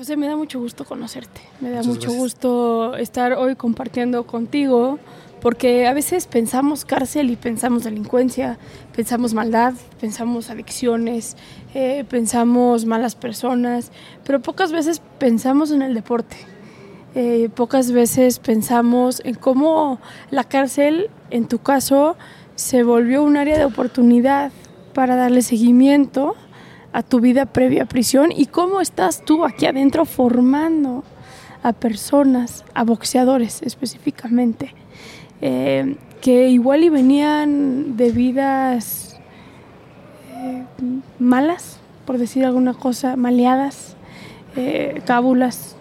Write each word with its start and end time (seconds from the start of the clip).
José, 0.00 0.16
me 0.16 0.28
da 0.28 0.34
mucho 0.34 0.58
gusto 0.58 0.86
conocerte, 0.86 1.42
me 1.60 1.68
da 1.68 1.82
mucho 1.82 2.10
gusto 2.10 2.96
estar 2.96 3.34
hoy 3.34 3.54
compartiendo 3.54 4.26
contigo, 4.26 4.98
porque 5.42 5.86
a 5.86 5.92
veces 5.92 6.26
pensamos 6.26 6.86
cárcel 6.86 7.28
y 7.28 7.36
pensamos 7.36 7.84
delincuencia, 7.84 8.58
pensamos 8.96 9.34
maldad, 9.34 9.74
pensamos 10.00 10.48
adicciones, 10.48 11.36
eh, 11.74 12.06
pensamos 12.08 12.86
malas 12.86 13.14
personas, 13.14 13.92
pero 14.24 14.40
pocas 14.40 14.72
veces 14.72 15.02
pensamos 15.18 15.70
en 15.70 15.82
el 15.82 15.92
deporte. 15.92 16.38
Eh, 17.14 17.50
pocas 17.54 17.92
veces 17.92 18.38
pensamos 18.38 19.20
en 19.22 19.34
cómo 19.34 20.00
la 20.30 20.44
cárcel, 20.44 21.10
en 21.28 21.46
tu 21.46 21.58
caso, 21.58 22.16
se 22.54 22.84
volvió 22.84 23.22
un 23.22 23.36
área 23.36 23.58
de 23.58 23.66
oportunidad 23.66 24.50
para 24.94 25.14
darle 25.16 25.42
seguimiento 25.42 26.36
a 26.92 27.02
tu 27.02 27.20
vida 27.20 27.46
previa 27.46 27.84
a 27.84 27.86
prisión 27.86 28.30
y 28.34 28.46
cómo 28.46 28.80
estás 28.80 29.24
tú 29.24 29.44
aquí 29.44 29.66
adentro 29.66 30.04
formando 30.04 31.04
a 31.62 31.72
personas, 31.72 32.64
a 32.74 32.84
boxeadores 32.84 33.62
específicamente, 33.62 34.74
eh, 35.40 35.96
que 36.20 36.48
igual 36.48 36.84
y 36.84 36.88
venían 36.88 37.96
de 37.96 38.10
vidas 38.10 39.18
eh, 40.34 40.64
malas, 41.18 41.78
por 42.06 42.18
decir 42.18 42.44
alguna 42.44 42.74
cosa, 42.74 43.16
maleadas, 43.16 43.96
eh, 44.56 45.02
cábulas. 45.04 45.76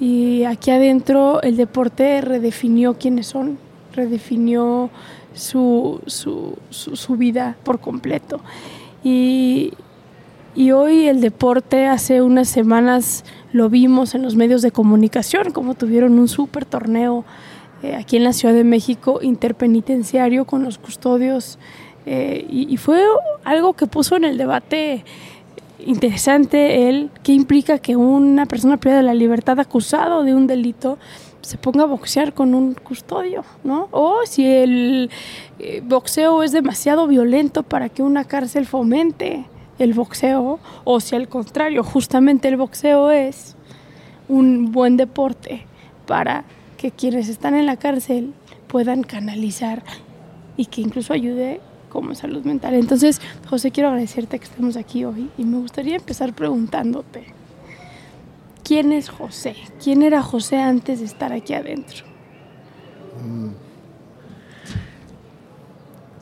Y 0.00 0.44
aquí 0.44 0.70
adentro 0.70 1.40
el 1.42 1.56
deporte 1.56 2.20
redefinió 2.20 2.94
quiénes 2.94 3.26
son, 3.28 3.58
redefinió 3.94 4.90
su, 5.34 6.00
su, 6.06 6.58
su 6.70 7.16
vida 7.16 7.56
por 7.62 7.80
completo. 7.80 8.40
Y, 9.04 9.72
y 10.54 10.72
hoy 10.72 11.08
el 11.08 11.20
deporte, 11.20 11.86
hace 11.86 12.20
unas 12.20 12.48
semanas 12.48 13.24
lo 13.52 13.70
vimos 13.70 14.14
en 14.14 14.22
los 14.22 14.36
medios 14.36 14.62
de 14.62 14.70
comunicación, 14.70 15.50
como 15.52 15.74
tuvieron 15.74 16.18
un 16.18 16.28
súper 16.28 16.64
torneo 16.64 17.24
eh, 17.82 17.96
aquí 17.96 18.16
en 18.16 18.24
la 18.24 18.32
Ciudad 18.32 18.54
de 18.54 18.64
México, 18.64 19.20
interpenitenciario 19.22 20.44
con 20.44 20.62
los 20.62 20.78
custodios. 20.78 21.58
Eh, 22.04 22.46
y, 22.50 22.76
fue 22.78 23.00
algo 23.44 23.74
que 23.74 23.86
puso 23.86 24.16
en 24.16 24.24
el 24.24 24.36
debate 24.36 25.04
interesante 25.86 26.88
el 26.88 27.10
qué 27.22 27.32
implica 27.32 27.78
que 27.78 27.94
una 27.96 28.46
persona 28.46 28.76
de 28.76 29.02
la 29.02 29.14
libertad 29.14 29.58
acusado 29.60 30.24
de 30.24 30.34
un 30.34 30.48
delito 30.48 30.98
se 31.42 31.58
ponga 31.58 31.84
a 31.84 31.86
boxear 31.86 32.34
con 32.34 32.54
un 32.54 32.74
custodio, 32.74 33.44
¿no? 33.64 33.88
O 33.90 34.20
si 34.26 34.46
el 34.46 35.10
eh, 35.58 35.82
boxeo 35.84 36.42
es 36.42 36.52
demasiado 36.52 37.06
violento 37.06 37.62
para 37.62 37.88
que 37.88 38.02
una 38.02 38.24
cárcel 38.24 38.66
fomente 38.66 39.44
el 39.78 39.94
boxeo 39.94 40.58
o 40.84 41.00
si 41.00 41.16
al 41.16 41.28
contrario, 41.28 41.82
justamente 41.82 42.48
el 42.48 42.56
boxeo 42.56 43.10
es 43.10 43.56
un 44.28 44.72
buen 44.72 44.96
deporte 44.96 45.66
para 46.06 46.44
que 46.76 46.90
quienes 46.90 47.28
están 47.28 47.54
en 47.54 47.66
la 47.66 47.76
cárcel 47.76 48.34
puedan 48.66 49.02
canalizar 49.02 49.82
y 50.56 50.66
que 50.66 50.80
incluso 50.80 51.12
ayude 51.12 51.60
como 51.88 52.14
salud 52.14 52.44
mental. 52.44 52.74
Entonces, 52.74 53.20
José, 53.48 53.70
quiero 53.70 53.90
agradecerte 53.90 54.38
que 54.38 54.44
estemos 54.44 54.76
aquí 54.76 55.04
hoy 55.04 55.30
y 55.36 55.44
me 55.44 55.58
gustaría 55.58 55.96
empezar 55.96 56.32
preguntándote, 56.32 57.26
¿quién 58.64 58.92
es 58.92 59.10
José? 59.10 59.56
¿Quién 59.82 60.02
era 60.02 60.22
José 60.22 60.56
antes 60.56 61.00
de 61.00 61.06
estar 61.06 61.32
aquí 61.32 61.52
adentro? 61.52 62.04
Mm. 63.22 63.50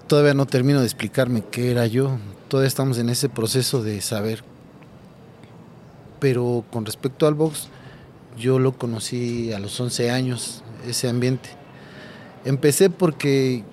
Todavía 0.08 0.34
no 0.34 0.44
termino 0.46 0.80
de 0.80 0.86
explicarme 0.86 1.44
qué 1.52 1.70
era 1.70 1.86
yo 1.86 2.18
todavía 2.50 2.68
estamos 2.68 2.98
en 2.98 3.08
ese 3.08 3.30
proceso 3.30 3.82
de 3.82 4.02
saber. 4.02 4.42
Pero 6.18 6.64
con 6.70 6.84
respecto 6.84 7.26
al 7.26 7.34
box, 7.34 7.68
yo 8.36 8.58
lo 8.58 8.76
conocí 8.76 9.52
a 9.54 9.58
los 9.58 9.80
11 9.80 10.10
años, 10.10 10.62
ese 10.86 11.08
ambiente. 11.08 11.48
Empecé 12.44 12.90
porque 12.90 13.64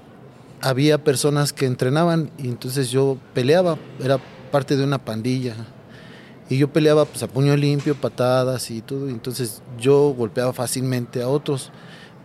había 0.62 1.04
personas 1.04 1.52
que 1.52 1.66
entrenaban 1.66 2.30
y 2.38 2.48
entonces 2.48 2.90
yo 2.92 3.18
peleaba, 3.34 3.78
era 4.02 4.20
parte 4.52 4.78
de 4.78 4.84
una 4.84 5.04
pandilla. 5.04 5.56
Y 6.50 6.58
yo 6.58 6.72
peleaba 6.72 7.04
pues 7.06 7.24
a 7.24 7.28
puño 7.28 7.58
limpio, 7.58 7.96
patadas 7.96 8.72
y 8.72 8.82
todo, 8.82 9.10
entonces 9.10 9.62
yo 9.78 10.14
golpeaba 10.18 10.54
fácilmente 10.54 11.22
a 11.22 11.28
otros, 11.28 11.72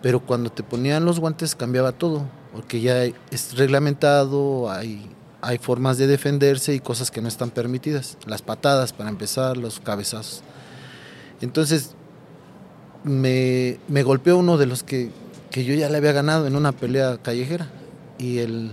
pero 0.01 0.21
cuando 0.21 0.51
te 0.51 0.63
ponían 0.63 1.05
los 1.05 1.19
guantes 1.19 1.57
cambiaba 1.57 1.91
todo, 1.91 2.29
porque 2.53 2.81
ya 2.81 3.03
es 3.03 3.57
reglamentado, 3.57 4.71
hay 4.71 5.11
hay 5.43 5.59
formas 5.59 5.99
de 5.99 6.07
defenderse 6.07 6.73
y 6.73 6.79
cosas 6.79 7.11
que 7.11 7.21
no 7.21 7.27
están 7.27 7.51
permitidas. 7.51 8.17
Las 8.27 8.43
patadas, 8.43 8.93
para 8.93 9.11
empezar, 9.11 9.57
los 9.57 9.81
cabezazos. 9.81 10.43
Entonces, 11.41 11.91
me, 13.03 13.79
golpeó 14.05 14.39
uno 14.39 14.57
de 14.57 14.67
los 14.67 14.85
que, 14.85 15.11
yo 15.51 15.75
ya 15.75 15.89
le 15.89 15.97
había 15.97 16.13
ganado 16.13 16.47
en 16.47 16.55
una 16.55 16.71
pelea 16.71 17.19
callejera. 17.21 17.69
Y 18.19 18.39
él, 18.39 18.71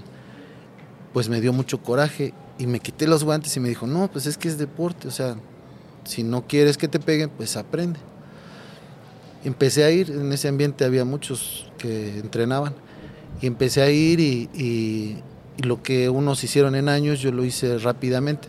pues 1.11 1.27
me 1.27 1.41
dio 1.41 1.53
mucho 1.53 1.81
coraje 1.81 2.35
y 2.59 2.67
me 2.67 2.79
quité 2.79 3.07
los 3.07 3.23
guantes 3.23 3.57
y 3.57 3.59
me 3.59 3.69
dijo, 3.69 3.87
no, 3.87 4.09
pues 4.11 4.27
es 4.27 4.37
que 4.37 4.47
es 4.47 4.59
deporte, 4.59 5.07
o 5.07 5.11
sea, 5.11 5.37
si 6.03 6.21
no 6.21 6.45
quieres 6.45 6.77
que 6.77 6.87
te 6.87 6.99
peguen, 6.99 7.31
pues 7.31 7.57
aprende. 7.57 7.99
Empecé 9.43 9.85
a 9.85 9.89
ir, 9.89 10.11
en 10.11 10.31
ese 10.33 10.49
ambiente 10.49 10.85
había 10.85 11.03
muchos 11.03 11.71
que 11.79 12.19
entrenaban, 12.19 12.75
y 13.41 13.47
empecé 13.47 13.81
a 13.81 13.89
ir 13.89 14.19
y 14.19 14.49
y 14.53 15.15
lo 15.63 15.81
que 15.81 16.09
unos 16.09 16.43
hicieron 16.43 16.75
en 16.75 16.89
años 16.89 17.19
yo 17.19 17.31
lo 17.31 17.43
hice 17.43 17.77
rápidamente. 17.77 18.47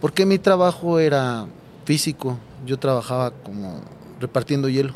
Porque 0.00 0.26
mi 0.26 0.38
trabajo 0.38 0.98
era 0.98 1.46
físico, 1.84 2.38
yo 2.66 2.78
trabajaba 2.78 3.30
como 3.30 3.80
repartiendo 4.20 4.68
hielo. 4.68 4.92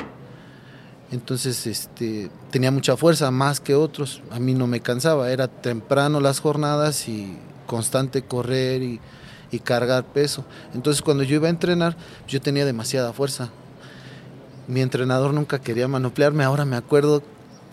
Entonces 1.11 1.65
este, 1.67 2.29
tenía 2.51 2.71
mucha 2.71 2.97
fuerza, 2.97 3.31
más 3.31 3.59
que 3.59 3.75
otros. 3.75 4.21
A 4.31 4.39
mí 4.39 4.53
no 4.53 4.67
me 4.67 4.81
cansaba, 4.81 5.31
era 5.31 5.47
temprano 5.47 6.19
las 6.19 6.39
jornadas 6.39 7.07
y 7.07 7.37
constante 7.65 8.23
correr 8.23 8.81
y, 8.81 8.99
cargar 9.63 10.05
peso. 10.05 10.45
Entonces 10.75 11.01
cuando 11.01 11.23
yo 11.23 11.35
iba 11.35 11.47
a 11.47 11.49
entrenar, 11.49 11.97
yo 12.27 12.39
tenía 12.39 12.63
demasiada 12.63 13.11
fuerza. 13.11 13.49
Mi 14.67 14.81
entrenador 14.81 15.33
nunca 15.33 15.59
quería 15.59 15.87
manoplearme, 15.87 16.43
ahora 16.43 16.63
me 16.63 16.75
acuerdo 16.75 17.23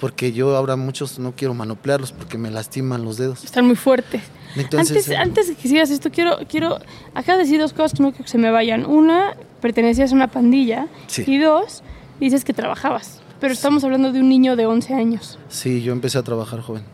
porque 0.01 0.33
yo 0.33 0.57
ahora 0.57 0.77
muchos 0.77 1.19
no 1.19 1.33
quiero 1.37 1.55
manoplearlos 1.55 2.13
porque 2.13 2.39
me 2.39 2.51
lastiman 2.51 3.05
los 3.05 3.17
dedos. 3.17 3.45
Están 3.45 3.67
muy 3.67 3.77
fuertes. 3.77 4.23
Entonces, 4.57 4.91
antes, 4.91 5.09
eh, 5.09 5.17
antes 5.17 5.49
de 5.49 5.55
que 5.55 5.69
sigas 5.69 5.91
esto, 5.91 6.11
quiero, 6.11 6.39
quiero, 6.49 6.79
acabas 7.15 7.39
de 7.39 7.45
decir 7.45 7.61
dos 7.61 7.73
cosas 7.73 7.95
que 7.95 8.03
no 8.03 8.11
quiero 8.11 8.25
que 8.25 8.31
se 8.31 8.39
me 8.39 8.51
vayan. 8.51 8.87
Una, 8.87 9.37
pertenecías 9.61 10.13
a 10.13 10.15
una 10.15 10.29
pandilla. 10.29 10.87
Sí. 11.07 11.25
Y 11.27 11.39
dos, 11.39 11.83
dices 12.21 12.45
que 12.45 12.53
trabajabas. 12.53 13.21
Pero 13.41 13.53
estamos 13.53 13.85
hablando 13.85 14.13
de 14.13 14.21
un 14.21 14.29
niño 14.29 14.57
de 14.57 14.67
11 14.67 14.95
años. 14.95 15.39
Sí, 15.49 15.83
yo 15.83 15.93
empecé 15.93 16.19
a 16.19 16.23
trabajar 16.23 16.61
joven. 16.61 16.85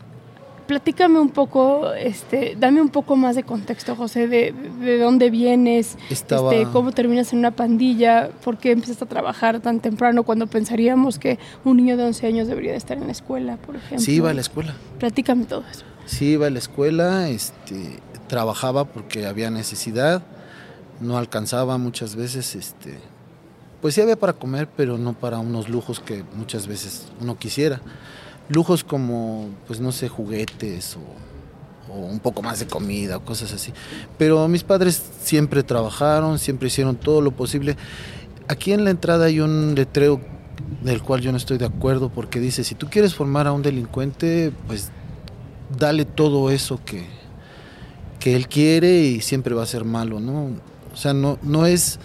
Platícame 0.71 1.19
un 1.19 1.31
poco, 1.31 1.91
este, 1.91 2.55
dame 2.57 2.81
un 2.81 2.87
poco 2.87 3.17
más 3.17 3.35
de 3.35 3.43
contexto, 3.43 3.93
José, 3.97 4.29
de, 4.29 4.53
de 4.79 4.99
dónde 4.99 5.29
vienes, 5.29 5.97
Estaba- 6.09 6.55
este, 6.55 6.71
cómo 6.71 6.93
terminas 6.93 7.33
en 7.33 7.39
una 7.39 7.51
pandilla, 7.51 8.29
por 8.41 8.57
qué 8.57 8.71
empezaste 8.71 9.03
a 9.03 9.07
trabajar 9.09 9.59
tan 9.59 9.81
temprano 9.81 10.23
cuando 10.23 10.47
pensaríamos 10.47 11.19
que 11.19 11.39
un 11.65 11.75
niño 11.75 11.97
de 11.97 12.05
11 12.05 12.25
años 12.25 12.47
debería 12.47 12.71
de 12.71 12.77
estar 12.77 12.97
en 12.97 13.05
la 13.07 13.11
escuela, 13.11 13.57
por 13.57 13.75
ejemplo. 13.75 13.99
Sí, 13.99 14.13
iba 14.13 14.29
a 14.29 14.33
la 14.33 14.39
escuela. 14.39 14.73
Platícame 14.97 15.43
todo 15.43 15.65
eso. 15.69 15.83
Sí, 16.05 16.27
iba 16.27 16.47
a 16.47 16.49
la 16.49 16.59
escuela, 16.59 17.27
este, 17.27 17.99
trabajaba 18.29 18.85
porque 18.85 19.25
había 19.25 19.49
necesidad, 19.51 20.23
no 21.01 21.17
alcanzaba 21.17 21.77
muchas 21.79 22.15
veces, 22.15 22.55
este, 22.55 22.97
pues 23.81 23.95
sí 23.95 23.99
había 23.99 24.15
para 24.15 24.31
comer, 24.31 24.69
pero 24.77 24.97
no 24.97 25.11
para 25.11 25.39
unos 25.39 25.67
lujos 25.67 25.99
que 25.99 26.23
muchas 26.33 26.65
veces 26.67 27.09
uno 27.19 27.37
quisiera. 27.37 27.81
Lujos 28.49 28.83
como, 28.83 29.49
pues 29.67 29.79
no 29.79 29.91
sé, 29.91 30.09
juguetes 30.09 30.97
o, 30.97 31.93
un 31.93 32.19
poco 32.19 32.41
más 32.41 32.59
de 32.59 32.67
comida 32.67 33.17
o 33.17 33.25
cosas 33.25 33.53
así. 33.53 33.73
Pero 34.17 34.47
mis 34.47 34.63
padres 34.63 35.01
siempre 35.21 35.63
trabajaron, 35.63 36.39
siempre 36.39 36.67
hicieron 36.67 36.95
todo 36.95 37.21
lo 37.21 37.31
posible. 37.31 37.75
Aquí 38.47 38.71
en 38.71 38.83
la 38.83 38.91
entrada 38.91 39.25
hay 39.25 39.39
un 39.39 39.75
letrero 39.75 40.21
del 40.83 41.01
cual 41.01 41.21
yo 41.21 41.31
no 41.31 41.37
estoy 41.37 41.57
de 41.57 41.65
acuerdo 41.65 42.09
porque 42.09 42.39
dice, 42.39 42.63
si 42.63 42.75
tú 42.75 42.87
quieres 42.89 43.13
formar 43.13 43.47
a 43.47 43.51
un 43.51 43.61
delincuente, 43.61 44.51
pues 44.67 44.89
dale 45.77 46.05
todo 46.05 46.49
eso 46.49 46.79
que, 46.83 47.05
que 48.19 48.35
él 48.35 48.47
quiere 48.47 49.01
y 49.01 49.21
siempre 49.21 49.55
va 49.55 49.63
a 49.63 49.67
ser 49.67 49.83
malo, 49.83 50.19
¿no? 50.19 50.49
O 50.93 50.97
sea, 50.97 51.13
no, 51.13 51.39
no 51.41 51.65
es 51.65 51.99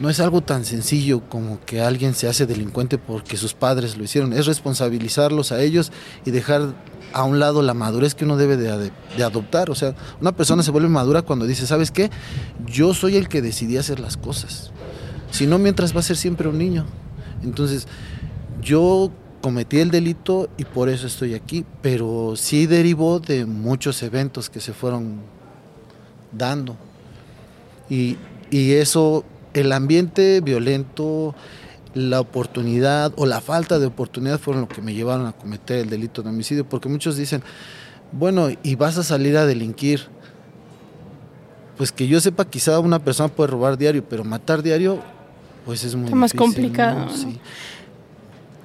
no 0.00 0.10
es 0.10 0.20
algo 0.20 0.40
tan 0.40 0.64
sencillo 0.64 1.20
como 1.28 1.60
que 1.64 1.80
alguien 1.80 2.14
se 2.14 2.28
hace 2.28 2.46
delincuente 2.46 2.98
porque 2.98 3.36
sus 3.36 3.54
padres 3.54 3.96
lo 3.96 4.04
hicieron, 4.04 4.32
es 4.32 4.46
responsabilizarlos 4.46 5.52
a 5.52 5.60
ellos 5.62 5.92
y 6.24 6.30
dejar 6.30 6.74
a 7.12 7.22
un 7.22 7.38
lado 7.38 7.62
la 7.62 7.74
madurez 7.74 8.14
que 8.14 8.24
uno 8.24 8.36
debe 8.36 8.56
de, 8.56 8.90
adoptar. 9.22 9.70
O 9.70 9.74
sea, 9.76 9.94
una 10.20 10.32
persona 10.32 10.64
se 10.64 10.72
vuelve 10.72 10.88
madura 10.88 11.22
cuando 11.22 11.46
dice, 11.46 11.66
¿sabes 11.66 11.92
qué? 11.92 12.10
Yo 12.66 12.92
soy 12.92 13.16
el 13.16 13.28
que 13.28 13.40
decidí 13.40 13.76
hacer 13.76 14.00
las 14.00 14.16
cosas. 14.16 14.72
Si 15.30 15.46
no, 15.46 15.58
mientras 15.58 15.94
va 15.94 16.00
a 16.00 16.02
ser 16.02 16.16
siempre 16.16 16.48
un 16.48 16.58
niño. 16.58 16.86
Entonces, 17.44 17.86
yo 18.60 19.12
cometí 19.42 19.78
el 19.78 19.92
delito 19.92 20.48
y 20.56 20.64
por 20.64 20.88
eso 20.88 21.06
estoy 21.06 21.34
aquí, 21.34 21.64
pero 21.82 22.34
sí 22.34 22.66
derivó 22.66 23.20
de 23.20 23.46
muchos 23.46 24.02
eventos 24.02 24.50
que 24.50 24.58
se 24.58 24.72
fueron 24.72 25.20
dando. 26.32 26.76
Y, 27.88 28.16
y 28.50 28.72
eso, 28.72 29.24
el 29.54 29.72
ambiente 29.72 30.40
violento, 30.40 31.34
la 31.94 32.20
oportunidad 32.20 33.12
o 33.16 33.24
la 33.24 33.40
falta 33.40 33.78
de 33.78 33.86
oportunidad 33.86 34.38
fueron 34.38 34.62
lo 34.62 34.68
que 34.68 34.82
me 34.82 34.94
llevaron 34.94 35.26
a 35.26 35.32
cometer 35.32 35.78
el 35.78 35.90
delito 35.90 36.22
de 36.22 36.28
homicidio, 36.30 36.68
porque 36.68 36.88
muchos 36.88 37.16
dicen, 37.16 37.42
bueno, 38.12 38.48
y 38.62 38.74
vas 38.74 38.98
a 38.98 39.02
salir 39.02 39.36
a 39.36 39.46
delinquir. 39.46 40.02
Pues 41.76 41.90
que 41.90 42.06
yo 42.06 42.20
sepa, 42.20 42.44
quizá 42.44 42.78
una 42.78 43.00
persona 43.00 43.28
puede 43.28 43.50
robar 43.50 43.76
diario, 43.76 44.04
pero 44.08 44.22
matar 44.22 44.62
diario, 44.62 45.00
pues 45.64 45.82
es 45.84 45.96
muy 45.96 46.12
más 46.14 46.32
difícil, 46.32 46.54
complicado, 46.54 47.00
¿no? 47.00 47.06
¿no? 47.06 47.16
Sí. 47.16 47.40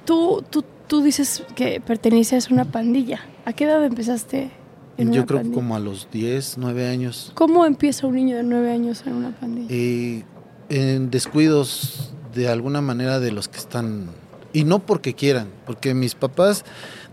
Tú, 0.04 0.44
tú, 0.48 0.64
tú 0.86 1.02
dices 1.02 1.42
que 1.54 1.80
perteneces 1.80 2.50
a 2.50 2.54
una 2.54 2.64
pandilla. 2.64 3.20
¿A 3.44 3.52
qué 3.52 3.64
edad 3.64 3.84
empezaste 3.84 4.50
en 4.96 5.12
Yo 5.12 5.22
una 5.22 5.26
creo 5.26 5.42
que 5.42 5.50
como 5.50 5.74
a 5.74 5.80
los 5.80 6.08
10, 6.12 6.58
9 6.58 6.88
años. 6.88 7.32
¿Cómo 7.34 7.66
empieza 7.66 8.06
un 8.06 8.14
niño 8.14 8.36
de 8.36 8.44
9 8.44 8.70
años 8.70 9.02
en 9.06 9.14
una 9.14 9.30
pandilla? 9.30 9.68
eh, 9.70 10.24
en 10.70 11.10
descuidos 11.10 12.12
de 12.34 12.48
alguna 12.48 12.80
manera 12.80 13.20
de 13.20 13.32
los 13.32 13.48
que 13.48 13.58
están, 13.58 14.06
y 14.52 14.64
no 14.64 14.78
porque 14.78 15.14
quieran, 15.14 15.48
porque 15.66 15.92
mis 15.94 16.14
papás 16.14 16.64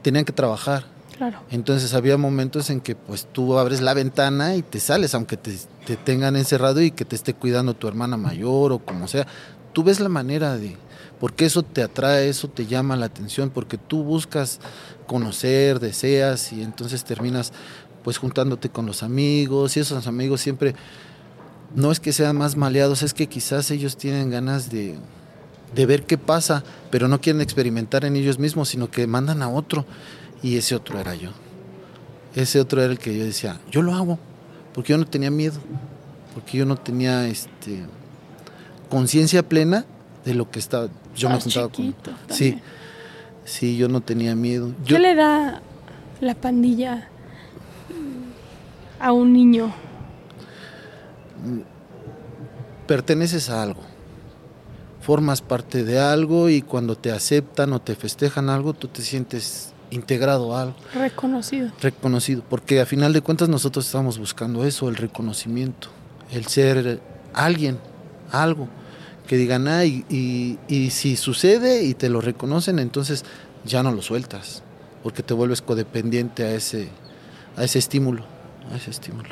tenían 0.04 0.24
que 0.24 0.31
trabajar. 0.31 0.86
claro. 1.18 1.39
Entonces 1.50 1.94
había 1.95 2.18
momentos 2.18 2.69
en 2.69 2.80
que 2.80 2.95
pues 2.95 3.27
tú 3.31 3.57
abres 3.57 3.81
la 3.81 3.95
ventana 3.95 4.56
y 4.56 4.62
te 4.62 4.80
sales, 4.80 5.15
aunque 5.15 5.36
te, 5.36 5.57
te 5.86 5.98
tengan 5.98 6.36
encerrado 6.36 6.81
y 6.81 6.92
que 6.92 7.04
te 7.04 7.15
esté 7.15 7.33
cuidando 7.33 7.74
tu 7.74 7.88
hermana 7.88 8.15
mayor 8.15 8.71
o 8.71 8.80
como 8.80 9.07
sea. 9.07 9.27
Tú 9.74 9.83
ves 9.83 10.00
la 10.00 10.09
manera 10.09 10.56
de, 10.56 10.77
porque 11.19 11.45
eso 11.45 11.63
te 11.63 11.81
atrae, 11.81 12.30
eso 12.30 12.48
te 12.48 12.68
llama 12.68 12.95
la 12.95 13.07
atención, 13.07 13.50
porque 13.50 13.77
tú 13.80 14.04
buscas 14.04 14.59
conocer, 15.07 15.80
deseas 15.80 16.54
y 16.54 16.62
entonces 16.62 17.04
terminas 17.04 17.51
pues 18.04 18.19
juntándote 18.19 18.69
con 18.69 18.86
los 18.86 19.01
amigos 19.01 19.75
y 19.75 19.80
esos 19.80 20.06
amigos 20.06 20.42
siempre 20.42 20.75
no 21.78 21.92
es 21.92 22.00
que 22.00 22.12
sean 22.12 22.36
más 22.36 22.58
maleados, 22.58 23.04
es 23.04 23.14
que 23.14 23.28
quizás 23.28 23.70
ellos 23.70 23.98
tienen 23.98 24.32
ganas 24.32 24.72
de, 24.72 24.96
de 25.76 25.86
ver 25.86 26.08
qué 26.08 26.18
pasa, 26.18 26.64
pero 26.90 27.08
no 27.08 27.22
quieren 27.22 27.40
experimentar 27.40 28.04
en 28.04 28.16
ellos 28.16 28.40
mismos, 28.40 28.70
sino 28.70 28.90
que 28.90 29.06
mandan 29.06 29.44
a 29.44 29.50
otro. 29.50 29.86
Y 30.42 30.58
ese 30.58 30.74
otro 30.74 31.00
era 31.00 31.14
yo. 31.14 31.30
Ese 32.34 32.60
otro 32.60 32.82
era 32.82 32.92
el 32.92 32.98
que 32.98 33.16
yo 33.16 33.24
decía, 33.24 33.60
yo 33.70 33.84
lo 33.84 33.94
hago, 33.94 34.18
porque 34.74 34.94
yo 34.94 34.98
no 34.98 35.06
tenía 35.06 35.30
miedo, 35.30 35.60
porque 36.34 36.58
yo 36.58 36.66
no 36.66 36.78
tenía 36.78 37.28
este 37.28 37.86
conciencia 38.90 39.48
plena 39.48 39.86
de 40.26 40.34
lo 40.34 40.50
que 40.50 40.58
estaba. 40.58 40.88
Yo 41.16 41.30
me 41.30 41.40
juntaba 41.40 41.70
con. 41.70 41.94
Sí, 42.32 42.58
sí, 43.46 43.78
yo 43.78 43.88
no 43.88 44.02
tenía 44.02 44.36
miedo. 44.36 44.74
Yo, 44.84 44.96
¿Qué 44.96 45.00
le 45.00 45.14
da 45.14 45.62
la 46.22 46.34
pandilla 46.34 47.08
a 49.00 49.12
un 49.12 49.32
niño? 49.32 49.72
Perteneces 52.88 53.50
a 53.50 53.62
algo, 53.63 53.81
formas 55.01 55.42
parte 55.42 55.84
de 55.84 56.00
algo 56.00 56.50
y 56.50 56.62
cuando 56.62 56.95
te 56.98 57.12
aceptan 57.12 57.74
o 57.74 57.81
te 57.81 57.95
festejan 57.95 58.50
algo, 58.50 58.74
tú 58.74 58.88
te 58.88 59.01
sientes 59.01 59.74
integrado 59.89 60.56
a 60.56 60.63
algo, 60.63 60.75
Reconocido. 60.94 61.72
reconocido, 61.81 62.44
porque 62.50 62.81
a 62.81 62.86
final 62.86 63.13
de 63.13 63.22
cuentas 63.22 63.50
nosotros 63.50 63.86
estamos 63.86 64.18
buscando 64.19 64.66
eso, 64.66 64.89
el 64.89 64.95
reconocimiento, 64.95 65.89
el 66.31 66.45
ser 66.48 67.00
alguien, 67.34 67.78
algo, 68.31 68.68
que 69.28 69.38
digan, 69.38 69.68
ah, 69.68 69.83
y, 69.86 70.06
y- 70.10 70.57
y 70.69 70.90
si 70.90 71.16
sucede 71.18 71.83
y 71.83 71.94
te 71.94 72.10
lo 72.10 72.22
reconocen, 72.22 72.80
entonces 72.80 73.25
ya 73.66 73.83
no 73.83 73.92
lo 73.92 74.01
sueltas, 74.01 74.63
porque 75.04 75.24
te 75.24 75.33
vuelves 75.33 75.62
codependiente 75.62 76.44
a 76.44 76.51
ese, 76.54 76.90
a 77.57 77.63
ese 77.63 77.80
estímulo, 77.80 78.24
a 78.72 78.75
ese 78.78 78.92
estímulo. 78.92 79.30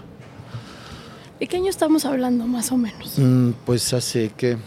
¿De 1.40 1.48
qué 1.48 1.58
año 1.58 1.70
estamos 1.70 2.06
hablando, 2.06 2.48
más 2.48 2.72
o 2.72 2.78
menos? 2.78 3.18
Mm, 3.18 3.52
pues 3.66 3.94
hace 3.94 4.30
que 4.30 4.58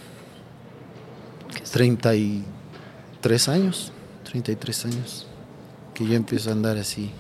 33 1.73 3.49
años, 3.49 3.93
33 4.25 4.85
años 4.87 5.27
que 5.95 6.07
yo 6.07 6.15
empiezo 6.15 6.51
a 6.51 6.53
andar 6.53 6.77
así. 6.77 7.11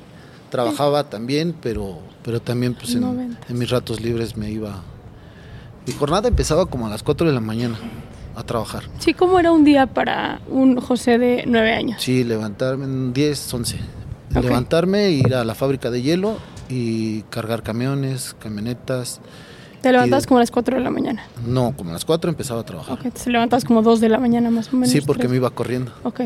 Trabajaba 0.51 1.09
también, 1.11 1.55
pero 1.61 1.99
pero 2.23 2.41
también 2.43 2.75
pues 2.75 2.95
en, 2.95 3.39
en 3.49 3.59
mis 3.59 3.71
ratos 3.71 4.01
libres 4.01 4.37
me 4.37 4.51
iba. 4.51 4.83
Mi 5.87 5.93
jornada 5.95 6.29
empezaba 6.29 6.67
como 6.67 6.87
a 6.87 6.91
las 6.91 7.03
4 7.03 7.27
de 7.27 7.33
la 7.33 7.41
mañana 7.41 7.79
a 8.37 8.43
trabajar. 8.45 8.85
Sí, 8.99 9.15
¿cómo 9.15 9.39
era 9.41 9.51
un 9.51 9.65
día 9.65 9.87
para 9.87 10.41
un 10.49 10.79
José 10.79 11.19
de 11.19 11.45
9 11.47 11.73
años? 11.73 12.03
Sí, 12.03 12.25
levantarme 12.25 12.85
en 12.85 13.13
10, 13.15 13.55
11. 13.55 13.77
Ok. 14.37 14.43
Levantarme, 14.43 15.11
ir 15.11 15.35
a 15.35 15.45
la 15.45 15.55
fábrica 15.55 15.91
de 15.91 16.03
hielo 16.03 16.37
y 16.69 17.23
cargar 17.31 17.63
camiones, 17.63 18.35
camionetas. 18.41 19.21
Te 19.83 19.93
levantas 19.93 20.23
de- 20.25 20.29
como 20.29 20.39
a 20.39 20.43
las 20.43 20.51
4 20.51 20.77
de 20.77 20.83
la 20.83 20.91
mañana. 20.91 21.25
No, 21.47 21.73
como 21.77 21.91
a 21.91 21.93
las 21.93 22.05
4 22.05 22.29
empezaba 22.31 22.61
a 22.61 22.65
trabajar. 22.65 22.99
Ok, 22.99 23.13
te 23.15 23.31
levantas 23.31 23.65
como 23.65 23.83
2 23.83 24.01
de 24.01 24.09
la 24.09 24.19
mañana 24.19 24.51
más 24.51 24.69
o 24.73 24.77
menos. 24.77 24.91
Sí, 24.91 25.01
porque 25.01 25.21
tres. 25.23 25.31
me 25.31 25.37
iba 25.37 25.51
corriendo. 25.51 25.93
Ok. 26.03 26.21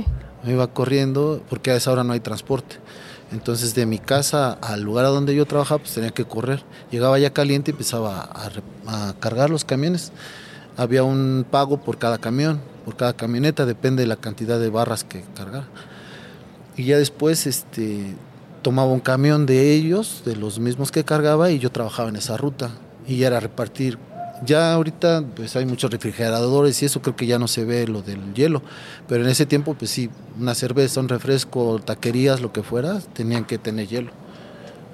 Me 0.44 0.52
iba 0.52 0.66
corriendo 0.68 1.42
porque 1.50 1.70
a 1.70 1.76
esa 1.76 1.92
hora 1.92 2.02
no 2.04 2.12
hay 2.14 2.20
transporte. 2.20 2.76
Entonces 3.30 3.74
de 3.74 3.86
mi 3.86 3.98
casa 3.98 4.52
al 4.60 4.82
lugar 4.82 5.04
a 5.04 5.08
donde 5.08 5.34
yo 5.34 5.46
trabajaba 5.46 5.78
pues 5.80 5.94
tenía 5.94 6.10
que 6.10 6.24
correr. 6.24 6.62
Llegaba 6.90 7.18
ya 7.18 7.30
caliente 7.32 7.70
y 7.70 7.72
empezaba 7.72 8.20
a, 8.22 8.50
a 9.08 9.14
cargar 9.20 9.50
los 9.50 9.64
camiones. 9.64 10.12
Había 10.76 11.02
un 11.04 11.44
pago 11.50 11.78
por 11.82 11.98
cada 11.98 12.18
camión, 12.18 12.60
por 12.86 12.96
cada 12.96 13.12
camioneta, 13.14 13.66
depende 13.66 14.02
de 14.02 14.06
la 14.06 14.16
cantidad 14.16 14.58
de 14.58 14.70
barras 14.70 15.04
que 15.04 15.22
cargara. 15.36 15.66
Y 16.76 16.84
ya 16.84 16.96
después 16.98 17.46
este, 17.46 18.14
tomaba 18.62 18.90
un 18.92 19.00
camión 19.00 19.44
de 19.46 19.72
ellos, 19.74 20.22
de 20.24 20.36
los 20.36 20.58
mismos 20.58 20.90
que 20.90 21.04
cargaba, 21.04 21.50
y 21.50 21.58
yo 21.58 21.70
trabajaba 21.70 22.08
en 22.08 22.16
esa 22.16 22.36
ruta. 22.36 22.70
Y 23.06 23.22
era 23.24 23.40
repartir. 23.40 23.98
Ya 24.44 24.72
ahorita 24.72 25.22
pues 25.36 25.54
hay 25.54 25.66
muchos 25.66 25.90
refrigeradores 25.92 26.82
y 26.82 26.86
eso 26.86 27.00
creo 27.00 27.14
que 27.14 27.26
ya 27.26 27.38
no 27.38 27.46
se 27.46 27.64
ve 27.64 27.86
lo 27.86 28.02
del 28.02 28.34
hielo. 28.34 28.60
Pero 29.08 29.22
en 29.24 29.30
ese 29.30 29.46
tiempo 29.46 29.74
pues 29.74 29.90
sí, 29.92 30.10
una 30.40 30.54
cerveza, 30.56 30.98
un 30.98 31.08
refresco, 31.08 31.80
taquerías, 31.84 32.40
lo 32.40 32.52
que 32.52 32.62
fuera, 32.64 32.98
tenían 33.12 33.44
que 33.44 33.58
tener 33.58 33.86
hielo. 33.86 34.10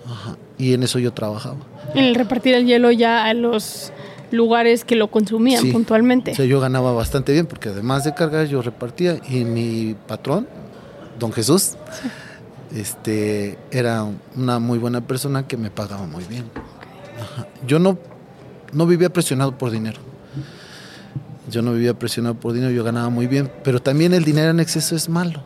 Ajá. 0.07 0.37
Y 0.59 0.75
en 0.75 0.83
eso 0.83 0.99
yo 0.99 1.13
trabajaba. 1.15 1.57
En 1.95 2.05
el 2.05 2.15
repartir 2.15 2.55
el 2.55 2.67
hielo 2.67 2.91
ya 2.91 3.25
a 3.25 3.33
los 3.33 3.91
lugares 4.31 4.85
que 4.85 4.97
lo 4.97 5.09
consumían 5.11 5.63
Sí. 5.63 5.73
puntualmente. 5.73 6.33
O 6.33 6.35
sea, 6.35 6.45
yo 6.45 6.61
ganaba 6.61 6.93
bastante 6.93 7.33
bien 7.33 7.47
porque 7.47 7.71
además 7.71 8.05
de 8.05 8.13
cargar 8.15 8.47
yo 8.49 8.61
repartía 8.61 9.19
y 9.31 9.45
mi 9.47 9.97
patrón 10.07 10.47
don 11.19 11.33
Jesús, 11.33 11.73
este, 12.75 13.59
era 13.71 14.07
una 14.37 14.59
muy 14.59 14.79
buena 14.79 15.01
persona 15.01 15.47
que 15.47 15.57
me 15.57 15.71
pagaba 15.71 16.07
muy 16.07 16.25
bien. 16.25 16.45
Ajá. 17.21 17.47
Yo 17.67 17.79
no, 17.79 17.99
no 18.73 18.87
vivía 18.87 19.11
presionado 19.11 19.57
por 19.57 19.71
dinero. 19.71 20.01
Yo 21.51 21.63
no 21.63 21.73
vivía 21.73 21.95
presionado 21.95 22.35
por 22.35 22.53
dinero, 22.53 22.73
yo 22.73 22.85
ganaba 22.85 23.09
muy 23.09 23.27
bien, 23.27 23.51
pero 23.65 23.81
también 23.81 24.13
el 24.13 24.25
dinero 24.25 24.51
en 24.51 24.61
exceso 24.61 24.95
es 24.95 25.09
malo, 25.09 25.41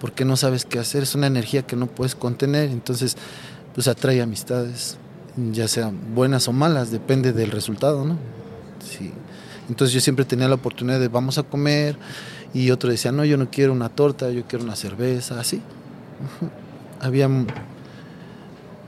porque 0.00 0.24
no 0.24 0.36
sabes 0.36 0.64
qué 0.64 0.78
hacer, 0.78 1.02
es 1.02 1.16
una 1.16 1.26
energía 1.26 1.66
que 1.66 1.74
no 1.74 1.86
puedes 1.86 2.14
contener, 2.14 2.70
entonces 2.70 3.16
pues 3.74 3.88
atrae 3.88 4.22
amistades, 4.22 4.96
ya 5.52 5.66
sean 5.66 6.14
buenas 6.14 6.46
o 6.46 6.52
malas, 6.52 6.92
depende 6.92 7.32
del 7.32 7.50
resultado, 7.50 8.04
¿no? 8.04 8.16
Sí. 8.88 9.10
Entonces 9.68 9.92
yo 9.92 10.00
siempre 10.00 10.24
tenía 10.24 10.46
la 10.46 10.54
oportunidad 10.54 11.00
de 11.00 11.08
vamos 11.08 11.38
a 11.38 11.42
comer 11.42 11.96
y 12.52 12.70
otro 12.70 12.90
decía, 12.90 13.10
no, 13.10 13.24
yo 13.24 13.36
no 13.36 13.50
quiero 13.50 13.72
una 13.72 13.88
torta, 13.88 14.30
yo 14.30 14.44
quiero 14.44 14.64
una 14.64 14.76
cerveza, 14.76 15.40
así. 15.40 15.60
Había... 17.00 17.28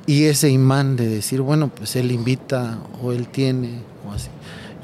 Y 0.06 0.24
ese 0.26 0.50
imán 0.50 0.94
de 0.96 1.08
decir, 1.08 1.40
bueno, 1.40 1.68
pues 1.68 1.96
él 1.96 2.12
invita 2.12 2.78
o 3.02 3.10
él 3.12 3.26
tiene 3.28 3.80
o 4.08 4.12
así. 4.12 4.28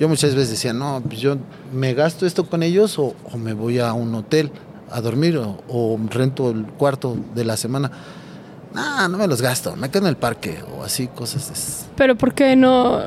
Yo 0.00 0.08
muchas 0.08 0.34
veces 0.34 0.50
decía, 0.50 0.72
no, 0.72 1.00
pues 1.06 1.20
yo 1.20 1.36
me 1.72 1.94
gasto 1.94 2.26
esto 2.26 2.46
con 2.46 2.62
ellos 2.64 2.98
o, 2.98 3.14
o 3.32 3.38
me 3.38 3.52
voy 3.52 3.78
a 3.78 3.92
un 3.92 4.12
hotel 4.16 4.50
a 4.90 5.00
dormir 5.00 5.36
o, 5.36 5.62
o 5.68 5.98
rento 6.10 6.50
el 6.50 6.64
cuarto 6.66 7.16
de 7.36 7.44
la 7.44 7.56
semana. 7.56 7.90
No, 8.74 9.08
no 9.08 9.16
me 9.18 9.28
los 9.28 9.40
gasto, 9.40 9.76
me 9.76 9.90
quedo 9.90 10.02
en 10.04 10.08
el 10.08 10.16
parque 10.16 10.58
o 10.76 10.82
así, 10.82 11.06
cosas. 11.06 11.46
de 11.48 11.52
esas. 11.54 11.86
Pero 11.94 12.16
¿por 12.16 12.34
qué 12.34 12.56
no? 12.56 12.98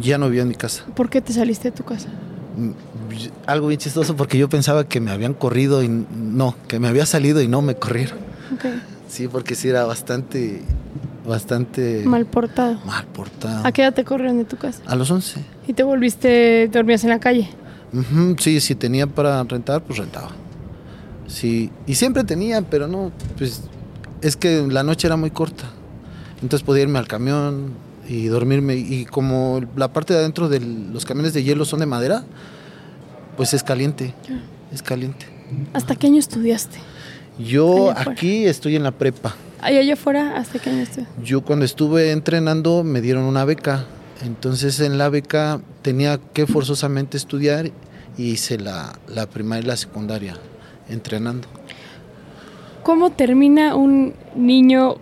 Ya 0.00 0.16
no 0.16 0.26
vivía 0.26 0.42
en 0.42 0.48
mi 0.48 0.54
casa. 0.54 0.84
¿Por 0.94 1.10
qué 1.10 1.20
te 1.20 1.34
saliste 1.34 1.70
de 1.70 1.76
tu 1.76 1.84
casa? 1.84 2.08
Mm, 2.56 2.70
Algo 3.46 3.66
bien 3.66 3.78
chistoso 3.78 4.16
porque 4.16 4.38
yo 4.38 4.48
pensaba 4.48 4.88
que 4.88 5.00
me 5.00 5.10
habían 5.10 5.34
corrido 5.34 5.82
y 5.82 5.88
no, 5.88 6.54
que 6.66 6.78
me 6.78 6.88
había 6.88 7.04
salido 7.04 7.42
y 7.42 7.48
no 7.48 7.60
me 7.60 7.74
corrieron. 7.74 8.16
Ok. 8.54 8.64
Sí, 9.08 9.28
porque 9.28 9.54
sí 9.54 9.68
era 9.68 9.84
bastante, 9.84 10.62
bastante 11.26 12.02
Mal 12.04 12.26
portado. 12.26 12.78
mal 12.84 13.04
portado. 13.06 13.66
¿A 13.66 13.72
qué 13.72 13.82
edad 13.82 13.94
te 13.94 14.04
corrieron 14.04 14.38
de 14.38 14.44
tu 14.44 14.56
casa? 14.56 14.82
A 14.86 14.96
los 14.96 15.10
11. 15.10 15.40
Y 15.68 15.72
te 15.72 15.82
volviste, 15.82 16.68
dormías 16.68 17.04
en 17.04 17.10
la 17.10 17.20
calle. 17.20 17.48
Sí, 18.38 18.60
si 18.60 18.74
tenía 18.74 19.06
para 19.06 19.42
rentar, 19.44 19.82
pues 19.82 19.98
rentaba. 19.98 20.30
Sí, 21.28 21.70
y 21.86 21.94
siempre 21.94 22.24
tenía, 22.24 22.62
pero 22.62 22.86
no, 22.88 23.10
pues 23.38 23.62
es 24.20 24.36
que 24.36 24.66
la 24.68 24.82
noche 24.82 25.06
era 25.06 25.16
muy 25.16 25.30
corta. 25.30 25.64
Entonces 26.42 26.64
podía 26.64 26.82
irme 26.82 26.98
al 26.98 27.08
camión 27.08 27.70
y 28.08 28.26
dormirme. 28.26 28.76
Y 28.76 29.06
como 29.06 29.60
la 29.76 29.92
parte 29.92 30.12
de 30.14 30.20
adentro 30.20 30.48
de 30.48 30.60
los 30.60 31.04
camiones 31.04 31.32
de 31.32 31.42
hielo 31.42 31.64
son 31.64 31.80
de 31.80 31.86
madera, 31.86 32.24
pues 33.36 33.54
es 33.54 33.62
caliente. 33.62 34.14
Es 34.72 34.82
caliente. 34.82 35.26
¿Hasta 35.72 35.94
qué 35.96 36.08
año 36.08 36.18
estudiaste? 36.18 36.78
Yo 37.38 37.90
aquí 37.90 38.46
estoy 38.46 38.76
en 38.76 38.82
la 38.82 38.92
prepa. 38.92 39.34
Allá 39.60 39.80
allá 39.80 39.94
afuera, 39.94 40.36
¿hasta 40.36 40.58
qué 40.58 40.70
año 40.70 40.82
estudiaste? 40.82 41.22
Yo 41.22 41.42
cuando 41.42 41.64
estuve 41.64 42.12
entrenando 42.12 42.84
me 42.84 43.00
dieron 43.00 43.24
una 43.24 43.44
beca. 43.44 43.86
Entonces 44.24 44.80
en 44.80 44.96
la 44.96 45.08
beca 45.08 45.60
tenía 45.82 46.18
que 46.32 46.46
forzosamente 46.46 47.16
estudiar 47.16 47.70
y 48.16 48.30
hice 48.30 48.58
la, 48.58 48.98
la 49.08 49.26
primaria 49.26 49.64
y 49.64 49.66
la 49.66 49.76
secundaria 49.76 50.36
entrenando. 50.88 51.48
¿Cómo 52.82 53.10
termina 53.10 53.74
un 53.74 54.14
niño 54.34 54.96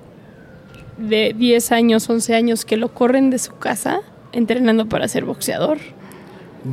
de 0.98 1.34
10 1.36 1.72
años, 1.72 2.08
11 2.08 2.34
años 2.34 2.64
que 2.64 2.76
lo 2.76 2.94
corren 2.94 3.30
de 3.30 3.38
su 3.38 3.56
casa 3.56 4.00
entrenando 4.32 4.88
para 4.88 5.06
ser 5.08 5.24
boxeador? 5.24 5.78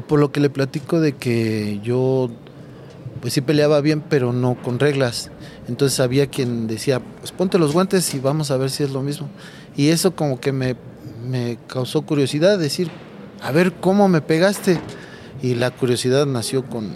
Por 0.08 0.20
lo 0.20 0.32
que 0.32 0.40
le 0.40 0.50
platico 0.50 1.00
de 1.00 1.14
que 1.14 1.80
yo 1.84 2.30
pues 3.22 3.34
sí 3.34 3.42
peleaba 3.42 3.82
bien, 3.82 4.02
pero 4.02 4.34
no 4.34 4.56
con 4.56 4.80
reglas. 4.80 5.31
Entonces 5.68 6.00
había 6.00 6.28
quien 6.28 6.68
decía, 6.68 7.00
pues 7.20 7.32
ponte 7.32 7.58
los 7.60 7.74
guantes 7.74 8.14
y 8.14 8.20
vamos 8.20 8.52
a 8.52 8.58
ver 8.58 8.70
si 8.70 8.84
es 8.84 8.92
lo 8.92 9.02
mismo. 9.02 9.30
Y 9.78 9.90
eso 9.90 10.16
como 10.16 10.40
que 10.40 10.52
me, 10.52 10.76
me 11.28 11.58
causó 11.68 12.02
curiosidad, 12.02 12.58
decir, 12.58 12.90
a 13.42 13.52
ver 13.52 13.74
cómo 13.74 14.08
me 14.08 14.22
pegaste. 14.22 14.80
Y 15.42 15.56
la 15.56 15.72
curiosidad 15.72 16.26
nació 16.26 16.66
con, 16.66 16.90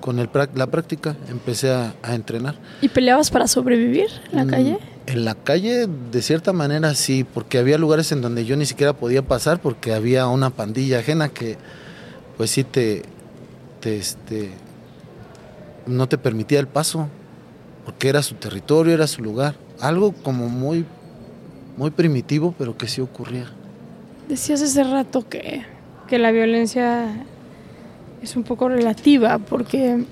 con 0.00 0.18
el, 0.18 0.28
la 0.54 0.66
práctica, 0.66 1.16
empecé 1.28 1.70
a, 1.70 1.94
a 2.02 2.14
entrenar. 2.14 2.56
¿Y 2.82 2.88
peleabas 2.88 3.30
para 3.30 3.46
sobrevivir 3.46 4.08
en 4.32 4.36
la 4.36 4.44
Mm, 4.44 4.48
calle? 4.48 4.78
En 5.06 5.24
la 5.24 5.34
calle, 5.36 5.86
de 6.10 6.20
cierta 6.22 6.52
manera, 6.52 6.94
sí, 6.94 7.24
porque 7.24 7.58
había 7.58 7.78
lugares 7.78 8.10
en 8.10 8.20
donde 8.22 8.44
yo 8.44 8.56
ni 8.56 8.66
siquiera 8.66 8.92
podía 8.94 9.22
pasar 9.22 9.60
porque 9.60 9.94
había 9.94 10.26
una 10.26 10.50
pandilla 10.50 10.98
ajena 10.98 11.28
que, 11.28 11.56
pues 12.36 12.50
sí, 12.50 12.64
te, 12.64 13.02
te, 13.80 13.96
este, 13.98 14.50
no 15.86 16.08
te 16.08 16.18
permitía 16.18 16.58
el 16.58 16.66
paso, 16.66 17.08
porque 17.86 18.08
era 18.08 18.20
su 18.20 18.34
territorio, 18.34 18.92
era 18.92 19.06
su 19.06 19.22
lugar. 19.22 19.54
Algo 19.80 20.10
como 20.10 20.48
muy, 20.48 20.84
muy 21.76 21.92
primitivo, 21.92 22.52
pero 22.58 22.76
que 22.76 22.88
sí 22.88 23.00
ocurría. 23.00 23.46
Decías 24.28 24.60
hace 24.60 24.82
rato 24.82 25.28
que, 25.28 25.62
que 26.08 26.18
la 26.18 26.32
violencia 26.32 27.24
es 28.20 28.34
un 28.34 28.42
poco 28.42 28.68
relativa 28.68 29.38
porque 29.38 30.04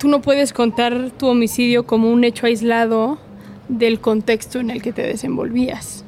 tú 0.00 0.08
no 0.08 0.20
puedes 0.20 0.52
contar 0.52 1.12
tu 1.16 1.28
homicidio 1.28 1.86
como 1.86 2.10
un 2.10 2.24
hecho 2.24 2.46
aislado 2.46 3.18
del 3.68 4.00
contexto 4.00 4.58
en 4.58 4.70
el 4.70 4.82
que 4.82 4.92
te 4.92 5.02
desenvolvías. 5.02 6.04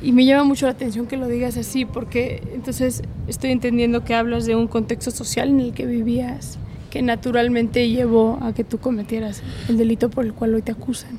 Y 0.00 0.12
me 0.12 0.24
llama 0.24 0.44
mucho 0.44 0.64
la 0.64 0.72
atención 0.72 1.06
que 1.06 1.18
lo 1.18 1.28
digas 1.28 1.58
así 1.58 1.84
porque 1.84 2.42
entonces 2.54 3.02
estoy 3.28 3.50
entendiendo 3.50 4.02
que 4.02 4.14
hablas 4.14 4.46
de 4.46 4.56
un 4.56 4.66
contexto 4.66 5.10
social 5.10 5.50
en 5.50 5.60
el 5.60 5.74
que 5.74 5.84
vivías 5.84 6.58
que 6.94 7.02
naturalmente 7.02 7.88
llevó 7.88 8.38
a 8.40 8.52
que 8.52 8.62
tú 8.62 8.78
cometieras 8.78 9.42
el 9.68 9.76
delito 9.78 10.10
por 10.10 10.24
el 10.24 10.32
cual 10.32 10.54
hoy 10.54 10.62
te 10.62 10.70
acusan. 10.70 11.18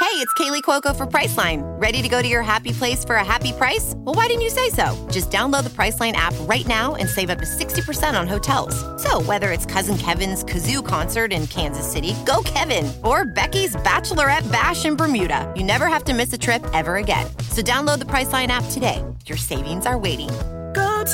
Hey, 0.00 0.22
it's 0.22 0.32
Kaylee 0.32 0.62
Cuoco 0.62 0.96
for 0.96 1.04
Priceline. 1.04 1.62
Ready 1.78 2.00
to 2.00 2.08
go 2.08 2.22
to 2.22 2.26
your 2.28 2.40
happy 2.40 2.72
place 2.72 3.04
for 3.04 3.16
a 3.16 3.24
happy 3.24 3.52
price? 3.52 3.92
Well, 3.98 4.14
why 4.14 4.28
didn't 4.28 4.42
you 4.42 4.48
say 4.48 4.70
so? 4.70 4.94
Just 5.10 5.30
download 5.30 5.64
the 5.64 5.70
Priceline 5.70 6.12
app 6.12 6.32
right 6.48 6.66
now 6.66 6.94
and 6.94 7.06
save 7.06 7.28
up 7.28 7.38
to 7.40 7.44
60% 7.44 8.18
on 8.18 8.26
hotels. 8.26 8.74
So, 9.02 9.20
whether 9.22 9.52
it's 9.52 9.66
Cousin 9.66 9.98
Kevin's 9.98 10.42
Kazoo 10.42 10.82
concert 10.82 11.34
in 11.34 11.46
Kansas 11.48 11.86
City, 11.90 12.14
go 12.24 12.40
Kevin, 12.42 12.90
or 13.04 13.26
Becky's 13.26 13.76
Bachelorette 13.76 14.50
Bash 14.50 14.86
in 14.86 14.96
Bermuda, 14.96 15.52
you 15.54 15.64
never 15.64 15.86
have 15.86 16.04
to 16.04 16.14
miss 16.14 16.32
a 16.32 16.38
trip 16.38 16.64
ever 16.72 16.96
again. 16.96 17.26
So, 17.50 17.60
download 17.60 17.98
the 17.98 18.06
Priceline 18.06 18.48
app 18.48 18.64
today. 18.70 19.04
Your 19.26 19.36
savings 19.36 19.84
are 19.84 19.98
waiting. 19.98 20.30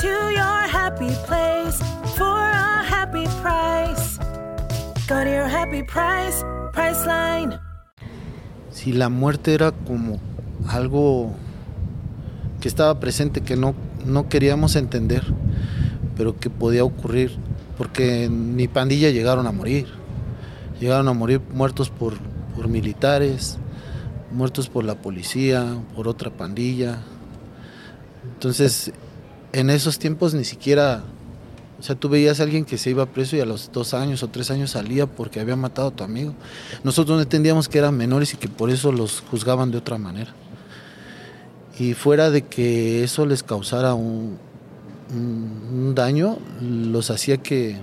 To 0.01 0.07
your 0.07 0.67
happy 0.67 1.11
place 1.27 1.77
for 2.17 2.39
a 2.39 2.83
happy 2.83 3.25
price. 3.41 4.17
Go 5.07 5.23
to 5.23 5.29
your 5.29 5.47
happy 5.47 5.83
price. 5.83 6.43
Si 8.71 8.91
la 8.91 9.07
muerte 9.09 9.53
era 9.53 9.71
como 9.71 10.19
algo 10.67 11.33
que 12.59 12.67
estaba 12.67 12.99
presente, 12.99 13.41
que 13.41 13.55
no, 13.55 13.75
no 14.05 14.27
queríamos 14.27 14.75
entender, 14.75 15.23
pero 16.17 16.37
que 16.37 16.49
podía 16.49 16.83
ocurrir, 16.83 17.37
porque 17.77 18.29
mi 18.29 18.67
pandilla 18.67 19.09
llegaron 19.11 19.47
a 19.47 19.51
morir, 19.51 19.87
llegaron 20.81 21.07
a 21.07 21.13
morir 21.13 21.39
muertos 21.53 21.89
por, 21.89 22.15
por 22.55 22.67
militares, 22.67 23.57
muertos 24.31 24.67
por 24.67 24.83
la 24.83 24.95
policía, 24.95 25.77
por 25.95 26.07
otra 26.07 26.31
pandilla. 26.31 26.97
Entonces, 28.33 28.91
en 29.53 29.69
esos 29.69 29.97
tiempos 29.99 30.33
ni 30.33 30.43
siquiera, 30.43 31.03
o 31.79 31.83
sea, 31.83 31.95
tú 31.95 32.09
veías 32.09 32.39
a 32.39 32.43
alguien 32.43 32.65
que 32.65 32.77
se 32.77 32.89
iba 32.89 33.05
preso 33.05 33.35
y 33.35 33.39
a 33.39 33.45
los 33.45 33.71
dos 33.71 33.93
años 33.93 34.21
o 34.23 34.27
tres 34.27 34.51
años 34.51 34.71
salía 34.71 35.05
porque 35.07 35.39
había 35.39 35.55
matado 35.55 35.89
a 35.89 35.91
tu 35.91 36.03
amigo. 36.03 36.33
Nosotros 36.83 37.15
no 37.17 37.21
entendíamos 37.23 37.69
que 37.69 37.77
eran 37.77 37.95
menores 37.95 38.33
y 38.33 38.37
que 38.37 38.47
por 38.49 38.69
eso 38.69 38.91
los 38.91 39.21
juzgaban 39.31 39.71
de 39.71 39.77
otra 39.77 39.97
manera. 39.97 40.33
Y 41.79 41.93
fuera 41.93 42.29
de 42.29 42.43
que 42.43 43.03
eso 43.03 43.25
les 43.25 43.41
causara 43.43 43.93
un, 43.95 44.37
un- 45.13 45.69
un 45.87 45.95
daño, 45.95 46.37
los 46.61 47.09
hacía 47.09 47.37
que, 47.37 47.77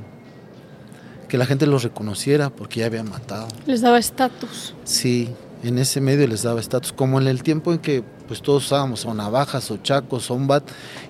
que 1.29 1.37
la 1.39 1.47
gente 1.47 1.67
los 1.67 1.83
reconociera 1.83 2.50
porque 2.50 2.81
ya 2.81 2.87
habían 2.87 3.09
matado. 3.11 3.49
Les 3.67 3.81
daba 3.81 3.99
estatus. 3.99 4.75
Sí, 4.85 5.29
en 5.62 5.79
ese 5.79 6.00
medio 6.00 6.27
les 6.29 6.43
daba 6.43 6.61
estatus, 6.61 6.93
como 6.93 7.21
en 7.21 7.27
el 7.27 7.43
tiempo 7.43 7.73
en 7.73 7.79
que 7.81 8.03
pues 8.30 8.42
todos 8.42 8.66
usábamos 8.66 9.04
o 9.06 9.12
navajas 9.12 9.72
o 9.72 9.78
chacos 9.78 10.30
o 10.30 10.34
un 10.34 10.46
bat 10.46 10.62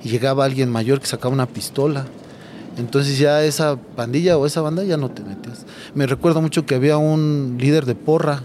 y 0.03 0.09
llegaba 0.09 0.43
alguien 0.43 0.71
mayor 0.71 1.01
que 1.01 1.07
sacaba 1.07 1.35
una 1.35 1.45
pistola. 1.45 2.07
Entonces 2.79 3.19
ya 3.19 3.45
esa 3.45 3.77
pandilla 3.77 4.39
o 4.39 4.47
esa 4.47 4.63
banda 4.63 4.85
ya 4.85 4.97
no 4.97 5.11
te 5.11 5.23
metías. 5.23 5.67
Me 5.95 6.07
recuerdo 6.07 6.41
mucho 6.41 6.65
que 6.65 6.77
había 6.77 6.97
un 6.97 7.59
líder 7.61 7.85
de 7.85 7.95
porra 7.95 8.43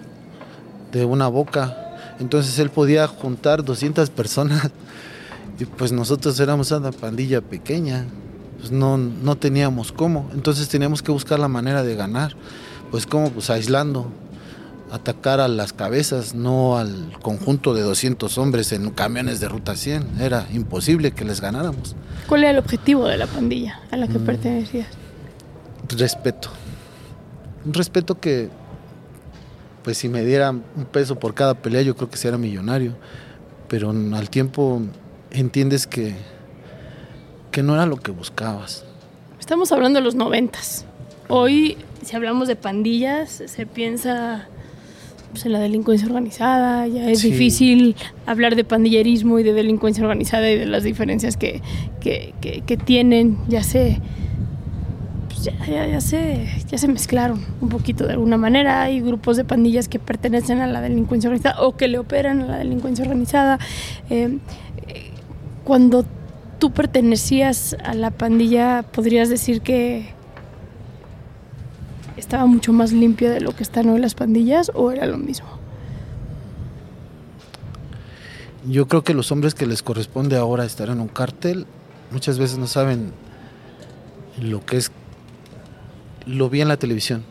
de 0.91 1.05
una 1.05 1.29
boca, 1.29 1.96
entonces 2.20 2.60
él 2.60 2.70
podía 2.70 3.08
juntar 3.08 3.63
200 3.63 4.10
personas 4.10 4.70
y 5.58 5.63
pues 5.63 5.94
nosotros 5.94 6.38
éramos 6.41 6.70
una 6.72 6.91
pandilla 6.91 7.39
pequeña, 7.39 8.03
pues 8.60 8.74
no, 8.74 8.98
no 8.98 9.38
teníamos 9.38 9.94
cómo, 9.94 10.29
entonces 10.34 10.67
teníamos 10.67 11.01
que 11.01 11.13
buscar 11.13 11.39
la 11.39 11.48
manera 11.48 11.82
de 11.82 11.96
ganar, 11.96 12.36
pues 12.91 13.05
como 13.05 13.32
pues 13.32 13.50
aislando, 13.50 14.12
atacar 14.96 15.40
a 15.40 15.48
las 15.48 15.74
cabezas, 15.74 16.34
no 16.36 16.78
al 16.78 17.18
conjunto 17.22 17.74
de 17.74 17.82
200 17.82 18.38
hombres 18.38 18.72
en 18.72 18.90
camiones 18.92 19.40
de 19.40 19.48
ruta 19.50 19.75
100, 19.75 20.22
era 20.22 20.48
imposible 20.54 21.12
que 21.12 21.25
les 21.25 21.42
ganáramos. 21.42 21.96
¿Cuál 22.28 22.44
era 22.44 22.52
el 22.52 22.58
objetivo 22.60 23.06
de 23.08 23.18
la 23.18 23.28
pandilla 23.28 23.82
a 23.92 23.98
la 23.98 24.08
que 24.08 24.20
Mm. 24.20 24.25
pertenecías? 24.25 24.88
Respeto, 25.90 26.50
Un 27.66 27.74
respeto 27.74 28.20
que, 28.20 28.50
pues 29.84 29.98
si 29.98 30.08
me 30.08 30.24
diera 30.24 30.52
un 30.52 30.86
peso 30.92 31.18
por 31.18 31.34
cada 31.34 31.56
pelea, 31.56 31.82
yo 31.82 31.96
creo 31.96 32.10
que 32.12 32.18
sería 32.18 32.38
millonario. 32.38 32.94
Pero 33.68 33.90
al 33.90 34.30
tiempo 34.30 34.82
entiendes 35.32 35.88
que, 35.88 36.16
que 37.52 37.64
no 37.64 37.74
era 37.74 37.88
lo 37.88 37.98
que 37.98 38.12
buscabas. 38.12 38.86
Estamos 39.40 39.72
hablando 39.72 39.98
de 40.00 40.06
los 40.06 40.14
noventas. 40.14 40.86
Hoy, 41.28 41.78
si 42.04 42.16
hablamos 42.16 42.48
de 42.48 42.56
pandillas, 42.56 43.42
se 43.48 43.66
piensa 43.66 44.48
pues, 45.36 45.46
en 45.46 45.51
la 45.51 45.60
delincuencia 45.60 46.08
organizada. 46.08 46.88
Ya 46.88 47.10
es 47.10 47.20
Sí. 47.20 47.32
difícil 47.32 47.96
hablar 48.25 48.56
de 48.56 48.63
pandillerismo 48.63 49.38
y 49.38 49.44
de 49.44 49.51
delincuencia 49.51 50.01
organizada 50.01 50.50
y 50.50 50.58
de 50.58 50.65
las 50.65 50.84
diferencias 50.84 51.36
que, 51.36 51.62
que, 52.00 52.34
que- 52.39 52.62
que 52.62 52.77
tienen. 52.77 53.38
Ya 53.50 53.62
se, 53.63 54.00
pues, 55.27 55.44
ya, 55.44 55.54
ya- 55.68 55.88
ya 55.88 56.00
se, 56.00 56.48
ya 56.72 56.77
se 56.77 56.88
mezclaron 56.88 57.42
un 57.60 57.68
poquito 57.68 58.06
de 58.08 58.13
alguna 58.13 58.38
manera. 58.38 58.84
Hay 58.84 59.01
grupos 59.01 59.36
de 59.36 59.44
pandillas 59.44 59.89
que 59.89 60.00
pertenecen 60.00 60.60
a 60.62 60.68
la 60.68 60.80
delincuencia 60.80 61.30
organizada 61.30 61.62
o 61.62 61.75
que 61.75 61.89
le 61.89 61.98
operan 62.00 62.42
a 62.42 62.46
la 62.46 62.58
delincuencia 62.58 63.04
organizada. 63.04 63.60
Eh, 64.10 64.38
eh, 64.88 65.12
cuando 65.65 66.06
tú 66.60 66.72
pertenecías 66.72 67.75
a 67.84 67.94
la 67.94 68.12
pandilla, 68.12 68.84
podrías 68.84 69.27
decir 69.30 69.60
que 69.60 70.06
estaba 72.25 72.48
mucho 72.48 72.74
más 72.74 72.91
limpia 72.91 73.29
de 73.29 73.39
lo 73.39 73.55
que 73.55 73.62
están 73.62 73.88
hoy 73.88 74.00
las 74.00 74.15
pandillas 74.15 74.72
o 74.74 74.91
era 74.91 75.05
lo 75.05 75.20
mismo. 75.20 75.46
Yo 78.67 78.88
creo 78.88 79.03
que 79.03 79.13
los 79.13 79.32
hombres 79.32 79.53
que 79.53 79.67
les 79.67 79.84
corresponde 79.84 80.36
ahora 80.36 80.65
estar 80.65 80.89
en 80.89 81.00
un 81.01 81.08
cártel 81.08 81.67
muchas 82.10 82.39
veces 82.39 82.58
no 82.58 82.65
saben 82.65 83.12
lo 84.41 84.65
que 84.65 84.77
es. 84.77 84.91
Lo 86.25 86.50
vi 86.50 86.62
en 86.62 86.67
la 86.67 86.77
televisión. 86.77 87.24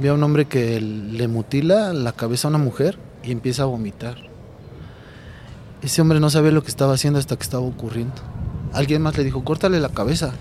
Vi 0.00 0.06
a 0.06 0.14
un 0.14 0.22
hombre 0.22 0.44
que 0.44 0.80
le 0.80 1.26
mutila 1.26 1.92
la 1.92 2.12
cabeza 2.12 2.46
a 2.46 2.50
una 2.50 2.58
mujer 2.58 3.00
y 3.24 3.32
empieza 3.32 3.64
a 3.64 3.66
vomitar. 3.66 4.16
Ese 5.82 6.02
hombre 6.02 6.20
no 6.20 6.30
sabía 6.30 6.52
lo 6.52 6.62
que 6.62 6.68
estaba 6.68 6.94
haciendo 6.94 7.18
hasta 7.18 7.34
que 7.34 7.42
estaba 7.42 7.64
ocurriendo. 7.64 8.14
Alguien 8.72 9.02
más 9.02 9.18
le 9.18 9.24
dijo, 9.24 9.42
córtale 9.42 9.80
la 9.80 9.88
cabeza. 9.88 10.34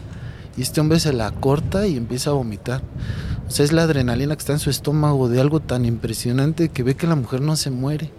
Y 0.57 0.61
este 0.61 0.79
hombre 0.79 0.99
se 0.99 1.11
la 1.11 1.31
corta 1.31 1.87
y 1.87 1.97
empieza 1.97 2.29
a 2.29 2.33
vomitar. 2.33 2.83
O 3.49 3.51
sea, 3.51 3.65
es 3.65 3.73
la 3.73 3.81
adrenalina 3.83 4.35
que 4.35 4.39
está 4.39 4.53
en 4.53 4.59
su 4.59 4.69
estómago 4.69 5.27
de 5.27 5.41
algo 5.41 5.59
tan 5.59 5.83
impresionante 5.83 6.69
que 6.69 6.83
ve 6.83 6.95
que 6.95 7.07
la 7.07 7.15
mujer 7.15 7.41
no 7.41 7.55
se 7.55 7.71
muere. 7.71 8.11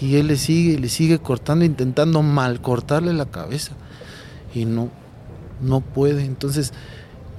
Y 0.00 0.14
él 0.16 0.28
le 0.28 0.36
sigue, 0.36 0.78
le 0.78 0.88
sigue 0.88 1.18
cortando, 1.18 1.64
intentando 1.64 2.22
mal 2.22 2.60
cortarle 2.60 3.12
la 3.12 3.26
cabeza. 3.26 3.72
Y 4.54 4.64
no, 4.64 4.90
no 5.60 5.80
puede. 5.80 6.24
Entonces, 6.24 6.72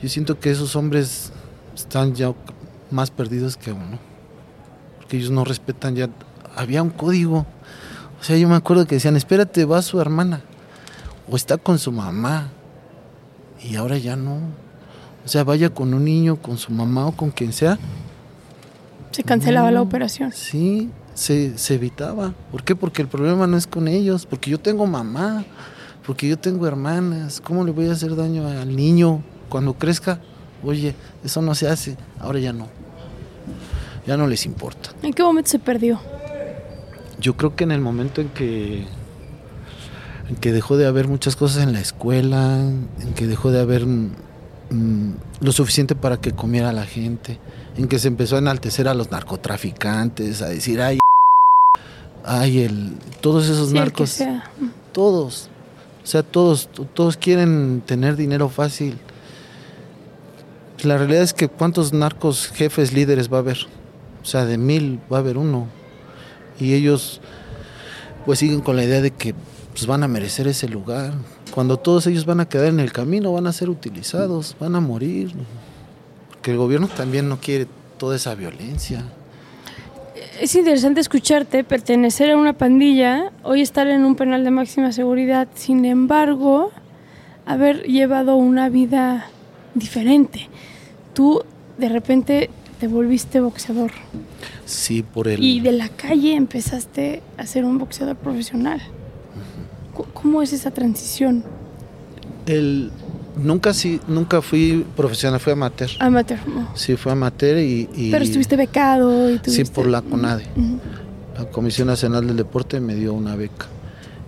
yo 0.02 0.10
siento 0.10 0.42
que 0.42 0.52
esos 0.52 0.76
hombres 0.76 1.32
están 1.74 2.16
ya 2.16 2.34
más 2.92 3.12
perdidos 3.12 3.56
que 3.56 3.72
uno. 3.72 3.98
Porque 4.98 5.18
ellos 5.18 5.32
no 5.32 5.46
respetan 5.46 5.96
ya. 5.96 6.10
Había 6.54 6.84
un 6.84 6.90
código. 6.90 7.46
O 8.20 8.24
sea, 8.24 8.36
yo 8.36 8.50
me 8.50 8.56
acuerdo 8.56 8.86
que 8.86 8.96
decían, 8.96 9.16
espérate, 9.16 9.64
va 9.64 9.82
su 9.82 10.02
hermana. 10.02 10.42
O 11.30 11.38
está 11.38 11.58
con 11.58 11.80
su 11.80 11.94
mamá. 11.94 12.50
Y 13.64 13.78
ahora 13.78 13.98
ya 13.98 14.18
no. 14.18 14.67
O 15.28 15.30
sea, 15.30 15.44
vaya 15.44 15.70
con 15.70 15.94
un 15.94 16.06
niño, 16.06 16.38
con 16.38 16.58
su 16.58 16.72
mamá 16.72 17.06
o 17.06 17.12
con 17.12 17.32
quien 17.32 17.52
sea. 17.52 17.78
Se 19.12 19.24
cancelaba 19.24 19.70
la 19.72 19.82
operación. 19.82 20.32
Sí, 20.32 20.90
se, 21.16 21.58
se 21.58 21.74
evitaba. 21.74 22.34
¿Por 22.50 22.64
qué? 22.64 22.78
Porque 22.78 23.02
el 23.02 23.10
problema 23.10 23.46
no 23.46 23.58
es 23.58 23.68
con 23.68 23.90
ellos, 23.90 24.26
porque 24.26 24.50
yo 24.50 24.58
tengo 24.58 24.88
mamá, 24.88 25.44
porque 26.06 26.30
yo 26.30 26.40
tengo 26.40 26.66
hermanas. 26.66 27.42
¿Cómo 27.42 27.66
le 27.66 27.72
voy 27.72 27.90
a 27.90 27.92
hacer 27.92 28.16
daño 28.16 28.48
al 28.48 28.74
niño 28.74 29.22
cuando 29.50 29.74
crezca? 29.74 30.22
Oye, 30.64 30.96
eso 31.26 31.42
no 31.42 31.56
se 31.56 31.68
hace. 31.68 31.98
Ahora 32.22 32.40
ya 32.40 32.54
no. 32.54 32.70
Ya 34.06 34.16
no 34.16 34.28
les 34.28 34.46
importa. 34.46 34.92
¿En 35.02 35.12
qué 35.12 35.24
momento 35.24 35.50
se 35.50 35.60
perdió? 35.60 36.00
Yo 37.20 37.36
creo 37.36 37.54
que 37.54 37.66
en 37.66 37.72
el 37.74 37.82
momento 37.82 38.22
en 38.22 38.30
que 38.30 38.86
en 40.30 40.36
que 40.38 40.54
dejó 40.54 40.78
de 40.78 40.88
haber 40.88 41.10
muchas 41.10 41.36
cosas 41.36 41.64
en 41.64 41.74
la 41.74 41.82
escuela, 41.82 42.60
en 42.60 43.14
que 43.14 43.28
dejó 43.28 43.52
de 43.52 43.60
haber 43.60 43.86
mm, 44.70 45.12
lo 45.42 45.52
suficiente 45.52 45.96
para 45.96 46.18
que 46.18 46.32
comiera 46.32 46.72
la 46.74 46.86
gente, 46.86 47.40
en 47.78 47.88
que 47.88 48.00
se 48.00 48.08
empezó 48.08 48.36
a 48.36 48.40
enaltecer 48.40 48.88
a 48.88 48.94
los 48.94 49.12
narcotraficantes, 49.12 50.42
a 50.42 50.50
decir, 50.50 50.82
ay, 50.82 51.00
ay, 52.24 52.60
el, 52.60 52.94
todos 53.22 53.48
esos 53.48 53.70
Sí, 53.70 53.76
narcos, 53.76 54.20
todos, 54.92 55.50
o 56.04 56.08
sea, 56.08 56.24
todos, 56.24 56.68
to- 56.70 56.86
todos 56.86 57.18
quieren 57.18 57.82
tener 57.86 58.16
dinero 58.16 58.50
fácil. 58.50 58.98
La 60.84 60.98
realidad 60.98 61.24
es 61.24 61.34
que 61.34 61.48
cuántos 61.48 61.92
narcos 61.94 62.48
jefes 62.50 62.94
líderes 62.94 63.32
va 63.32 63.38
a 63.38 63.40
haber, 63.42 63.58
o 64.22 64.26
sea, 64.26 64.46
de 64.46 64.58
mil 64.58 65.00
va 65.12 65.18
a 65.18 65.20
haber 65.22 65.38
uno, 65.38 65.68
y 66.60 66.74
ellos 66.74 67.22
pues 68.26 68.40
siguen 68.40 68.62
con 68.62 68.76
la 68.76 68.84
idea 68.84 69.02
de 69.02 69.12
que 69.12 69.34
pues, 69.72 69.86
van 69.88 70.04
a 70.04 70.08
merecer 70.08 70.48
ese 70.48 70.68
lugar. 70.68 71.14
Cuando 71.58 71.78
todos 71.78 72.06
ellos 72.06 72.28
van 72.28 72.40
a 72.40 72.48
quedar 72.48 72.68
en 72.68 72.80
el 72.80 72.92
camino, 72.92 73.34
van 73.34 73.48
a 73.48 73.52
ser 73.52 73.72
utilizados, 73.72 74.56
van 74.60 74.76
a 74.76 74.80
morir. 74.80 75.32
Porque 76.30 76.52
el 76.52 76.58
gobierno 76.58 76.88
también 76.88 77.28
no 77.28 77.40
quiere 77.40 77.66
toda 77.98 78.16
esa 78.16 78.36
violencia. 78.36 79.04
Es 80.40 80.54
interesante 80.54 81.02
escucharte 81.02 81.64
pertenecer 81.64 82.30
a 82.30 82.38
una 82.38 82.54
pandilla, 82.54 83.32
hoy 83.42 83.62
estar 83.62 83.88
en 83.88 84.06
un 84.06 84.16
penal 84.16 84.44
de 84.44 84.52
máxima 84.52 84.92
seguridad, 84.92 85.48
sin 85.56 85.86
embargo, 85.86 86.70
haber 87.48 87.82
llevado 87.88 88.36
una 88.36 88.70
vida 88.70 89.32
diferente. 89.74 90.50
Tú 91.16 91.42
de 91.80 91.90
repente 91.90 92.52
te 92.80 92.88
volviste 92.88 93.40
boxeador 93.40 93.94
Sí, 94.66 95.02
por 95.02 95.28
el... 95.28 95.44
y 95.44 95.62
de 95.62 95.72
la 95.72 95.90
calle 95.90 96.36
empezaste 96.36 97.24
a 97.36 97.48
ser 97.48 97.66
un 97.66 97.80
boxeador 97.80 98.16
profesional. 98.16 98.80
¿Cómo 100.14 100.42
es 100.42 100.54
esa 100.54 100.72
transición? 100.72 101.44
el- 102.46 102.92
nunca, 103.36 103.74
sí, 103.74 104.00
nunca 104.08 104.42
fui 104.42 104.86
profesional, 104.96 105.40
fui 105.40 105.54
amateur. 105.54 105.90
Amateur. 106.00 106.40
¿no? 106.48 106.70
Sí, 106.76 106.96
fue 106.96 107.12
amateur 107.12 107.58
y... 107.60 107.90
y- 107.96 108.12
Pero 108.12 108.24
estuviste 108.24 108.56
becado 108.56 109.30
y 109.30 109.34
Sí, 109.36 109.40
tuviste... 109.40 109.74
por 109.76 109.88
la 109.88 110.02
CONADE. 110.02 110.46
La 111.38 111.46
Comisión 111.50 111.88
Nacional 111.88 112.26
del 112.26 112.38
Deporte 112.38 112.80
me 112.80 112.96
dio 112.96 113.14
una 113.14 113.36
beca. 113.36 113.68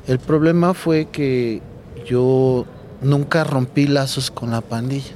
El 0.07 0.19
problema 0.19 0.73
fue 0.73 1.07
que 1.11 1.61
yo 2.05 2.65
nunca 3.01 3.43
rompí 3.43 3.87
lazos 3.87 4.29
con 4.31 4.51
la 4.51 4.61
pandilla. 4.61 5.11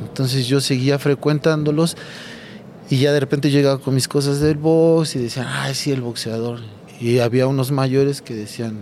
Entonces 0.00 0.46
yo 0.46 0.60
seguía 0.60 0.98
frecuentándolos 0.98 1.96
y 2.90 2.98
ya 2.98 3.12
de 3.12 3.20
repente 3.20 3.50
llegaba 3.50 3.78
con 3.78 3.94
mis 3.94 4.08
cosas 4.08 4.40
del 4.40 4.56
box 4.56 5.16
y 5.16 5.20
decían, 5.20 5.46
ay, 5.48 5.74
sí, 5.74 5.90
el 5.90 6.00
boxeador. 6.02 6.60
Y 7.00 7.18
había 7.20 7.46
unos 7.46 7.70
mayores 7.72 8.20
que 8.22 8.34
decían, 8.34 8.76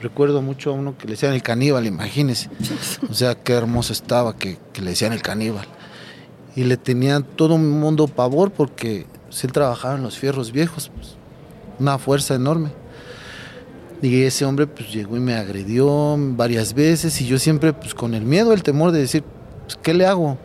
recuerdo 0.00 0.42
mucho 0.42 0.70
a 0.70 0.72
uno 0.74 0.96
que 0.96 1.06
le 1.06 1.12
decían 1.12 1.32
el 1.32 1.42
caníbal, 1.42 1.86
imagínese. 1.86 2.48
O 3.08 3.14
sea, 3.14 3.34
qué 3.34 3.52
hermoso 3.52 3.92
estaba 3.92 4.36
que, 4.36 4.58
le 4.80 4.90
decían 4.90 5.12
el 5.12 5.22
caníbal. 5.22 5.66
Y 6.56 6.64
le 6.64 6.76
tenía 6.76 7.20
todo 7.20 7.54
un 7.54 7.80
mundo 7.80 8.08
pavor 8.08 8.50
porque 8.50 9.06
pues, 9.26 9.44
él 9.44 9.52
trabajaba 9.52 9.96
en 9.96 10.02
los 10.02 10.18
fierros 10.18 10.52
viejos, 10.52 10.90
pues, 10.94 11.16
una 11.78 11.98
fuerza 11.98 12.34
enorme. 12.34 12.70
Y 14.02 14.22
ese 14.22 14.46
hombre 14.46 14.66
pues 14.66 14.90
llegó 14.92 15.16
y 15.16 15.20
me 15.20 15.34
agredió 15.34 16.16
varias 16.18 16.72
veces 16.72 17.20
y 17.20 17.26
yo 17.26 17.38
siempre 17.38 17.74
pues 17.74 17.94
con 17.94 18.14
el 18.14 18.24
miedo, 18.24 18.54
el 18.54 18.62
temor 18.62 18.92
de 18.92 19.00
decir, 19.00 19.22
pues, 19.64 19.76
¿qué 19.82 19.92
le 19.92 20.06
hago? 20.06 20.38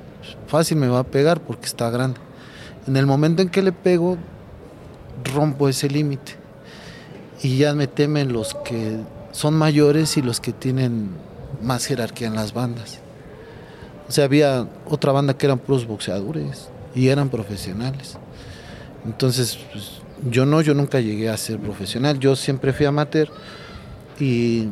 Fácil 0.48 0.78
me 0.78 0.88
va 0.88 1.00
a 1.00 1.04
pegar 1.04 1.39
porque 1.39 1.65
está 1.65 1.89
grande. 1.89 2.20
En 2.86 2.98
el 2.98 3.06
momento 3.06 3.41
en 3.41 3.50
que 3.50 3.62
le 3.62 3.72
pego, 3.72 4.18
rompo 5.34 5.70
ese 5.70 5.89
límite. 5.89 6.34
Y 7.41 7.58
ya 7.58 7.74
me 7.74 7.88
temen 7.88 8.34
los 8.34 8.54
que 8.65 9.00
son 9.36 9.54
mayores 9.54 10.15
y 10.15 10.21
los 10.21 10.39
que 10.39 10.54
tienen 10.54 11.10
más 11.62 11.86
jerarquía 11.86 12.28
en 12.28 12.36
las 12.36 12.54
bandas. 12.54 13.00
O 14.08 14.12
sea, 14.12 14.24
había 14.24 14.65
otra 14.89 15.12
banda 15.12 15.38
que 15.38 15.45
eran 15.45 15.60
puros 15.60 15.86
boxeadores 15.86 16.69
y 16.95 17.10
eran 17.10 17.28
profesionales. 17.28 18.17
Entonces, 19.06 19.60
pues, 19.74 20.00
yo 20.32 20.45
no, 20.45 20.62
yo 20.62 20.74
nunca 20.74 21.02
llegué 21.02 21.30
a 21.30 21.36
ser 21.36 21.60
profesional, 21.60 22.17
yo 22.17 22.38
siempre 22.38 22.71
fui 22.71 22.86
amateur 22.86 23.28
y 24.21 24.69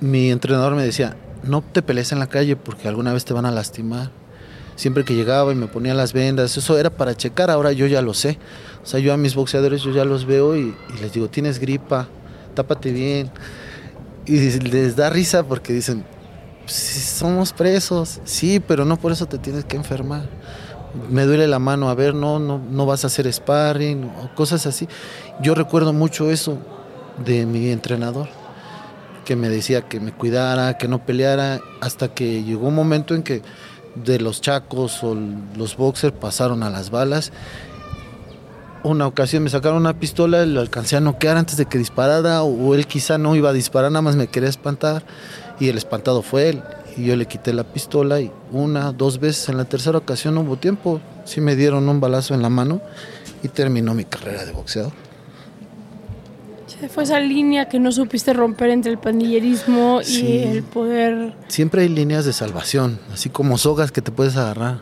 mi 0.00 0.30
entrenador 0.30 0.76
me 0.76 0.84
decía, 0.84 1.16
no 1.42 1.62
te 1.62 1.82
pelees 1.82 2.12
en 2.12 2.20
la 2.20 2.28
calle 2.28 2.54
porque 2.54 2.86
alguna 2.86 3.12
vez 3.12 3.24
te 3.24 3.32
van 3.32 3.44
a 3.44 3.50
lastimar. 3.50 4.12
Siempre 4.76 5.04
que 5.04 5.14
llegaba 5.16 5.50
y 5.50 5.56
me 5.56 5.66
ponía 5.66 5.94
las 5.94 6.12
vendas, 6.12 6.56
eso 6.56 6.78
era 6.78 6.90
para 6.90 7.16
checar, 7.16 7.50
ahora 7.50 7.72
yo 7.72 7.88
ya 7.88 8.02
lo 8.02 8.14
sé. 8.14 8.38
O 8.84 8.86
sea, 8.86 9.00
yo 9.00 9.12
a 9.12 9.16
mis 9.16 9.34
boxeadores 9.34 9.82
yo 9.82 9.90
ya 9.90 10.04
los 10.04 10.26
veo 10.26 10.56
y, 10.56 10.76
y 10.96 11.00
les 11.00 11.12
digo, 11.12 11.28
tienes 11.28 11.58
gripa, 11.58 12.08
tápate 12.54 12.92
bien. 12.92 13.30
Y 14.26 14.38
les 14.60 14.96
da 14.96 15.10
risa 15.10 15.42
porque 15.42 15.72
dicen, 15.72 16.04
"Sí, 16.66 17.00
somos 17.00 17.52
presos, 17.52 18.20
sí, 18.24 18.60
pero 18.60 18.84
no 18.84 18.96
por 18.96 19.12
eso 19.12 19.26
te 19.26 19.38
tienes 19.38 19.64
que 19.64 19.76
enfermar. 19.76 20.28
Me 21.10 21.24
duele 21.24 21.48
la 21.48 21.58
mano, 21.58 21.88
a 21.88 21.94
ver, 21.94 22.14
no, 22.14 22.38
no, 22.38 22.58
no 22.58 22.86
vas 22.86 23.04
a 23.04 23.06
hacer 23.06 23.32
sparring 23.32 24.04
o 24.04 24.34
cosas 24.34 24.66
así. 24.66 24.88
Yo 25.40 25.54
recuerdo 25.54 25.92
mucho 25.92 26.30
eso 26.30 26.58
de 27.24 27.46
mi 27.46 27.70
entrenador, 27.70 28.28
que 29.24 29.36
me 29.36 29.48
decía 29.48 29.82
que 29.82 30.00
me 30.00 30.12
cuidara, 30.12 30.76
que 30.78 30.88
no 30.88 31.04
peleara, 31.04 31.60
hasta 31.80 32.08
que 32.08 32.42
llegó 32.42 32.68
un 32.68 32.74
momento 32.74 33.14
en 33.14 33.22
que 33.22 33.42
de 33.94 34.18
los 34.18 34.40
chacos 34.40 35.02
o 35.02 35.16
los 35.56 35.76
boxers 35.76 36.14
pasaron 36.18 36.62
a 36.62 36.70
las 36.70 36.90
balas. 36.90 37.32
Una 38.84 39.06
ocasión 39.06 39.44
me 39.44 39.50
sacaron 39.50 39.78
una 39.78 39.94
pistola, 39.94 40.44
lo 40.44 40.60
alcancé 40.60 40.96
a 40.96 41.00
noquear 41.00 41.36
antes 41.36 41.56
de 41.56 41.66
que 41.66 41.78
disparara, 41.78 42.42
o 42.42 42.74
él 42.74 42.86
quizá 42.88 43.16
no 43.16 43.36
iba 43.36 43.50
a 43.50 43.52
disparar, 43.52 43.92
nada 43.92 44.02
más 44.02 44.16
me 44.16 44.26
quería 44.26 44.48
espantar, 44.48 45.04
y 45.60 45.68
el 45.68 45.78
espantado 45.78 46.22
fue 46.22 46.48
él. 46.48 46.62
Y 46.96 47.04
yo 47.04 47.14
le 47.14 47.26
quité 47.26 47.52
la 47.52 47.62
pistola 47.62 48.20
y 48.20 48.32
una, 48.50 48.92
dos 48.92 49.20
veces, 49.20 49.48
en 49.48 49.56
la 49.56 49.66
tercera 49.66 49.98
ocasión 49.98 50.34
no 50.34 50.40
hubo 50.40 50.56
tiempo, 50.56 51.00
sí 51.24 51.40
me 51.40 51.54
dieron 51.54 51.88
un 51.88 52.00
balazo 52.00 52.34
en 52.34 52.42
la 52.42 52.48
mano 52.48 52.80
y 53.44 53.48
terminó 53.48 53.94
mi 53.94 54.04
carrera 54.04 54.44
de 54.44 54.52
boxeador. 54.52 54.92
Fue 56.92 57.04
esa 57.04 57.20
línea 57.20 57.68
que 57.68 57.78
no 57.78 57.92
supiste 57.92 58.32
romper 58.32 58.70
entre 58.70 58.90
el 58.90 58.98
pandillerismo 58.98 60.00
y 60.02 60.38
el 60.38 60.64
poder. 60.64 61.32
Siempre 61.46 61.82
hay 61.82 61.88
líneas 61.88 62.24
de 62.24 62.32
salvación, 62.32 62.98
así 63.12 63.28
como 63.28 63.56
sogas 63.56 63.92
que 63.92 64.02
te 64.02 64.10
puedes 64.10 64.36
agarrar. 64.36 64.80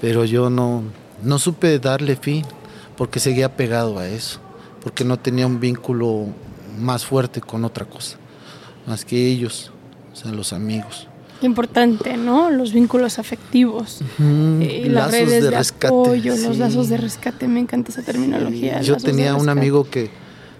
Pero 0.00 0.24
yo 0.24 0.50
no, 0.50 0.82
no 1.22 1.38
supe 1.38 1.78
darle 1.78 2.16
fin 2.16 2.44
porque 3.00 3.18
seguía 3.18 3.56
pegado 3.56 3.98
a 3.98 4.06
eso, 4.06 4.40
porque 4.82 5.04
no 5.04 5.18
tenía 5.18 5.46
un 5.46 5.58
vínculo 5.58 6.26
más 6.78 7.06
fuerte 7.06 7.40
con 7.40 7.64
otra 7.64 7.86
cosa, 7.86 8.18
más 8.86 9.06
que 9.06 9.26
ellos, 9.26 9.72
o 10.12 10.16
sea, 10.16 10.32
los 10.32 10.52
amigos. 10.52 11.08
Importante, 11.40 12.18
¿no? 12.18 12.50
Los 12.50 12.74
vínculos 12.74 13.18
afectivos, 13.18 14.02
eh, 14.18 14.86
las 14.90 15.12
redes 15.12 15.48
de, 15.48 15.86
apoyo, 15.88 16.36
los 16.36 16.58
lazos 16.58 16.90
de 16.90 16.98
rescate. 16.98 17.48
Me 17.48 17.60
encanta 17.60 17.90
esa 17.90 18.02
terminología. 18.02 18.82
Yo 18.82 18.96
tenía 18.96 19.34
un 19.34 19.48
amigo 19.48 19.88
que 19.88 20.10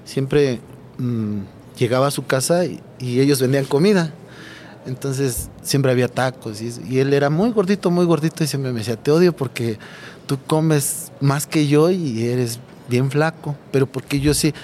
siempre 0.06 0.60
mm, 0.96 1.40
llegaba 1.78 2.06
a 2.06 2.10
su 2.10 2.24
casa 2.24 2.64
y, 2.64 2.80
ellos 3.20 3.42
vendían 3.42 3.66
comida. 3.66 4.14
Entonces 4.86 5.50
siempre 5.62 5.92
había 5.92 6.08
tacos 6.08 6.62
y, 6.62 7.00
él 7.00 7.12
era 7.12 7.28
muy 7.28 7.50
gordito, 7.50 7.90
muy 7.90 8.06
gordito 8.06 8.44
y 8.44 8.46
siempre 8.46 8.72
me 8.72 8.78
decía, 8.78 8.96
te 8.96 9.10
odio 9.10 9.36
porque 9.36 9.78
tú 10.30 10.38
comes 10.46 11.10
más 11.20 11.48
que 11.48 11.66
yo 11.66 11.90
y 11.90 12.22
eres 12.22 12.60
bien 12.88 13.10
flaco, 13.10 13.56
pero 13.72 13.88
porque 13.88 14.20
yo 14.20 14.32
sí 14.32 14.54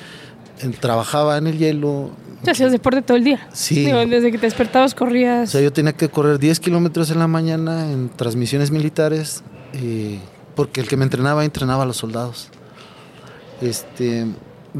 trabajaba 0.79 1.39
en 1.39 1.49
el 1.49 1.59
hielo. 1.59 2.11
¿Te 2.45 2.53
hacías 2.53 2.71
deporte 2.71 3.03
todo 3.03 3.17
el 3.17 3.25
día? 3.25 3.49
Sí. 3.53 3.85
desde 3.85 4.31
que 4.31 4.39
te 4.39 4.47
despertabas 4.47 4.95
corrías. 4.95 5.49
O 5.49 5.53
sea, 5.53 5.61
yo 5.61 5.73
tenía 5.73 5.93
que 5.93 6.09
correr 6.09 6.39
10 6.39 6.61
kilómetros 6.61 7.11
en 7.11 7.19
la 7.19 7.27
mañana 7.27 7.91
en 7.91 8.11
transmisiones 8.11 8.71
militares 8.71 9.43
eh, 9.73 10.21
porque 10.55 10.81
el 10.81 10.87
que 10.87 10.97
me 10.97 11.03
entrenaba 11.03 11.45
entrenaba 11.45 11.83
a 11.83 11.87
los 11.87 11.97
soldados. 11.97 12.49
Este, 13.61 14.25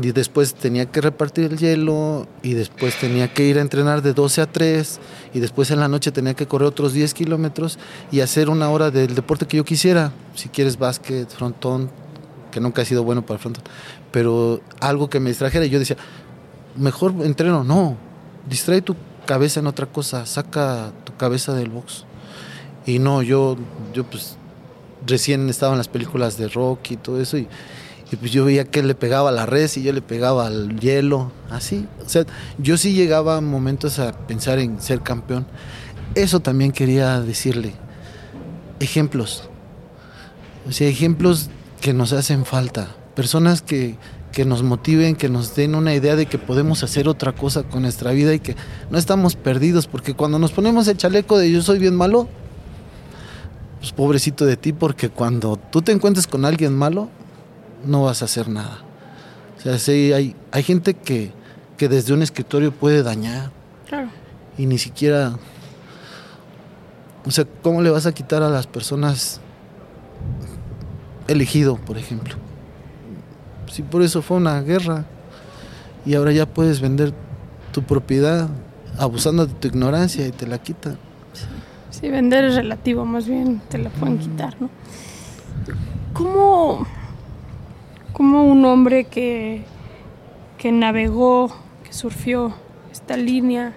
y 0.01 0.13
después 0.13 0.55
tenía 0.55 0.87
que 0.87 1.01
repartir 1.01 1.47
el 1.47 1.59
hielo 1.59 2.27
y 2.43 2.55
después 2.55 2.99
tenía 2.99 3.33
que 3.33 3.45
ir 3.45 3.59
a 3.59 3.63
entrenar 3.63 4.03
de 4.03 4.13
12 4.13 4.43
a 4.43 4.47
3 4.47 5.01
y 5.33 5.41
después 5.41 5.71
en 5.71 5.81
la 5.81 5.89
noche 5.89 6.13
tenía 6.13 6.35
que 6.35 6.47
correr 6.47 6.69
otros 6.69 6.93
10 6.93 7.15
kilómetros 7.15 7.79
y 8.11 8.21
hacer 8.21 8.51
una 8.51 8.69
hora 8.69 8.91
del 8.91 9.15
deporte 9.15 9.47
que 9.47 9.57
yo 9.57 9.65
quisiera, 9.65 10.13
si 10.35 10.49
quieres 10.49 10.79
básquet, 10.79 11.29
frontón, 11.31 11.91
que 12.51 12.61
nunca 12.61 12.83
ha 12.83 12.85
sido 12.85 13.05
bueno 13.05 13.23
para 13.23 13.37
el 13.37 13.41
frontón, 13.41 13.65
pero 14.13 14.61
algo 14.81 15.09
que 15.09 15.19
me 15.19 15.31
distrajera 15.31 15.65
y 15.65 15.71
yo 15.71 15.79
decía, 15.79 15.97
mejor 16.77 17.15
entreno, 17.23 17.65
no, 17.65 17.97
distrae 18.49 18.83
tu 18.83 18.97
cabeza 19.25 19.61
en 19.61 19.67
otra 19.67 19.87
cosa, 19.87 20.27
saca 20.27 20.93
tu 21.05 21.17
cabeza 21.17 21.55
del 21.55 21.71
box. 21.71 22.05
Y 22.85 22.99
no, 22.99 23.23
yo, 23.23 23.57
yo 23.93 24.05
pues 24.05 24.37
recién 25.07 25.49
estaba 25.49 25.73
en 25.73 25.79
las 25.79 25.89
películas 25.89 26.37
de 26.37 26.49
rock 26.49 26.93
y 26.93 26.97
todo 26.97 27.21
eso 27.21 27.37
y 27.37 27.49
y 28.11 28.17
pues 28.17 28.31
yo 28.31 28.45
veía 28.45 28.65
que 28.65 28.83
le 28.83 28.95
pegaba 28.95 29.31
a 29.31 29.33
la 29.33 29.47
red 29.47 29.69
y 29.75 29.83
yo 29.83 29.93
le 29.93 30.01
pegaba 30.01 30.47
al 30.47 30.79
hielo, 30.79 31.33
así. 31.51 31.87
O 32.05 32.09
sea, 32.09 32.25
yo 32.59 32.77
sí 32.77 32.93
llegaba 32.93 33.41
momentos 33.41 33.99
a 33.99 34.13
pensar 34.13 34.61
en 34.61 34.81
ser 34.81 35.01
campeón. 35.01 35.47
Eso 36.15 36.39
también 36.41 36.71
quería 36.71 37.21
decirle. 37.21 37.75
Ejemplos. 38.79 39.49
O 40.69 40.73
sea, 40.73 40.89
ejemplos 40.89 41.51
que 41.81 41.93
nos 41.93 42.13
hacen 42.13 42.45
falta. 42.45 42.95
Personas 43.17 43.61
que, 43.61 43.97
que 44.31 44.45
nos 44.45 44.63
motiven, 44.63 45.17
que 45.17 45.29
nos 45.29 45.57
den 45.57 45.75
una 45.75 45.93
idea 45.93 46.15
de 46.15 46.27
que 46.27 46.39
podemos 46.39 46.85
hacer 46.85 47.09
otra 47.09 47.33
cosa 47.33 47.65
con 47.65 47.83
nuestra 47.83 48.13
vida 48.13 48.35
y 48.35 48.39
que 48.39 48.55
no 48.89 48.99
estamos 48.99 49.35
perdidos, 49.35 49.89
porque 49.89 50.15
cuando 50.15 50.39
nos 50.39 50.53
ponemos 50.53 50.87
el 50.87 50.97
chaleco 50.97 51.39
de 51.39 51.51
yo 51.51 51.61
soy 51.61 51.81
bien 51.81 51.97
malo, 51.97 52.29
pues 53.81 53.93
pobrecito 53.93 54.47
de 54.47 54.57
ti, 54.57 54.73
porque 54.73 55.09
cuando 55.09 55.57
tú 55.57 55.83
te 55.83 55.93
encuentres 55.93 56.27
con 56.27 56.45
alguien 56.45 56.75
malo, 56.75 57.09
no 57.87 58.03
vas 58.05 58.23
a 58.23 58.27
hacer 58.27 58.49
nada. 58.49 58.79
O 59.59 59.61
sea, 59.61 59.79
sí, 59.79 60.13
hay, 60.13 60.37
hay 60.53 60.63
gente 60.63 60.95
que, 60.95 61.33
que 61.77 61.89
desde 61.89 62.13
un 62.13 62.23
escritorio 62.23 62.73
puede 62.73 63.03
dañar. 63.03 63.51
Claro. 63.89 64.09
Y 64.59 64.67
ni 64.67 64.79
siquiera... 64.79 65.37
O 67.25 67.31
sea, 67.31 67.45
¿cómo 67.63 67.83
le 67.83 67.91
vas 67.91 68.07
a 68.07 68.13
quitar 68.13 68.43
a 68.43 68.49
las 68.49 68.67
personas 68.67 69.41
elegido, 71.27 71.77
por 71.77 71.99
ejemplo? 71.99 72.37
Si 73.73 73.83
por 73.83 74.03
eso 74.03 74.23
fue 74.23 74.37
una 74.37 74.61
guerra 74.61 75.05
y 76.05 76.15
ahora 76.15 76.33
ya 76.33 76.47
puedes 76.47 76.81
vender 76.81 77.13
tu 77.73 77.83
propiedad 77.83 78.49
abusando 78.99 79.47
de 79.47 79.53
tu 79.55 79.69
ignorancia 79.69 80.27
y 80.27 80.31
te 80.31 80.47
la 80.47 80.59
quitan. 80.59 80.99
Sí, 81.91 82.09
vender 82.09 82.45
es 82.45 82.55
relativo, 82.55 83.05
más 83.05 83.27
bien 83.27 83.61
te 83.69 83.79
la 83.79 83.91
pueden 83.91 84.19
quitar, 84.19 84.57
¿no? 84.61 84.71
¿Cómo, 86.13 86.87
como 88.17 88.45
un 88.51 88.65
hombre 88.65 89.05
que, 89.05 89.61
que 90.57 90.73
navegó, 90.73 91.55
que 91.85 91.93
surfió 91.93 92.55
esta 92.91 93.15
línea 93.19 93.75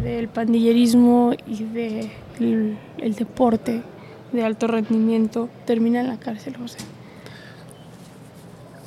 del 0.00 0.28
pandillerismo 0.28 1.32
y 1.44 1.64
del 1.64 2.78
el 2.98 3.14
deporte 3.16 3.82
de 4.32 4.44
alto 4.44 4.68
rendimiento, 4.68 5.48
termina 5.66 6.00
en 6.00 6.06
la 6.06 6.20
cárcel, 6.20 6.56
José. 6.56 6.78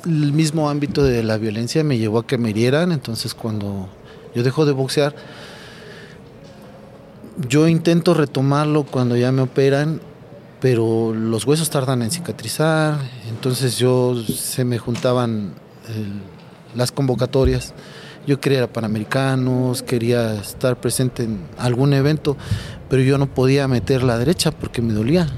El 0.06 0.32
mismo 0.32 0.70
ámbito 0.70 1.02
de 1.02 1.22
la 1.22 1.36
violencia 1.36 1.84
me 1.84 1.98
llevó 1.98 2.20
a 2.20 2.26
que 2.26 2.38
me 2.38 2.48
hirieran, 2.48 2.90
entonces 2.90 3.34
cuando 3.34 3.90
yo 4.34 4.42
dejo 4.42 4.64
de 4.64 4.72
boxear, 4.72 5.14
yo 7.46 7.68
intento 7.68 8.14
retomarlo 8.14 8.84
cuando 8.84 9.18
ya 9.18 9.32
me 9.32 9.42
operan 9.42 10.00
pero 10.60 11.14
los 11.14 11.46
huesos 11.46 11.70
tardan 11.70 12.02
en 12.02 12.10
cicatrizar, 12.10 12.98
entonces 13.28 13.78
yo 13.78 14.14
se 14.22 14.64
me 14.64 14.78
juntaban 14.78 15.52
las 16.74 16.92
convocatorias. 16.92 17.74
Yo 18.26 18.40
quería 18.40 18.58
ir 18.58 18.64
a 18.64 18.72
Panamericanos, 18.72 19.82
quería 19.82 20.34
estar 20.34 20.78
presente 20.80 21.24
en 21.24 21.40
algún 21.56 21.94
evento, 21.94 22.36
pero 22.90 23.02
yo 23.02 23.16
no 23.16 23.26
podía 23.26 23.68
meter 23.68 24.02
la 24.02 24.18
derecha 24.18 24.50
porque 24.50 24.82
me 24.82 24.92
dolía. 24.92 25.28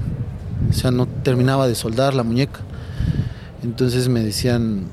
O 0.68 0.72
sea, 0.72 0.90
no 0.90 1.06
terminaba 1.06 1.68
de 1.68 1.74
soldar 1.74 2.14
la 2.14 2.22
muñeca. 2.22 2.60
Entonces 3.62 4.08
me 4.08 4.24
decían, 4.24 4.86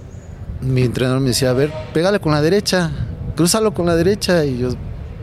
mi 0.61 0.83
entrenador 0.83 1.21
me 1.21 1.29
decía, 1.29 1.49
a 1.49 1.53
ver, 1.53 1.71
pégale 1.93 2.19
con 2.19 2.33
la 2.33 2.41
derecha, 2.41 2.91
cruzalo 3.35 3.73
con 3.73 3.85
la 3.85 3.95
derecha. 3.95 4.45
Y 4.45 4.59
yo, 4.59 4.69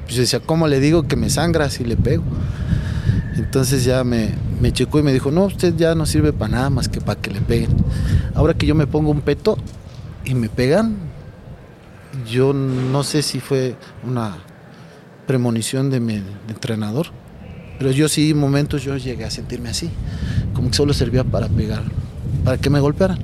yo 0.08 0.20
decía, 0.20 0.40
¿cómo 0.40 0.66
le 0.66 0.80
digo 0.80 1.04
que 1.04 1.16
me 1.16 1.30
sangra 1.30 1.70
si 1.70 1.84
le 1.84 1.96
pego? 1.96 2.24
Entonces 3.36 3.84
ya 3.84 4.02
me, 4.02 4.30
me 4.64 4.72
checó 4.72 4.98
y 4.98 5.02
me 5.02 5.12
dijo, 5.12 5.30
no, 5.30 5.44
usted 5.44 5.74
ya 5.76 5.94
no 5.94 6.06
sirve 6.06 6.32
para 6.32 6.52
nada 6.52 6.70
más 6.70 6.88
que 6.88 6.98
para 6.98 7.20
que 7.20 7.30
le 7.30 7.42
peguen. 7.42 7.68
Ahora 8.34 8.54
que 8.54 8.64
yo 8.64 8.74
me 8.74 8.86
pongo 8.86 9.10
un 9.10 9.20
peto 9.20 9.58
y 10.24 10.34
me 10.34 10.48
pegan, 10.48 10.96
yo 12.26 12.54
no 12.54 13.02
sé 13.02 13.20
si 13.20 13.40
fue 13.40 13.76
una 14.06 14.38
premonición 15.26 15.90
de 15.90 16.00
mi 16.00 16.22
entrenador, 16.48 17.08
pero 17.78 17.90
yo 17.90 18.08
sí, 18.08 18.32
momentos 18.32 18.82
yo 18.82 18.96
llegué 18.96 19.26
a 19.26 19.30
sentirme 19.30 19.68
así, 19.68 19.90
como 20.54 20.70
que 20.70 20.76
solo 20.76 20.94
servía 20.94 21.24
para 21.24 21.46
pegar, 21.50 21.82
para 22.42 22.56
que 22.56 22.70
me 22.70 22.80
golpearan. 22.80 23.18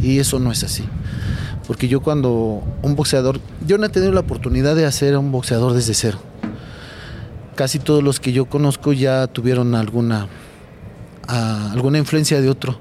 Y 0.00 0.20
eso 0.20 0.38
no 0.38 0.52
es 0.52 0.62
así. 0.62 0.84
Porque 1.66 1.88
yo 1.88 2.00
cuando 2.00 2.62
un 2.82 2.94
boxeador, 2.94 3.40
yo 3.66 3.76
no 3.76 3.86
he 3.86 3.88
tenido 3.88 4.12
la 4.12 4.20
oportunidad 4.20 4.76
de 4.76 4.86
hacer 4.86 5.16
un 5.16 5.32
boxeador 5.32 5.72
desde 5.72 5.94
cero 5.94 6.20
casi 7.60 7.78
todos 7.78 8.02
los 8.02 8.20
que 8.20 8.32
yo 8.32 8.46
conozco 8.46 8.94
ya 8.94 9.26
tuvieron 9.26 9.74
alguna, 9.74 10.28
alguna 11.26 11.98
influencia 11.98 12.40
de 12.40 12.48
otro. 12.48 12.78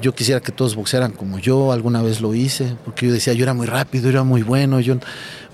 Yo 0.00 0.14
quisiera 0.14 0.40
que 0.40 0.52
todos 0.52 0.76
boxearan 0.76 1.12
como 1.12 1.38
yo, 1.38 1.72
alguna 1.72 2.00
vez 2.00 2.20
lo 2.20 2.34
hice, 2.34 2.76
porque 2.84 3.06
yo 3.06 3.12
decía, 3.12 3.32
yo 3.32 3.42
era 3.42 3.54
muy 3.54 3.66
rápido, 3.66 4.08
era 4.08 4.22
muy 4.22 4.42
bueno, 4.42 4.78
yo, 4.78 4.96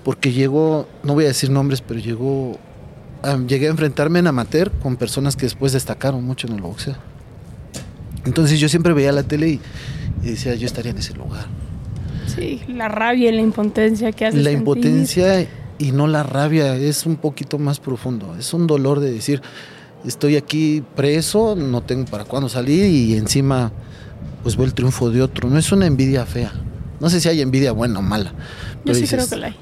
porque 0.03 0.31
llegó, 0.31 0.87
no 1.03 1.13
voy 1.15 1.25
a 1.25 1.29
decir 1.29 1.49
nombres, 1.49 1.81
pero 1.81 1.99
llegó, 1.99 2.57
llegué 3.47 3.67
a 3.67 3.71
enfrentarme 3.71 4.19
en 4.19 4.27
amateur 4.27 4.71
con 4.71 4.95
personas 4.95 5.35
que 5.35 5.47
después 5.47 5.73
destacaron 5.73 6.23
mucho 6.23 6.47
en 6.47 6.53
el 6.53 6.61
boxeo. 6.61 6.95
Entonces 8.25 8.59
yo 8.59 8.69
siempre 8.69 8.93
veía 8.93 9.11
la 9.11 9.23
tele 9.23 9.49
y, 9.49 9.61
decía, 10.21 10.53
yo 10.55 10.67
estaría 10.67 10.91
en 10.91 10.97
ese 10.97 11.13
lugar. 11.15 11.47
Sí, 12.27 12.61
la 12.67 12.89
rabia 12.89 13.29
y 13.29 13.35
la 13.35 13.41
impotencia 13.41 14.11
que 14.11 14.25
hace. 14.25 14.37
La 14.37 14.51
impotencia 14.51 15.47
y 15.79 15.91
no 15.91 16.07
la 16.07 16.23
rabia, 16.23 16.75
es 16.75 17.05
un 17.05 17.15
poquito 17.15 17.57
más 17.57 17.79
profundo. 17.79 18.35
Es 18.37 18.53
un 18.53 18.67
dolor 18.67 18.99
de 18.99 19.11
decir, 19.11 19.41
estoy 20.07 20.37
aquí 20.37 20.83
preso, 20.95 21.55
no 21.55 21.81
tengo 21.81 22.05
para 22.05 22.23
cuándo 22.23 22.49
salir 22.49 22.85
y 22.85 23.15
encima 23.15 23.71
pues 24.43 24.55
ve 24.55 24.63
el 24.63 24.73
triunfo 24.73 25.09
de 25.09 25.21
otro. 25.21 25.49
No 25.49 25.59
es 25.59 25.71
una 25.71 25.85
envidia 25.85 26.25
fea. 26.25 26.53
No 26.99 27.09
sé 27.09 27.19
si 27.19 27.29
hay 27.29 27.41
envidia 27.41 27.71
buena 27.73 27.99
o 27.99 28.01
mala. 28.01 28.33
Yo 28.85 28.95
sí 28.95 29.07
creo 29.07 29.27
que 29.27 29.35
la 29.35 29.47
hay. 29.47 29.55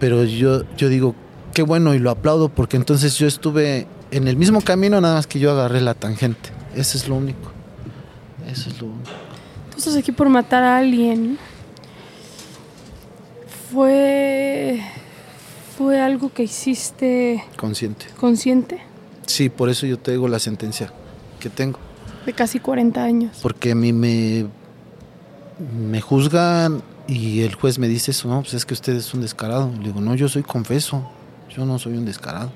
Pero 0.00 0.24
yo, 0.24 0.64
yo 0.76 0.88
digo, 0.88 1.14
qué 1.54 1.62
bueno 1.62 1.94
y 1.94 1.98
lo 1.98 2.10
aplaudo 2.10 2.48
porque 2.48 2.76
entonces 2.76 3.16
yo 3.16 3.26
estuve 3.26 3.86
en 4.10 4.28
el 4.28 4.36
mismo 4.36 4.60
camino, 4.60 5.00
nada 5.00 5.14
más 5.14 5.26
que 5.26 5.38
yo 5.38 5.52
agarré 5.52 5.80
la 5.80 5.94
tangente. 5.94 6.50
Eso 6.74 6.98
es 6.98 7.08
lo 7.08 7.14
único. 7.14 7.52
Eso 8.50 8.68
es 8.68 8.80
lo 8.80 8.88
único. 8.88 9.10
Tú 9.70 9.78
estás 9.78 9.96
aquí 9.96 10.12
por 10.12 10.28
matar 10.28 10.62
a 10.62 10.78
alguien. 10.78 11.38
Fue. 13.72 14.82
Fue 15.78 16.00
algo 16.00 16.32
que 16.32 16.44
hiciste 16.44 17.44
Consciente. 17.56 18.06
consciente 18.18 18.85
Sí, 19.26 19.48
por 19.48 19.68
eso 19.68 19.86
yo 19.86 19.98
te 19.98 20.12
digo 20.12 20.28
la 20.28 20.38
sentencia 20.38 20.92
que 21.40 21.50
tengo. 21.50 21.78
de 22.24 22.32
casi 22.32 22.58
40 22.60 23.02
años. 23.02 23.38
Porque 23.42 23.72
a 23.72 23.74
mí 23.74 23.92
me, 23.92 24.46
me 25.78 26.00
juzgan 26.00 26.82
y 27.08 27.42
el 27.42 27.54
juez 27.54 27.78
me 27.78 27.88
dice 27.88 28.10
eso, 28.12 28.28
no, 28.28 28.40
pues 28.42 28.54
es 28.54 28.64
que 28.64 28.74
usted 28.74 28.94
es 28.96 29.12
un 29.14 29.20
descarado. 29.20 29.70
Le 29.78 29.88
digo, 29.88 30.00
no, 30.00 30.14
yo 30.14 30.28
soy 30.28 30.42
confeso, 30.42 31.08
yo 31.54 31.64
no 31.66 31.78
soy 31.78 31.96
un 31.96 32.04
descarado. 32.04 32.50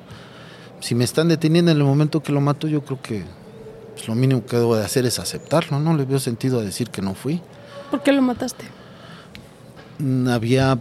Si 0.81 0.95
me 0.95 1.05
están 1.05 1.29
deteniendo 1.29 1.71
en 1.71 1.77
el 1.79 1.85
momento 1.85 2.23
que 2.23 2.33
lo 2.33 2.41
mato, 2.41 2.67
yo 2.67 2.83
creo 2.85 3.01
que 3.03 3.25
pues, 3.95 4.09
lo 4.09 4.15
mínimo 4.15 4.45
que 4.47 4.57
debo 4.57 4.77
de 4.77 4.85
hacer 4.85 5.05
es 5.07 5.19
aceptarlo, 5.19 5.79
no 5.79 5.95
le 5.97 6.05
veo 6.05 6.19
sentido 6.19 6.59
a 6.61 6.63
decir 6.63 6.89
que 6.91 7.03
no 7.03 7.15
fui. 7.15 7.41
¿Por 7.91 8.03
qué 8.03 8.13
lo 8.13 8.23
mataste? 8.23 8.65
Mm, 9.99 10.29
Había 10.29 10.79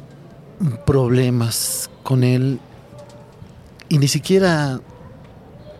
problemas 0.85 1.89
con 2.03 2.23
él 2.23 2.59
y 3.89 3.97
ni 3.97 4.07
siquiera 4.07 4.79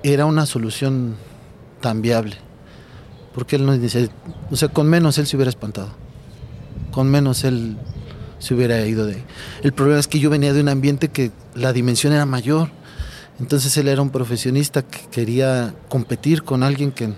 era 0.04 0.26
una 0.26 0.46
solución 0.46 1.16
tan 1.82 2.02
viable. 2.02 2.38
Porque 3.34 3.56
él 3.56 3.66
no 3.66 3.78
dice, 3.78 4.10
o 4.50 4.56
sea, 4.56 4.70
con 4.70 4.90
menos 4.90 5.18
él 5.18 5.28
se 5.28 5.36
hubiera 5.36 5.50
espantado. 5.50 5.90
Con 6.92 7.10
menos 7.10 7.44
él 7.44 7.78
se 8.40 8.54
hubiera 8.54 8.86
ido 8.86 9.06
de 9.06 9.16
ahí. 9.16 9.24
El 9.64 9.74
problema 9.74 10.00
es 10.00 10.08
que 10.08 10.20
yo 10.20 10.30
venía 10.30 10.54
de 10.54 10.62
un 10.62 10.70
ambiente 10.70 11.10
que 11.10 11.32
la 11.54 11.74
dimensión 11.74 12.14
era 12.14 12.26
mayor. 12.26 12.70
Entonces 13.40 13.76
él 13.78 13.88
era 13.88 14.02
un 14.02 14.10
profesionista 14.10 14.82
que 14.82 15.00
quería 15.12 15.74
competir 15.88 16.44
con 16.44 16.64
alguien 16.64 16.92
que, 16.92 17.14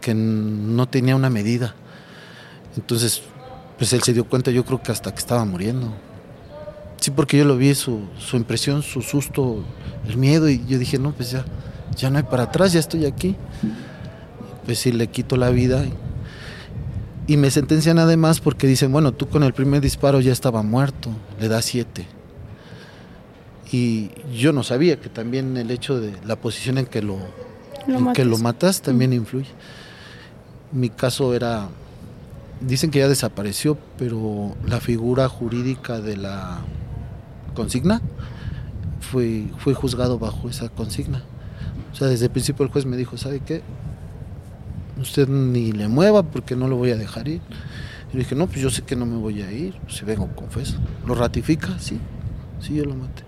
que 0.00 0.14
no 0.14 0.86
tenía 0.88 1.16
una 1.16 1.30
medida. 1.30 1.74
Entonces, 2.76 3.22
pues 3.78 3.92
él 3.92 4.02
se 4.02 4.12
dio 4.12 4.24
cuenta, 4.24 4.50
yo 4.50 4.64
creo 4.64 4.82
que 4.82 4.92
hasta 4.92 5.12
que 5.12 5.18
estaba 5.18 5.44
muriendo. 5.44 5.92
Sí, 7.00 7.10
porque 7.10 7.36
yo 7.36 7.44
lo 7.44 7.56
vi, 7.56 7.74
su, 7.74 8.06
su 8.18 8.36
impresión, 8.36 8.82
su 8.82 9.02
susto, 9.02 9.64
el 10.06 10.16
miedo, 10.16 10.48
y 10.48 10.64
yo 10.66 10.78
dije, 10.78 10.98
no, 11.00 11.10
pues 11.12 11.32
ya, 11.32 11.44
ya 11.96 12.10
no 12.10 12.18
hay 12.18 12.24
para 12.24 12.44
atrás, 12.44 12.72
ya 12.72 12.80
estoy 12.80 13.06
aquí. 13.06 13.36
Pues 14.64 14.78
sí, 14.78 14.92
le 14.92 15.08
quito 15.08 15.36
la 15.36 15.50
vida. 15.50 15.84
Y, 17.26 17.36
me 17.36 17.50
sentencian 17.50 17.98
además 17.98 18.40
porque 18.40 18.66
dicen, 18.66 18.92
bueno, 18.92 19.12
tú 19.12 19.28
con 19.28 19.42
el 19.42 19.52
primer 19.52 19.80
disparo 19.80 20.20
ya 20.20 20.32
estaba 20.32 20.62
muerto, 20.62 21.10
le 21.40 21.48
da 21.48 21.62
siete. 21.62 22.06
Y 23.70 24.10
yo 24.34 24.52
no 24.52 24.62
sabía 24.62 25.00
que 25.00 25.08
también 25.08 25.56
el 25.56 25.70
hecho 25.70 25.98
de 25.98 26.14
la 26.26 26.36
posición 26.36 26.78
en 26.78 26.86
que 26.86 27.00
lo, 27.00 27.18
Lo 27.86 27.98
en 27.98 28.12
que 28.12 28.24
lo 28.24 28.32
matas. 28.32 28.42
matas 28.42 28.82
también 28.82 29.12
influye. 29.12 29.48
Mi 30.72 30.90
caso 30.90 31.34
era, 31.34 31.68
dicen 32.60 32.90
que 32.90 32.98
ya 32.98 33.08
desapareció, 33.08 33.78
pero 33.96 34.54
la 34.66 34.80
figura 34.80 35.28
jurídica 35.28 36.00
de 36.00 36.18
la 36.18 36.60
consigna 37.54 38.02
fue, 39.00 39.46
fue 39.58 39.74
juzgado 39.74 40.18
bajo 40.18 40.48
esa 40.48 40.68
consigna. 40.68 41.22
O 41.92 41.94
sea, 41.94 42.08
desde 42.08 42.26
el 42.26 42.30
principio 42.30 42.64
el 42.64 42.70
juez 42.70 42.86
me 42.86 42.96
dijo, 42.96 43.16
¿sabe 43.16 43.40
qué? 43.40 43.62
Usted 45.00 45.28
ni 45.28 45.72
le 45.72 45.88
mueva 45.88 46.22
porque 46.22 46.56
no 46.56 46.68
lo 46.68 46.76
voy 46.76 46.90
a 46.90 46.96
dejar 46.96 47.28
ir. 47.28 47.40
Y 48.12 48.16
le 48.16 48.18
dije, 48.20 48.34
no, 48.34 48.46
pues 48.46 48.60
yo 48.60 48.70
sé 48.70 48.82
que 48.82 48.96
no 48.96 49.06
me 49.06 49.16
voy 49.16 49.42
a 49.42 49.50
ir, 49.50 49.74
si 49.88 50.04
vengo 50.04 50.28
confeso. 50.34 50.78
¿Lo 51.06 51.14
ratifica? 51.14 51.78
Sí, 51.78 51.98
sí, 52.60 52.74
yo 52.74 52.84
lo 52.84 52.94
maté. 52.94 53.24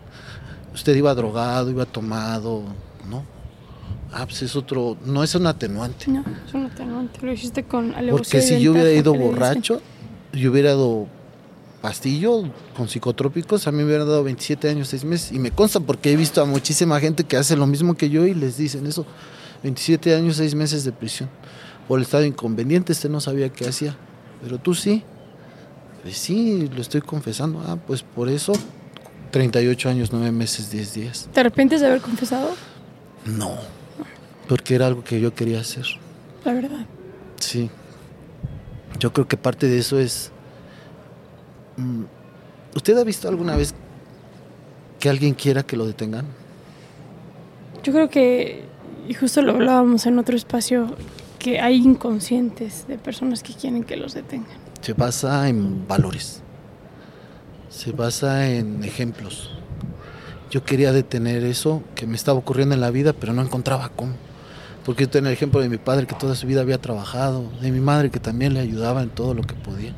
Usted 0.75 0.95
iba 0.97 1.15
drogado, 1.15 1.71
iba 1.71 1.87
tomado, 1.87 2.65
¿no? 3.09 3.25
Ah, 4.13 4.27
pues 4.27 4.43
es 4.43 4.55
otro, 4.55 4.97
no 5.05 5.25
es 5.25 5.35
un 5.35 5.47
atenuante. 5.47 6.11
No, 6.11 6.25
eso 6.47 6.59
no 6.59 6.69
te 6.71 6.85
no, 6.85 7.09
Lo 7.21 7.33
hiciste 7.33 7.65
con 7.65 7.95
alevosía 7.95 8.41
Porque 8.41 8.41
si 8.43 8.61
yo 8.61 8.73
hubiera 8.73 8.93
ido 8.93 9.15
borracho, 9.15 9.81
yo 10.33 10.53
hubiera 10.53 10.71
dado 10.71 11.09
pastillo 11.85 12.51
con 12.75 12.89
psicotrópicos, 12.89 13.67
a 13.67 13.71
mí 13.71 13.77
me 13.77 13.85
hubieran 13.85 14.09
dado 14.09 14.25
27 14.25 14.71
años, 14.71 14.89
6 14.89 15.05
meses. 15.05 15.33
Y 15.33 15.39
me 15.39 15.51
consta 15.51 15.81
porque 15.81 16.11
he 16.11 16.17
visto 16.17 16.41
a 16.41 16.47
muchísima 16.47 16.99
gente 16.99 17.25
que 17.25 17.37
hace 17.37 17.57
lo 17.57 17.67
mismo 17.67 17.95
que 17.95 18.09
yo 18.09 18.25
y 18.25 18.33
les 18.33 18.57
dicen 18.57 18.87
eso. 18.87 19.05
27 19.63 20.15
años, 20.15 20.39
6 20.39 20.55
meses 20.55 20.85
de 20.85 20.93
prisión. 20.93 21.29
Por 21.87 21.99
el 21.99 22.07
estado 22.07 22.25
inconveniente, 22.25 22.95
este 22.95 23.11
no 23.11 23.21
sabía 23.21 23.51
qué 23.51 23.69
hacía. 23.69 23.95
Pero 24.43 24.57
tú 24.57 24.73
sí. 24.73 25.03
Pues 26.03 26.17
sí, 26.17 26.71
lo 26.75 26.81
estoy 26.81 27.03
confesando. 27.03 27.63
Ah, 27.67 27.77
pues 27.77 28.03
por 28.03 28.31
eso 28.31 28.55
38 29.33 29.91
años, 29.91 30.09
9 30.11 30.33
meses, 30.33 30.71
10 30.71 30.95
días. 30.95 31.29
¿Te 31.35 31.41
arrepientes 31.41 31.83
de 31.83 31.89
haber 31.89 32.01
confesado? 32.01 32.55
No. 33.27 33.59
Porque 34.49 34.75
era 34.75 34.87
algo 34.87 35.05
que 35.05 35.21
yo 35.21 35.35
quería 35.35 35.61
hacer. 35.61 35.85
La 36.47 36.55
verdad. 36.55 36.87
Sí. 37.41 37.69
Yo 38.99 39.13
creo 39.13 39.29
que 39.29 39.37
parte 39.37 39.69
de 39.69 39.79
eso 39.81 39.99
es... 39.99 40.31
mm, 41.77 42.05
¿Usted 42.77 42.99
ha 42.99 43.05
visto 43.05 43.29
alguna 43.29 43.57
vez 43.57 43.75
que 44.99 45.09
alguien 45.09 45.35
quiera 45.35 45.63
que 45.63 45.77
lo 45.77 45.87
detengan? 45.87 46.27
Yo 47.83 47.93
creo 47.93 48.09
que, 48.09 48.65
y 49.09 49.15
justo 49.15 49.43
lo 49.43 49.53
hablábamos 49.53 50.07
en 50.07 50.19
otro 50.19 50.37
espacio, 50.37 50.97
que 51.39 51.61
hay 51.61 51.77
inconscientes 51.77 52.87
de 52.89 52.99
personas 52.99 53.43
que 53.43 53.53
quieren 53.53 53.85
que 53.85 53.97
los 53.97 54.15
detengan. 54.15 54.57
Se 54.81 54.95
basa 54.95 55.49
en 55.49 55.87
valores. 55.87 56.43
Se 57.69 57.93
basa 57.93 58.49
en 58.49 58.83
ejemplos. 58.83 59.51
Yo 60.51 60.65
quería 60.65 60.93
detener 60.93 61.45
eso 61.45 61.83
que 61.95 62.07
me 62.07 62.17
estaba 62.17 62.39
ocurriendo 62.39 62.75
en 62.75 62.81
la 62.81 62.91
vida, 62.91 63.13
pero 63.13 63.33
no 63.33 63.43
encontraba 63.43 63.91
cómo. 63.91 64.15
Porque 64.85 65.05
yo 65.05 65.11
tenía 65.11 65.31
el 65.31 65.35
ejemplo 65.35 65.61
de 65.61 65.69
mi 65.69 65.79
padre 65.79 66.07
que 66.07 66.15
toda 66.15 66.35
su 66.35 66.47
vida 66.47 66.61
había 66.61 66.79
trabajado, 66.79 67.51
de 67.61 67.71
mi 67.71 67.81
madre 67.81 68.11
que 68.11 68.21
también 68.21 68.53
le 68.53 68.61
ayudaba 68.61 69.03
en 69.03 69.09
todo 69.09 69.33
lo 69.35 69.43
que 69.43 69.55
podía. 69.55 69.95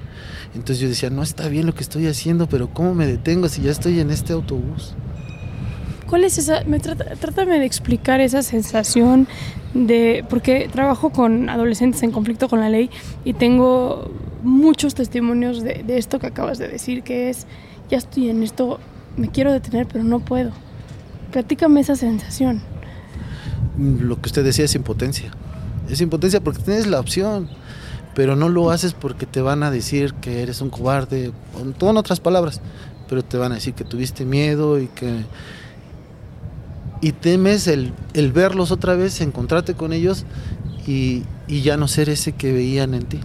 Entonces 0.55 0.79
yo 0.79 0.89
decía, 0.89 1.11
no 1.11 1.23
está 1.23 1.49
bien 1.49 1.67
lo 1.67 1.75
que 1.75 1.83
estoy 1.83 2.07
haciendo, 2.07 2.49
pero 2.49 2.69
¿cómo 2.73 2.95
me 2.95 3.07
detengo 3.07 3.49
si 3.49 3.63
ya 3.63 3.73
estoy 3.73 3.99
en 3.99 4.11
este 4.11 4.33
autobús? 4.33 4.95
¿Cuál 6.07 6.23
es 6.23 6.39
esa? 6.39 6.63
Me 6.65 6.79
trátame 6.79 7.59
de 7.59 7.67
explicar 7.67 8.21
esa 8.21 8.43
sensación 8.43 9.27
de. 9.75 10.25
Porque 10.31 10.69
trabajo 10.73 11.11
con 11.11 11.49
adolescentes 11.49 12.03
en 12.05 12.13
conflicto 12.13 12.49
con 12.49 12.61
la 12.61 12.69
ley 12.69 12.91
y 13.25 13.33
tengo 13.33 14.09
muchos 14.45 14.95
testimonios 14.95 15.65
de, 15.65 15.83
de 15.85 15.99
esto 15.99 16.21
que 16.21 16.29
acabas 16.29 16.59
de 16.59 16.69
decir, 16.69 17.03
que 17.03 17.29
es: 17.29 17.49
ya 17.91 17.99
estoy 17.99 18.31
en 18.31 18.45
esto, 18.45 18.79
me 19.17 19.31
quiero 19.31 19.53
detener, 19.53 19.89
pero 19.89 20.05
no 20.05 20.21
puedo. 20.21 20.53
Platícame 21.33 21.81
esa 21.81 21.97
sensación. 21.97 22.63
Lo 23.79 24.21
que 24.21 24.29
usted 24.29 24.45
decía 24.45 24.65
es 24.65 24.75
impotencia. 24.75 25.31
Es 25.89 26.01
impotencia 26.01 26.41
porque 26.41 26.63
tienes 26.63 26.87
la 26.87 27.01
opción, 27.01 27.49
pero 28.15 28.37
no 28.37 28.49
lo 28.49 28.71
haces 28.71 28.95
porque 28.95 29.27
te 29.27 29.41
van 29.41 29.63
a 29.63 29.71
decir 29.71 30.15
que 30.15 30.43
eres 30.43 30.61
un 30.61 30.71
cobarde, 30.71 31.33
todo 31.79 31.91
en 31.91 31.97
otras 31.97 32.21
palabras, 32.21 32.61
pero 33.09 33.25
te 33.25 33.37
van 33.37 33.53
a 33.53 33.57
decir 33.57 33.75
que 33.75 33.85
tuviste 33.85 34.25
miedo 34.25 34.81
y 34.81 34.89
que... 34.89 35.25
Y 37.03 37.13
temes 37.13 37.69
el, 37.69 37.93
el 38.15 38.33
verlos 38.33 38.73
otra 38.73 38.95
vez, 38.95 39.21
encontrarte 39.21 39.75
con 39.75 39.93
ellos 39.93 40.25
y, 40.87 41.25
y 41.47 41.61
ya 41.61 41.77
no 41.77 41.89
ser 41.89 42.09
ese 42.09 42.33
que 42.33 42.53
veían 42.53 42.95
en 42.95 43.05
ti, 43.05 43.21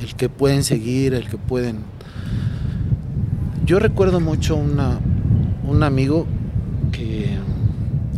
el 0.00 0.16
que 0.16 0.28
pueden 0.28 0.64
seguir, 0.64 1.14
el 1.14 1.28
que 1.28 1.38
pueden... 1.38 1.78
Yo 3.64 3.78
recuerdo 3.78 4.20
mucho 4.20 4.56
una, 4.56 4.98
un 5.66 5.82
amigo 5.84 6.26
que 6.92 7.33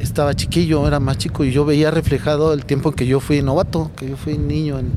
estaba 0.00 0.34
chiquillo, 0.34 0.86
era 0.86 1.00
más 1.00 1.18
chico 1.18 1.44
y 1.44 1.52
yo 1.52 1.64
veía 1.64 1.90
reflejado 1.90 2.52
el 2.52 2.64
tiempo 2.64 2.92
que 2.92 3.06
yo 3.06 3.20
fui 3.20 3.42
novato, 3.42 3.90
que 3.96 4.08
yo 4.08 4.16
fui 4.16 4.38
niño 4.38 4.78
en, 4.78 4.92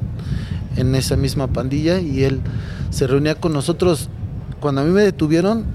en 0.75 0.95
esa 0.95 1.15
misma 1.15 1.47
pandilla 1.47 1.99
y 1.99 2.23
él 2.23 2.41
se 2.89 3.07
reunía 3.07 3.35
con 3.35 3.53
nosotros. 3.53 4.09
Cuando 4.59 4.81
a 4.81 4.83
mí 4.83 4.91
me 4.91 5.03
detuvieron, 5.03 5.65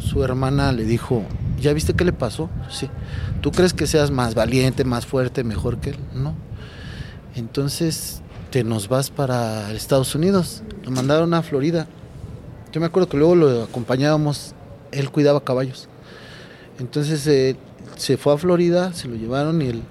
su 0.00 0.24
hermana 0.24 0.72
le 0.72 0.84
dijo, 0.84 1.22
¿ya 1.60 1.72
viste 1.72 1.94
qué 1.94 2.04
le 2.04 2.12
pasó? 2.12 2.50
Sí. 2.68 2.88
¿Tú 3.40 3.50
crees 3.52 3.72
que 3.72 3.86
seas 3.86 4.10
más 4.10 4.34
valiente, 4.34 4.84
más 4.84 5.06
fuerte, 5.06 5.44
mejor 5.44 5.78
que 5.78 5.90
él? 5.90 5.96
No. 6.14 6.34
Entonces 7.34 8.22
te 8.50 8.64
nos 8.64 8.88
vas 8.88 9.10
para 9.10 9.72
Estados 9.72 10.14
Unidos. 10.14 10.62
Lo 10.84 10.90
mandaron 10.90 11.32
a 11.34 11.42
Florida. 11.42 11.86
Yo 12.72 12.80
me 12.80 12.86
acuerdo 12.86 13.08
que 13.08 13.16
luego 13.16 13.34
lo 13.34 13.62
acompañábamos, 13.62 14.54
él 14.92 15.10
cuidaba 15.10 15.42
caballos. 15.42 15.88
Entonces 16.78 17.26
eh, 17.26 17.56
se 18.02 18.16
fue 18.16 18.34
a 18.34 18.36
Florida, 18.36 18.92
se 18.94 19.06
lo 19.06 19.14
llevaron 19.14 19.62
y 19.62 19.68
él, 19.68 19.82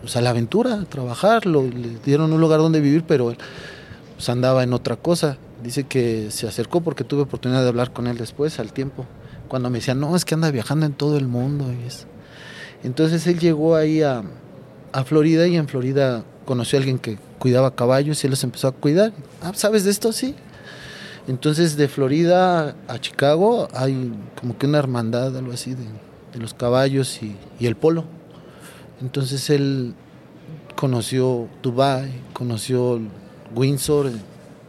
pues 0.00 0.14
a 0.14 0.20
la 0.20 0.30
aventura, 0.30 0.74
a 0.74 0.84
trabajar, 0.84 1.46
lo, 1.46 1.64
le 1.64 1.98
dieron 2.04 2.32
un 2.32 2.40
lugar 2.40 2.60
donde 2.60 2.80
vivir, 2.80 3.02
pero 3.02 3.32
él 3.32 3.38
pues, 4.14 4.28
andaba 4.28 4.62
en 4.62 4.72
otra 4.72 4.94
cosa. 4.94 5.36
Dice 5.64 5.82
que 5.82 6.30
se 6.30 6.46
acercó 6.46 6.80
porque 6.80 7.02
tuve 7.02 7.22
oportunidad 7.22 7.62
de 7.62 7.68
hablar 7.68 7.92
con 7.92 8.06
él 8.06 8.18
después, 8.18 8.60
al 8.60 8.72
tiempo, 8.72 9.04
cuando 9.48 9.68
me 9.68 9.78
decía, 9.78 9.94
no, 9.94 10.14
es 10.14 10.24
que 10.24 10.34
anda 10.34 10.52
viajando 10.52 10.86
en 10.86 10.92
todo 10.92 11.16
el 11.16 11.26
mundo 11.26 11.72
y 11.72 11.88
eso. 11.88 12.06
Entonces 12.84 13.26
él 13.26 13.40
llegó 13.40 13.74
ahí 13.74 14.00
a, 14.00 14.22
a 14.92 15.02
Florida 15.02 15.48
y 15.48 15.56
en 15.56 15.66
Florida 15.66 16.22
conoció 16.44 16.78
a 16.78 16.80
alguien 16.80 17.00
que 17.00 17.18
cuidaba 17.40 17.74
caballos 17.74 18.22
y 18.22 18.28
él 18.28 18.30
los 18.30 18.44
empezó 18.44 18.68
a 18.68 18.72
cuidar. 18.72 19.12
Ah, 19.42 19.50
¿sabes 19.56 19.82
de 19.82 19.90
esto? 19.90 20.12
Sí. 20.12 20.36
Entonces 21.26 21.76
de 21.76 21.88
Florida 21.88 22.76
a 22.86 23.00
Chicago 23.00 23.66
hay 23.74 24.12
como 24.38 24.56
que 24.56 24.66
una 24.66 24.78
hermandad, 24.78 25.36
algo 25.36 25.52
así, 25.52 25.74
de, 25.74 25.82
de 26.36 26.42
los 26.42 26.52
caballos 26.52 27.22
y, 27.22 27.34
y 27.58 27.66
el 27.66 27.76
polo. 27.76 28.04
Entonces 29.00 29.48
él 29.48 29.94
conoció 30.76 31.48
Dubai, 31.62 32.12
conoció 32.34 33.00
Windsor, 33.54 34.10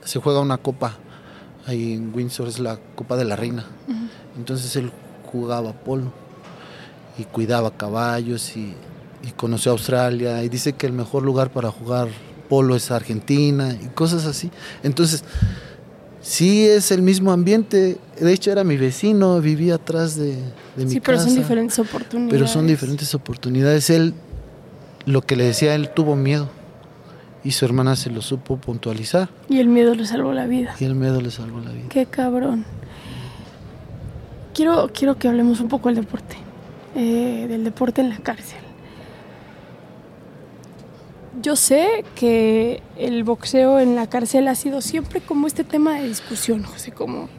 se 0.04 0.20
juega 0.20 0.40
una 0.40 0.58
copa 0.58 0.98
ahí 1.66 1.94
en 1.94 2.14
Windsor, 2.16 2.48
es 2.48 2.60
la 2.60 2.80
Copa 2.96 3.18
de 3.18 3.26
la 3.26 3.36
Reina. 3.36 3.66
Entonces 4.38 4.76
él 4.78 4.92
jugaba 5.30 5.74
polo 5.74 6.14
y 7.18 7.26
cuidaba 7.26 7.72
caballos 7.72 8.56
y, 8.56 8.74
y 9.24 9.32
conoció 9.32 9.74
Australia 9.74 10.44
y 10.44 10.50
dice 10.50 10.74
que 10.74 10.88
el 10.88 10.94
mejor 10.94 11.24
lugar 11.24 11.52
para 11.52 11.70
jugar 11.70 12.08
polo 12.48 12.78
es 12.78 12.92
Argentina 12.92 13.74
y 13.74 13.88
cosas 13.88 14.26
así. 14.26 14.52
Entonces, 14.84 15.26
sí 16.28 16.66
es 16.68 16.92
el 16.92 17.02
mismo 17.02 17.32
ambiente. 17.32 17.98
De 18.20 18.34
hecho, 18.34 18.52
era 18.52 18.64
mi 18.64 18.76
vecino, 18.78 19.40
vivía 19.42 19.76
atrás 19.76 20.16
de, 20.16 20.36
de 20.76 20.86
mi 20.86 20.92
Sí, 20.92 21.00
pero 21.00 21.18
casa. 21.18 21.30
son 21.30 21.38
diferentes 21.38 21.80
oportunidades. 21.80 22.34
Pero 22.34 22.48
son 22.48 22.68
diferentes 22.68 23.16
oportunidades. 23.16 23.90
Él, 23.90 24.14
lo 25.06 25.22
que 25.22 25.36
le 25.36 25.46
decía, 25.46 25.74
él 25.76 25.90
tuvo 25.96 26.16
miedo. 26.16 26.50
Y 27.44 27.52
su 27.52 27.64
hermana 27.64 27.96
se 27.96 28.10
lo 28.10 28.22
supo 28.22 28.58
puntualizar. 28.58 29.30
Y 29.48 29.60
el 29.60 29.68
miedo 29.68 29.96
le 29.96 30.06
salvó 30.06 30.34
la 30.34 30.48
vida. 30.48 30.76
Y 30.80 30.84
el 30.86 30.96
miedo 30.96 31.22
le 31.22 31.32
salvó 31.32 31.62
la 31.62 31.72
vida. 31.72 31.86
Qué 31.90 32.06
cabrón. 32.06 32.66
Quiero, 34.54 34.90
quiero 34.94 35.18
que 35.18 35.28
hablemos 35.28 35.60
un 35.62 35.68
poco 35.70 35.88
del 35.90 35.98
deporte. 35.98 36.36
eh, 36.96 37.46
del 37.48 37.64
deporte 37.64 38.02
en 38.02 38.10
la 38.10 38.18
cárcel. 38.18 38.58
Yo 41.40 41.56
sé 41.56 42.04
que 42.16 42.82
el 42.98 43.24
boxeo 43.24 43.80
en 43.80 43.96
la 43.96 44.08
cárcel 44.08 44.48
ha 44.48 44.56
sido 44.56 44.82
siempre 44.82 45.22
como 45.22 45.46
este 45.46 45.64
tema 45.64 46.00
de 46.00 46.08
discusión, 46.08 46.64
José, 46.64 46.92
como 46.92 47.30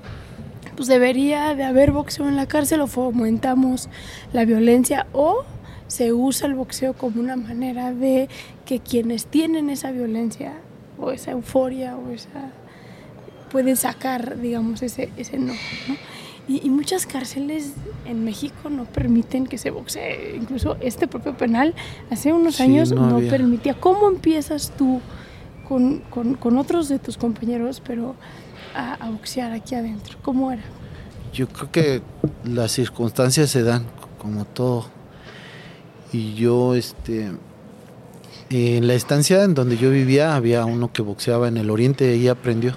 pues 0.76 0.86
debería 0.86 1.56
de 1.56 1.64
haber 1.64 1.90
boxeo 1.90 2.28
en 2.28 2.36
la 2.36 2.46
cárcel 2.46 2.80
o 2.80 2.86
fomentamos 2.86 3.88
la 4.32 4.44
violencia 4.44 5.08
o 5.12 5.42
se 5.88 6.12
usa 6.12 6.46
el 6.46 6.54
boxeo 6.54 6.92
como 6.92 7.20
una 7.20 7.34
manera 7.34 7.92
de 7.92 8.28
que 8.64 8.78
quienes 8.78 9.26
tienen 9.26 9.68
esa 9.68 9.90
violencia 9.90 10.52
o 10.96 11.10
esa 11.10 11.32
euforia 11.32 11.96
o 11.96 12.12
esa 12.12 12.52
pueden 13.50 13.76
sacar, 13.76 14.38
digamos, 14.38 14.82
ese, 14.82 15.10
ese 15.16 15.36
enojo, 15.36 15.58
¿no? 15.88 15.96
Y, 16.48 16.66
y 16.66 16.70
muchas 16.70 17.04
cárceles 17.04 17.72
en 18.06 18.24
México 18.24 18.70
no 18.70 18.84
permiten 18.84 19.46
que 19.46 19.58
se 19.58 19.70
boxee. 19.70 20.34
Incluso 20.36 20.76
este 20.80 21.06
propio 21.06 21.36
penal 21.36 21.74
hace 22.10 22.32
unos 22.32 22.56
Sí, 22.56 22.62
años 22.62 22.90
no 22.90 23.18
permitía. 23.20 23.74
¿Cómo 23.78 24.08
empiezas 24.08 24.72
tú 24.78 25.00
con, 25.68 25.98
con- 26.08 26.34
con 26.36 26.56
otros 26.56 26.88
de 26.88 26.98
tus 26.98 27.18
compañeros, 27.18 27.82
pero 27.86 28.14
a, 28.74 28.94
a 28.94 29.10
boxear 29.10 29.52
aquí 29.52 29.74
adentro? 29.74 30.16
¿Cómo 30.22 30.50
era? 30.50 30.62
Yo 31.34 31.46
creo 31.48 31.70
que 31.70 32.02
las 32.44 32.72
circunstancias 32.72 33.50
se 33.50 33.62
dan 33.62 33.84
como 34.18 34.46
todo. 34.46 34.86
Y 36.14 36.32
yo, 36.34 36.74
este, 36.74 37.30
en 38.48 38.86
la 38.86 38.94
estancia 38.94 39.42
en 39.44 39.52
donde 39.52 39.76
yo 39.76 39.90
vivía 39.90 40.34
había 40.34 40.64
uno 40.64 40.90
que 40.90 41.02
boxeaba 41.02 41.48
en 41.48 41.58
el 41.58 41.68
oriente 41.68 42.16
y 42.16 42.28
aprendió. 42.28 42.72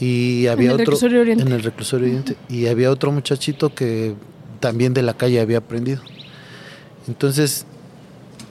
Y 0.00 0.46
había 0.46 0.68
el 0.68 0.74
otro 0.74 0.84
reclusorio 0.84 1.20
Oriente. 1.20 1.42
en 1.44 1.52
el 1.52 1.62
reclusorio 1.62 2.06
oriente 2.06 2.36
y 2.48 2.66
había 2.66 2.90
otro 2.90 3.10
muchachito 3.10 3.74
que 3.74 4.14
también 4.60 4.94
de 4.94 5.02
la 5.02 5.14
calle 5.14 5.40
había 5.40 5.58
aprendido. 5.58 6.00
Entonces, 7.08 7.66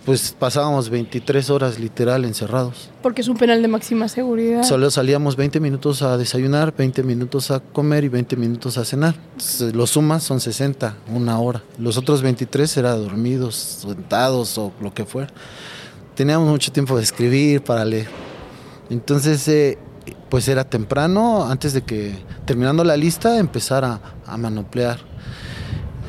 pues 0.07 0.33
pasábamos 0.37 0.89
23 0.89 1.49
horas 1.49 1.79
literal 1.79 2.23
encerrados. 2.23 2.89
Porque 3.01 3.21
es 3.21 3.27
un 3.27 3.35
penal 3.37 3.61
de 3.61 3.67
máxima 3.67 4.07
seguridad. 4.07 4.63
Solo 4.63 4.89
salíamos 4.89 5.35
20 5.35 5.59
minutos 5.59 6.01
a 6.01 6.17
desayunar, 6.17 6.73
20 6.75 7.03
minutos 7.03 7.51
a 7.51 7.59
comer 7.59 8.05
y 8.05 8.07
20 8.07 8.37
minutos 8.37 8.77
a 8.77 8.85
cenar. 8.85 9.15
Entonces, 9.33 9.75
Lo 9.75 9.85
sumas 9.85 10.23
son 10.23 10.39
60, 10.39 10.95
una 11.13 11.39
hora. 11.39 11.61
Los 11.77 11.97
otros 11.97 12.21
23 12.21 12.77
era 12.77 12.95
dormidos, 12.95 13.55
sentados 13.55 14.57
o 14.57 14.71
lo 14.81 14.93
que 14.93 15.03
fuera. 15.05 15.29
Teníamos 16.15 16.49
mucho 16.49 16.71
tiempo 16.71 16.95
de 16.95 17.03
escribir, 17.03 17.61
para 17.61 17.83
leer. 17.83 18.07
Entonces, 18.89 19.45
eh, 19.49 19.77
pues 20.29 20.47
era 20.47 20.63
temprano, 20.63 21.45
antes 21.45 21.73
de 21.73 21.81
que, 21.81 22.15
terminando 22.45 22.83
la 22.83 22.97
lista, 22.97 23.39
empezar 23.39 23.85
a, 23.85 24.01
a 24.25 24.37
manoplear. 24.37 24.99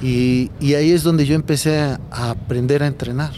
Y, 0.02 0.50
y 0.60 0.74
ahí 0.74 0.92
es 0.92 1.02
donde 1.02 1.26
yo 1.26 1.34
empecé 1.34 1.80
a, 1.80 1.98
aprender 2.10 2.82
a 2.82 2.86
entrenar 2.86 3.32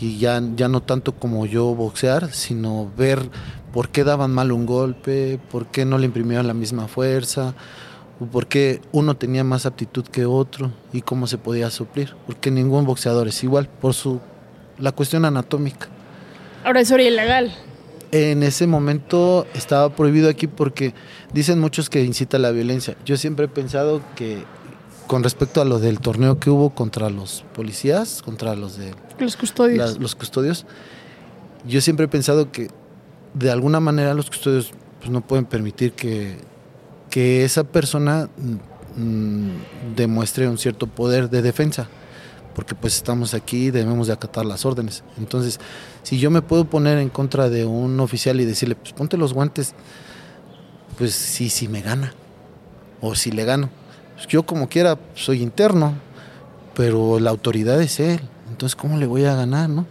y 0.00 0.18
ya, 0.18 0.40
ya 0.54 0.68
no 0.68 0.80
tanto 0.80 1.12
como 1.12 1.44
yo 1.44 1.74
boxear, 1.74 2.32
sino 2.32 2.90
ver 2.96 3.18
por 3.72 3.88
qué 3.90 4.04
daban 4.04 4.30
mal 4.30 4.52
un 4.52 4.64
golpe, 4.64 5.40
por 5.50 5.66
qué 5.66 5.84
no 5.84 5.98
le 5.98 6.06
imprimían 6.06 6.46
la 6.46 6.54
misma 6.54 6.88
fuerza, 6.88 7.54
por 8.32 8.46
qué 8.46 8.80
uno 8.92 9.16
tenía 9.16 9.44
más 9.44 9.66
aptitud 9.66 10.04
que 10.04 10.24
otro 10.24 10.72
y 10.92 11.02
cómo 11.02 11.26
se 11.26 11.36
podía 11.36 11.70
suplir, 11.70 12.14
porque 12.26 12.50
ningún 12.50 12.84
boxeador 12.84 13.28
es 13.28 13.42
igual 13.42 13.68
por 13.68 13.94
su 13.94 14.20
la 14.78 14.92
cuestión 14.92 15.24
anatómica. 15.24 15.88
Ahora 16.64 16.80
eso 16.80 16.94
era 16.94 17.04
ilegal. 17.04 17.52
En 18.12 18.42
ese 18.42 18.66
momento 18.66 19.46
estaba 19.54 19.94
prohibido 19.94 20.28
aquí 20.28 20.46
porque 20.46 20.94
dicen 21.32 21.60
muchos 21.60 21.88
que 21.88 22.02
incita 22.02 22.36
a 22.36 22.40
la 22.40 22.50
violencia. 22.50 22.96
Yo 23.04 23.16
siempre 23.16 23.44
he 23.46 23.48
pensado 23.48 24.02
que 24.16 24.44
con 25.06 25.22
respecto 25.24 25.60
a 25.60 25.64
lo 25.64 25.78
del 25.78 25.98
torneo 26.00 26.38
que 26.38 26.50
hubo 26.50 26.70
contra 26.70 27.10
los 27.10 27.44
policías, 27.54 28.22
contra 28.22 28.54
los 28.54 28.76
de 28.76 28.94
Los 29.18 29.36
custodios. 29.36 29.98
los 29.98 30.14
custodios, 30.14 30.66
yo 31.66 31.80
siempre 31.80 32.06
he 32.06 32.08
pensado 32.08 32.52
que 32.52 32.70
de 33.34 33.50
alguna 33.50 33.80
manera 33.80 34.14
los 34.14 34.28
custodios 34.28 34.72
pues, 35.00 35.10
no 35.10 35.20
pueden 35.20 35.46
permitir 35.46 35.92
que, 35.92 36.36
que 37.10 37.44
esa 37.44 37.64
persona 37.64 38.28
mm, 38.96 39.02
mm, 39.02 39.50
demuestre 39.96 40.48
un 40.48 40.58
cierto 40.58 40.86
poder 40.86 41.28
de 41.28 41.42
defensa, 41.42 41.88
porque 42.54 42.74
pues 42.74 42.96
estamos 42.96 43.34
aquí 43.34 43.66
y 43.66 43.70
debemos 43.70 44.06
de 44.06 44.12
acatar 44.12 44.44
las 44.44 44.64
órdenes. 44.64 45.02
Entonces, 45.18 45.60
si 46.02 46.18
yo 46.18 46.30
me 46.30 46.42
puedo 46.42 46.64
poner 46.64 46.98
en 46.98 47.08
contra 47.08 47.48
de 47.48 47.64
un 47.64 48.00
oficial 48.00 48.40
y 48.40 48.44
decirle, 48.44 48.74
pues 48.74 48.92
ponte 48.92 49.16
los 49.16 49.32
guantes, 49.32 49.74
pues 50.98 51.14
sí, 51.14 51.48
sí 51.48 51.68
me 51.68 51.80
gana, 51.80 52.12
o 53.00 53.14
si 53.14 53.30
le 53.30 53.44
gano. 53.44 53.70
Pues, 54.14 54.26
yo 54.28 54.42
como 54.42 54.68
quiera 54.68 54.98
soy 55.14 55.42
interno, 55.42 55.94
pero 56.74 57.18
la 57.20 57.30
autoridad 57.30 57.80
es 57.80 58.00
él. 58.00 58.20
Entonces, 58.50 58.76
¿cómo 58.76 58.98
le 58.98 59.06
voy 59.06 59.24
a 59.24 59.34
ganar, 59.34 59.70
no? 59.70 59.86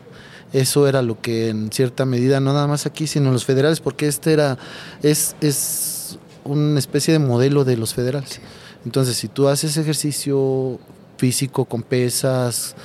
Eso 0.53 0.87
era 0.87 1.01
lo 1.01 1.21
que 1.21 1.49
en 1.49 1.71
cierta 1.71 2.05
medida, 2.05 2.39
no 2.39 2.53
nada 2.53 2.67
más 2.67 2.85
aquí, 2.85 3.07
sino 3.07 3.27
en 3.27 3.33
los 3.33 3.45
federales, 3.45 3.79
porque 3.79 4.07
este 4.07 4.33
era, 4.33 4.57
es, 5.03 5.35
es 5.41 6.19
una 6.43 6.79
especie 6.79 7.13
de 7.13 7.19
modelo 7.19 7.63
de 7.63 7.77
los 7.77 7.93
federales. 7.93 8.39
Entonces, 8.85 9.17
si 9.17 9.27
tú 9.27 9.47
haces 9.47 9.77
ejercicio 9.77 10.79
físico 11.19 11.65
con 11.65 11.83
pesas 11.83 12.75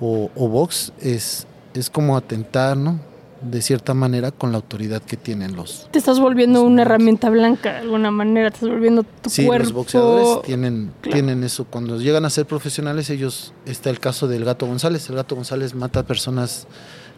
o, 0.00 0.28
o 0.34 0.48
box, 0.48 0.92
es, 1.00 1.46
es 1.74 1.88
como 1.88 2.16
atentar, 2.16 2.76
¿no? 2.76 2.98
De 3.40 3.60
cierta 3.62 3.92
manera 3.94 4.30
con 4.30 4.52
la 4.52 4.56
autoridad 4.56 5.02
que 5.02 5.16
tienen 5.18 5.54
los, 5.54 5.86
Te 5.90 5.98
estás 5.98 6.18
volviendo 6.18 6.62
una 6.62 6.82
herramienta 6.82 7.28
blanca 7.30 7.74
de 7.74 7.78
alguna 7.80 8.10
manera. 8.10 8.50
Te 8.50 8.56
estás 8.56 8.70
volviendo 8.70 9.02
tu 9.02 9.28
Sí, 9.30 9.44
cuerpo. 9.46 9.64
los 9.64 9.72
boxeadores 9.74 10.42
tienen, 10.46 10.90
Claro. 11.02 11.14
tienen 11.14 11.44
eso. 11.44 11.66
Cuando 11.66 12.00
llegan 12.00 12.24
a 12.24 12.30
ser 12.30 12.46
profesionales, 12.46 13.10
ellos, 13.10 13.52
está 13.66 13.90
el 13.90 14.00
caso 14.00 14.28
del 14.28 14.44
gato 14.46 14.66
González. 14.66 15.08
El 15.10 15.16
gato 15.16 15.34
González 15.36 15.74
mata 15.74 16.00
a 16.00 16.02
personas 16.04 16.66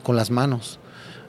con 0.03 0.17
las 0.17 0.31
manos. 0.31 0.79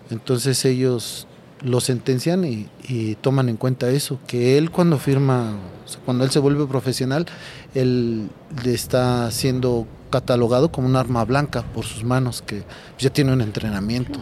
Entonces 0.10 0.65
ellos 0.65 1.27
lo 1.62 1.80
sentencian 1.82 2.43
y, 2.46 2.67
y 2.88 3.15
toman 3.15 3.50
en 3.50 3.58
cuenta 3.58 3.89
eso, 3.89 4.20
que 4.28 4.58
él 4.58 4.72
cuando 4.72 4.98
firma, 4.98 5.56
o 5.86 5.88
sea, 5.88 6.02
cuando 6.06 6.24
él 6.24 6.32
se 6.32 6.39
vuelve 6.39 6.65
profesional, 6.67 7.26
él 7.74 8.30
está 8.65 9.30
siendo 9.32 9.88
catalogado 10.10 10.72
como 10.72 10.88
un 10.88 10.96
arma 10.96 11.24
blanca 11.26 11.63
por 11.74 11.86
sus 11.86 12.04
manos, 12.04 12.41
que 12.41 12.63
ya 12.98 13.10
tiene 13.10 13.34
un 13.34 13.41
entrenamiento. 13.41 14.20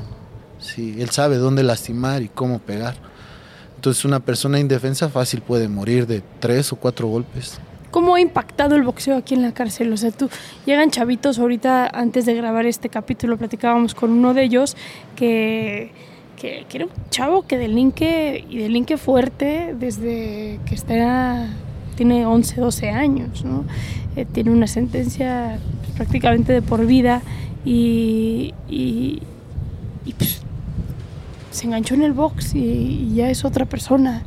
Sí, 0.59 0.95
él 0.99 1.09
sabe 1.09 1.37
dónde 1.37 1.63
lastimar 1.63 2.21
y 2.21 2.29
cómo 2.29 2.59
pegar. 2.59 2.95
Entonces 3.75 4.03
una 4.05 4.19
persona 4.19 4.59
indefensa 4.59 5.09
fácil 5.09 5.41
puede 5.41 5.67
morir 5.67 6.07
de 6.07 6.23
tres 6.39 6.73
o 6.73 6.75
cuatro 6.75 7.07
golpes. 7.07 7.59
¿Cómo 7.91 8.15
ha 8.15 8.19
impactado 8.19 8.75
el 8.75 8.83
boxeo 8.83 9.15
aquí 9.15 9.35
en 9.35 9.41
la 9.41 9.53
cárcel? 9.53 9.93
O 9.93 9.97
sea, 9.97 10.11
tú 10.11 10.29
llegan 10.65 10.91
chavitos 10.91 11.39
ahorita 11.39 11.87
antes 11.87 12.25
de 12.25 12.33
grabar 12.33 12.65
este 12.65 12.89
capítulo 12.89 13.37
platicábamos 13.37 13.93
con 13.93 14.11
uno 14.11 14.33
de 14.33 14.43
ellos 14.43 14.75
que, 15.15 15.91
que, 16.35 16.65
que 16.67 16.77
era 16.77 16.85
un 16.85 16.91
chavo 17.09 17.47
que 17.47 17.57
delinque 17.57 18.45
y 18.49 18.57
delinque 18.57 18.97
fuerte 18.97 19.75
desde 19.77 20.59
que 20.65 20.75
está 20.75 21.47
tiene 21.95 22.25
11, 22.25 22.61
12 22.61 22.89
años, 22.89 23.43
¿no? 23.43 23.63
Eh, 24.15 24.25
tiene 24.25 24.51
una 24.51 24.67
sentencia 24.67 25.59
pues, 25.81 25.95
prácticamente 25.95 26.53
de 26.53 26.61
por 26.61 26.85
vida 26.85 27.21
y, 27.63 28.53
y, 28.69 29.21
y, 30.05 30.13
pues, 30.13 30.41
se 31.51 31.65
enganchó 31.65 31.95
en 31.95 32.03
el 32.03 32.13
box 32.13 32.53
y, 32.53 32.59
y 32.59 33.15
ya 33.15 33.29
es 33.29 33.45
otra 33.45 33.65
persona. 33.65 34.23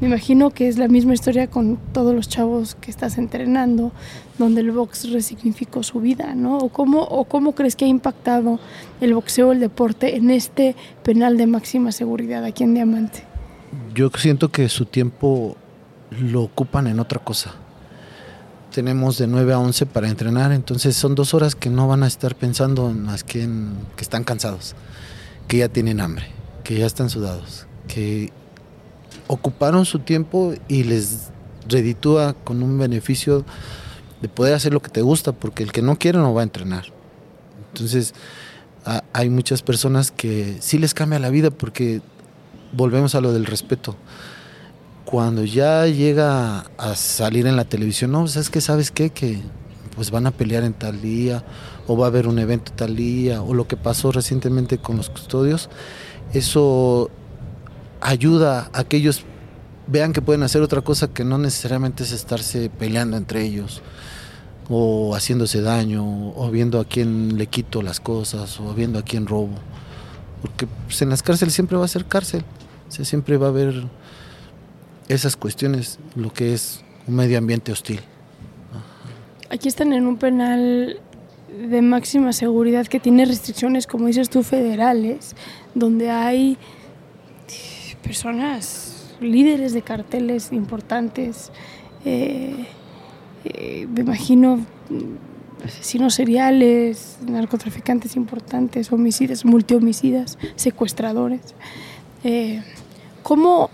Me 0.00 0.06
imagino 0.06 0.50
que 0.50 0.68
es 0.68 0.78
la 0.78 0.86
misma 0.86 1.12
historia 1.12 1.48
con 1.48 1.76
todos 1.92 2.14
los 2.14 2.28
chavos 2.28 2.76
que 2.76 2.90
estás 2.90 3.18
entrenando, 3.18 3.90
donde 4.38 4.60
el 4.60 4.70
box 4.70 5.10
resignificó 5.10 5.82
su 5.82 6.00
vida, 6.00 6.34
¿no? 6.34 6.58
¿O 6.58 6.68
cómo, 6.68 7.02
o 7.02 7.24
cómo 7.24 7.54
crees 7.54 7.76
que 7.76 7.84
ha 7.84 7.88
impactado 7.88 8.60
el 9.00 9.14
boxeo, 9.14 9.52
el 9.52 9.60
deporte, 9.60 10.16
en 10.16 10.30
este 10.30 10.76
penal 11.02 11.36
de 11.36 11.46
máxima 11.46 11.92
seguridad 11.92 12.44
aquí 12.44 12.64
en 12.64 12.74
Diamante? 12.74 13.24
Yo 13.94 14.10
siento 14.16 14.50
que 14.50 14.68
su 14.68 14.86
tiempo 14.86 15.56
lo 16.10 16.42
ocupan 16.42 16.86
en 16.86 17.00
otra 17.00 17.20
cosa. 17.22 17.54
tenemos 18.72 19.18
de 19.18 19.26
9 19.26 19.54
a 19.54 19.58
11 19.58 19.86
para 19.86 20.08
entrenar, 20.08 20.52
entonces 20.52 20.94
son 20.94 21.14
dos 21.14 21.34
horas 21.34 21.54
que 21.54 21.70
no 21.70 21.88
van 21.88 22.02
a 22.02 22.06
estar 22.06 22.34
pensando 22.34 22.90
más 22.90 23.24
que 23.24 23.42
en 23.42 23.72
que 23.96 24.02
están 24.02 24.24
cansados, 24.24 24.76
que 25.48 25.58
ya 25.58 25.68
tienen 25.68 26.00
hambre, 26.00 26.26
que 26.64 26.76
ya 26.76 26.86
están 26.86 27.10
sudados, 27.10 27.66
que 27.88 28.30
ocuparon 29.26 29.84
su 29.84 30.00
tiempo 30.00 30.54
y 30.68 30.84
les 30.84 31.30
reditúa 31.68 32.34
con 32.44 32.62
un 32.62 32.78
beneficio 32.78 33.44
de 34.20 34.28
poder 34.28 34.54
hacer 34.54 34.72
lo 34.72 34.80
que 34.80 34.90
te 34.90 35.02
gusta, 35.02 35.32
porque 35.32 35.62
el 35.62 35.72
que 35.72 35.82
no 35.82 35.98
quiere 35.98 36.18
no 36.18 36.34
va 36.34 36.42
a 36.42 36.44
entrenar. 36.44 36.86
Entonces, 37.72 38.14
hay 39.12 39.30
muchas 39.30 39.62
personas 39.62 40.10
que 40.10 40.56
sí 40.60 40.78
les 40.78 40.94
cambia 40.94 41.18
la 41.18 41.30
vida 41.30 41.50
porque 41.50 42.00
volvemos 42.72 43.14
a 43.14 43.20
lo 43.20 43.32
del 43.32 43.46
respeto. 43.46 43.96
Cuando 45.04 45.44
ya 45.44 45.86
llega 45.86 46.66
a 46.76 46.94
salir 46.94 47.46
en 47.46 47.56
la 47.56 47.64
televisión, 47.64 48.12
no, 48.12 48.26
¿sabes 48.26 48.50
qué? 48.50 48.60
¿Sabes 48.60 48.90
qué? 48.90 49.10
Que 49.10 49.40
pues 49.94 50.10
van 50.10 50.26
a 50.26 50.30
pelear 50.30 50.62
en 50.62 50.74
tal 50.74 51.00
día, 51.00 51.44
o 51.88 51.96
va 51.96 52.06
a 52.06 52.08
haber 52.08 52.28
un 52.28 52.38
evento 52.38 52.72
tal 52.72 52.94
día, 52.94 53.42
o 53.42 53.52
lo 53.52 53.66
que 53.66 53.76
pasó 53.76 54.12
recientemente 54.12 54.78
con 54.78 54.96
los 54.96 55.10
custodios, 55.10 55.68
eso 56.32 57.10
ayuda 58.00 58.70
a 58.72 58.84
que 58.84 58.98
ellos 58.98 59.24
vean 59.88 60.12
que 60.12 60.22
pueden 60.22 60.44
hacer 60.44 60.62
otra 60.62 60.82
cosa 60.82 61.08
que 61.08 61.24
no 61.24 61.36
necesariamente 61.38 62.04
es 62.04 62.12
estarse 62.12 62.70
peleando 62.70 63.16
entre 63.16 63.42
ellos 63.42 63.82
o 64.68 65.14
haciéndose 65.14 65.62
daño 65.62 66.32
o 66.36 66.50
viendo 66.50 66.80
a 66.80 66.84
quién 66.84 67.38
le 67.38 67.46
quito 67.46 67.82
las 67.82 68.00
cosas 68.00 68.60
o 68.60 68.74
viendo 68.74 68.98
a 68.98 69.02
quién 69.02 69.26
robo. 69.26 69.54
Porque 70.42 70.66
pues, 70.86 71.00
en 71.02 71.10
las 71.10 71.22
cárceles 71.22 71.54
siempre 71.54 71.76
va 71.76 71.84
a 71.84 71.88
ser 71.88 72.04
cárcel, 72.04 72.44
siempre 72.88 73.36
va 73.36 73.46
a 73.46 73.50
haber 73.50 73.86
esas 75.08 75.36
cuestiones, 75.36 75.98
lo 76.14 76.32
que 76.32 76.52
es 76.52 76.82
un 77.06 77.16
medio 77.16 77.38
ambiente 77.38 77.72
hostil. 77.72 78.00
Aquí 79.50 79.68
están 79.68 79.92
en 79.94 80.06
un 80.06 80.18
penal 80.18 81.00
de 81.48 81.82
máxima 81.82 82.32
seguridad 82.32 82.86
que 82.86 83.00
tiene 83.00 83.24
restricciones, 83.24 83.86
como 83.86 84.06
dices 84.06 84.28
tú, 84.28 84.42
federales, 84.42 85.34
donde 85.74 86.10
hay 86.10 86.58
personas, 88.02 89.14
líderes 89.20 89.72
de 89.72 89.82
carteles 89.82 90.52
importantes, 90.52 91.50
eh, 92.04 92.66
eh, 93.54 93.86
me 93.90 94.00
imagino 94.00 94.60
asesinos 95.64 96.14
seriales, 96.14 97.18
narcotraficantes 97.26 98.16
importantes, 98.16 98.92
homicidas, 98.92 99.44
multihomicidas, 99.44 100.38
secuestradores. 100.54 101.54
Eh, 102.24 102.62
¿cómo, 103.22 103.70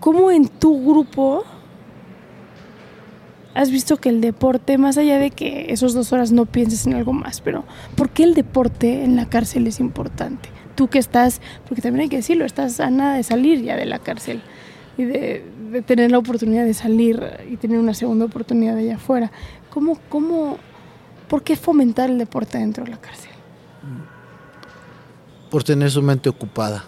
¿Cómo 0.00 0.30
en 0.30 0.48
tu 0.48 0.84
grupo 0.84 1.44
has 3.54 3.70
visto 3.70 3.96
que 3.96 4.08
el 4.10 4.20
deporte, 4.20 4.78
más 4.78 4.98
allá 4.98 5.18
de 5.18 5.30
que 5.30 5.72
esos 5.72 5.94
dos 5.94 6.12
horas 6.12 6.30
no 6.30 6.46
pienses 6.46 6.86
en 6.86 6.94
algo 6.94 7.12
más, 7.12 7.40
pero 7.40 7.64
¿por 7.96 8.10
qué 8.10 8.22
el 8.22 8.34
deporte 8.34 9.02
en 9.02 9.16
la 9.16 9.28
cárcel 9.28 9.66
es 9.66 9.80
importante? 9.80 10.48
Tú 10.76 10.88
que 10.88 10.98
estás, 10.98 11.40
porque 11.66 11.82
también 11.82 12.02
hay 12.02 12.08
que 12.08 12.16
decirlo, 12.16 12.44
estás 12.44 12.78
a 12.78 12.90
nada 12.90 13.16
de 13.16 13.24
salir 13.24 13.62
ya 13.62 13.76
de 13.76 13.86
la 13.86 13.98
cárcel 13.98 14.42
y 14.96 15.04
de, 15.04 15.44
tener 15.86 16.10
la 16.10 16.18
oportunidad 16.18 16.64
de 16.64 16.74
salir 16.74 17.22
y 17.50 17.56
tener 17.56 17.78
una 17.78 17.94
segunda 17.94 18.24
oportunidad 18.24 18.76
allá 18.76 18.96
afuera. 18.96 19.30
¿Cómo, 19.70 19.98
cómo, 20.08 20.58
¿Por 21.28 21.42
qué 21.42 21.56
fomentar 21.56 22.10
el 22.10 22.18
deporte 22.18 22.58
dentro 22.58 22.84
de 22.84 22.90
la 22.90 23.00
cárcel? 23.00 23.30
Por 25.50 25.64
tener 25.64 25.90
su 25.90 26.02
mente 26.02 26.28
ocupada. 26.28 26.84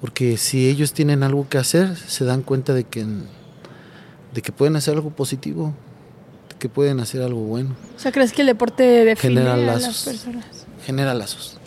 Porque 0.00 0.36
si 0.36 0.68
ellos 0.68 0.92
tienen 0.92 1.22
algo 1.22 1.48
que 1.48 1.58
hacer, 1.58 1.96
se 1.96 2.24
dan 2.24 2.42
cuenta 2.42 2.74
de 2.74 2.84
que, 2.84 3.06
de 4.34 4.42
que 4.42 4.52
pueden 4.52 4.76
hacer 4.76 4.94
algo 4.94 5.10
positivo, 5.10 5.72
de 6.50 6.56
que 6.56 6.68
pueden 6.68 7.00
hacer 7.00 7.22
algo 7.22 7.40
bueno. 7.40 7.74
O 7.96 7.98
sea, 7.98 8.12
¿crees 8.12 8.32
que 8.32 8.42
el 8.42 8.48
deporte 8.48 8.82
define 8.82 9.40
Genera 9.40 9.56
lazos, 9.56 9.84
a 9.84 9.88
las 9.88 10.04
personas? 10.04 10.66
Genera 10.84 11.14
lazos. 11.14 11.58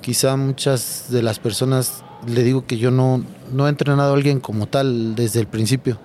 Quizá 0.00 0.36
muchas 0.36 1.06
de 1.10 1.22
las 1.22 1.38
personas 1.38 2.02
le 2.26 2.42
digo 2.42 2.66
que 2.66 2.78
yo 2.78 2.90
no, 2.90 3.24
no 3.52 3.66
he 3.66 3.70
entrenado 3.70 4.12
a 4.12 4.16
alguien 4.16 4.40
como 4.40 4.66
tal 4.66 5.14
desde 5.14 5.40
el 5.40 5.46
principio, 5.46 5.98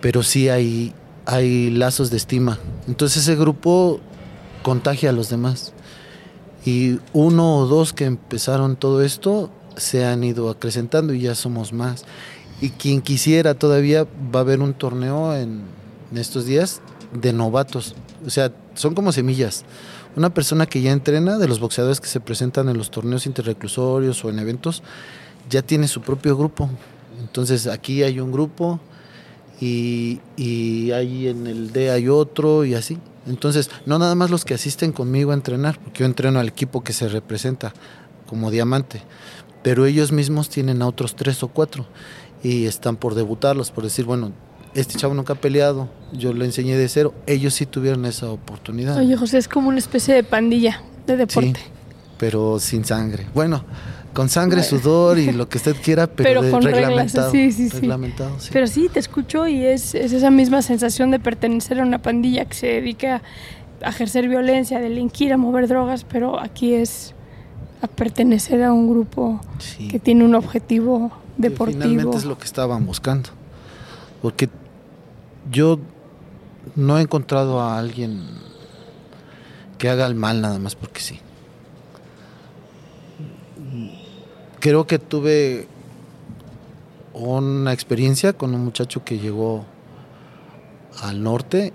pero 0.00 0.22
sí 0.22 0.48
hay, 0.48 0.94
hay 1.26 1.70
lazos 1.70 2.10
de 2.10 2.16
estima. 2.16 2.58
Entonces 2.88 3.22
ese 3.22 3.36
grupo 3.36 4.00
contagia 4.62 5.10
a 5.10 5.12
los 5.12 5.28
demás. 5.28 5.72
Y 6.64 7.00
uno 7.12 7.56
o 7.56 7.66
dos 7.66 7.92
que 7.92 8.04
empezaron 8.04 8.76
todo 8.76 9.02
esto 9.02 9.50
se 9.76 10.04
han 10.04 10.22
ido 10.22 10.48
acrecentando 10.48 11.12
y 11.12 11.20
ya 11.20 11.34
somos 11.34 11.72
más. 11.72 12.04
Y 12.60 12.70
quien 12.70 13.02
quisiera 13.02 13.54
todavía 13.54 14.06
va 14.34 14.40
a 14.40 14.42
haber 14.42 14.60
un 14.60 14.74
torneo 14.74 15.34
en, 15.34 15.62
en 16.12 16.18
estos 16.18 16.46
días 16.46 16.80
de 17.12 17.32
novatos. 17.32 17.94
O 18.24 18.30
sea, 18.30 18.52
son 18.74 18.94
como 18.94 19.12
semillas. 19.12 19.64
Una 20.14 20.34
persona 20.34 20.66
que 20.66 20.82
ya 20.82 20.92
entrena, 20.92 21.38
de 21.38 21.48
los 21.48 21.58
boxeadores 21.60 22.00
que 22.00 22.08
se 22.08 22.20
presentan 22.20 22.68
en 22.68 22.76
los 22.76 22.90
torneos 22.90 23.26
interreclusorios 23.26 24.24
o 24.24 24.30
en 24.30 24.38
eventos, 24.38 24.82
ya 25.48 25.62
tiene 25.62 25.88
su 25.88 26.02
propio 26.02 26.36
grupo. 26.36 26.68
Entonces 27.20 27.66
aquí 27.66 28.02
hay 28.02 28.20
un 28.20 28.30
grupo 28.30 28.80
y, 29.60 30.20
y 30.36 30.90
ahí 30.92 31.28
en 31.28 31.46
el 31.46 31.72
D 31.72 31.90
hay 31.90 32.08
otro 32.08 32.64
y 32.64 32.74
así. 32.74 32.98
Entonces, 33.26 33.70
no 33.86 33.98
nada 33.98 34.14
más 34.14 34.30
los 34.30 34.44
que 34.44 34.54
asisten 34.54 34.92
conmigo 34.92 35.30
a 35.30 35.34
entrenar, 35.34 35.78
porque 35.78 36.00
yo 36.00 36.06
entreno 36.06 36.40
al 36.40 36.48
equipo 36.48 36.82
que 36.82 36.92
se 36.92 37.08
representa 37.08 37.72
como 38.26 38.50
diamante, 38.50 39.02
pero 39.62 39.86
ellos 39.86 40.10
mismos 40.10 40.48
tienen 40.48 40.82
a 40.82 40.88
otros 40.88 41.14
tres 41.14 41.42
o 41.42 41.48
cuatro 41.48 41.86
y 42.42 42.66
están 42.66 42.96
por 42.96 43.14
debutarlos, 43.14 43.70
por 43.70 43.84
decir, 43.84 44.04
bueno, 44.04 44.32
este 44.74 44.98
chavo 44.98 45.14
nunca 45.14 45.34
ha 45.34 45.36
peleado, 45.36 45.88
yo 46.12 46.32
le 46.32 46.44
enseñé 46.44 46.76
de 46.76 46.88
cero, 46.88 47.14
ellos 47.26 47.54
sí 47.54 47.66
tuvieron 47.66 48.04
esa 48.06 48.30
oportunidad. 48.30 48.96
Oye, 48.96 49.16
José, 49.16 49.38
es 49.38 49.48
como 49.48 49.68
una 49.68 49.78
especie 49.78 50.14
de 50.14 50.24
pandilla 50.24 50.82
de 51.06 51.16
deporte. 51.16 51.60
Sí, 51.60 51.66
pero 52.18 52.58
sin 52.58 52.84
sangre. 52.84 53.26
Bueno, 53.34 53.64
con 54.12 54.28
sangre, 54.28 54.62
sudor 54.62 55.18
y 55.18 55.32
lo 55.32 55.48
que 55.48 55.58
usted 55.58 55.76
quiera, 55.82 56.06
pero, 56.16 56.48
con 56.50 56.62
reglamentado. 56.62 57.30
sí, 57.30 57.52
sí, 57.52 57.68
reglamentado 57.68 58.38
sí. 58.38 58.50
Pero 58.52 58.66
sí, 58.66 58.88
te 58.92 59.00
escucho 59.00 59.46
y 59.46 59.64
es, 59.64 59.94
es, 59.94 60.12
esa 60.12 60.30
misma 60.30 60.62
sensación 60.62 61.10
de 61.10 61.18
pertenecer 61.18 61.80
a 61.80 61.82
una 61.82 62.00
pandilla 62.00 62.44
que 62.44 62.54
se 62.54 62.66
dedica 62.66 63.22
a 63.82 63.90
ejercer 63.90 64.28
violencia, 64.28 64.78
a 64.78 64.80
delinquir, 64.80 65.32
a 65.32 65.36
mover 65.36 65.68
drogas, 65.68 66.04
pero 66.04 66.38
aquí 66.38 66.74
es 66.74 67.14
a 67.80 67.88
pertenecer 67.88 68.62
a 68.62 68.72
un 68.72 68.88
grupo 68.88 69.40
que 69.90 69.98
tiene 69.98 70.24
un 70.24 70.36
objetivo 70.36 71.10
deportivo. 71.36 71.82
finalmente 71.82 72.16
es 72.16 72.24
lo 72.24 72.38
que 72.38 72.44
estaban 72.44 72.86
buscando. 72.86 73.30
Porque 74.22 74.48
yo 75.50 75.78
no 76.76 76.98
he 76.98 77.02
encontrado 77.02 77.60
a 77.60 77.78
alguien 77.78 78.22
que 79.78 79.88
haga 79.88 80.06
el 80.06 80.14
mal 80.14 80.40
nada 80.40 80.58
más 80.58 80.74
porque 80.76 81.00
sí. 81.00 81.20
Creo 84.60 84.86
que 84.86 84.98
tuve 84.98 85.66
una 87.14 87.72
experiencia 87.72 88.32
con 88.32 88.54
un 88.54 88.64
muchacho 88.64 89.04
que 89.04 89.18
llegó 89.18 89.64
al 91.00 91.22
norte, 91.22 91.72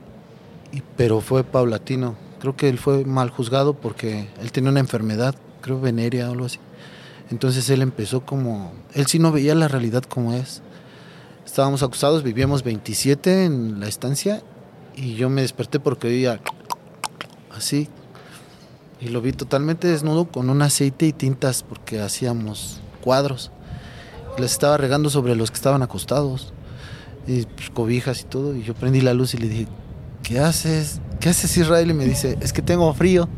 pero 0.96 1.22
fue 1.22 1.44
paulatino. 1.44 2.16
Creo 2.40 2.56
que 2.56 2.70
él 2.70 2.78
fue 2.78 3.04
mal 3.04 3.30
juzgado 3.30 3.74
porque 3.74 4.30
él 4.40 4.52
tenía 4.52 4.70
una 4.70 4.80
enfermedad, 4.80 5.36
creo 5.62 5.82
veneria 5.82 6.30
o 6.30 6.32
algo 6.32 6.46
así. 6.46 6.60
Entonces 7.30 7.70
él 7.70 7.82
empezó 7.82 8.22
como, 8.22 8.72
él 8.94 9.08
sí 9.08 9.20
no 9.20 9.32
veía 9.32 9.54
la 9.56 9.68
realidad 9.68 10.04
como 10.04 10.34
es. 10.34 10.62
Estábamos 11.48 11.82
acusados, 11.82 12.24
vivíamos 12.24 12.62
27 12.62 13.46
en 13.46 13.80
la 13.80 13.88
estancia 13.88 14.44
y 14.98 15.16
yo 15.16 15.30
me 15.30 15.42
desperté 15.42 15.80
porque 15.80 16.08
oía 16.08 16.42
así 17.56 17.88
y 19.00 19.08
lo 19.08 19.22
vi 19.22 19.32
totalmente 19.32 19.88
desnudo 19.88 20.26
con 20.26 20.50
un 20.50 20.62
aceite 20.62 21.08
y 21.08 21.14
tintas 21.14 21.64
porque 21.64 22.02
hacíamos 22.02 22.82
cuadros. 23.02 23.52
Les 24.38 24.52
estaba 24.52 24.76
regando 24.76 25.10
sobre 25.10 25.36
los 25.38 25.50
que 25.50 25.56
estaban 25.56 25.82
acostados 25.82 26.54
y 27.26 27.44
pues, 27.46 27.70
cobijas 27.70 28.22
y 28.22 28.26
todo 28.26 28.54
y 28.54 28.64
yo 28.64 28.76
prendí 28.76 29.00
la 29.00 29.14
luz 29.14 29.34
y 29.34 29.38
le 29.38 29.48
dije, 29.48 29.68
¿qué 30.24 30.40
haces? 30.40 31.00
¿Qué 31.22 31.30
haces 31.30 31.56
Israel? 31.56 31.90
Y 31.90 31.94
me 31.94 32.06
dice, 32.06 32.38
es 32.42 32.52
que 32.52 32.62
tengo 32.62 32.94
frío. 32.94 33.30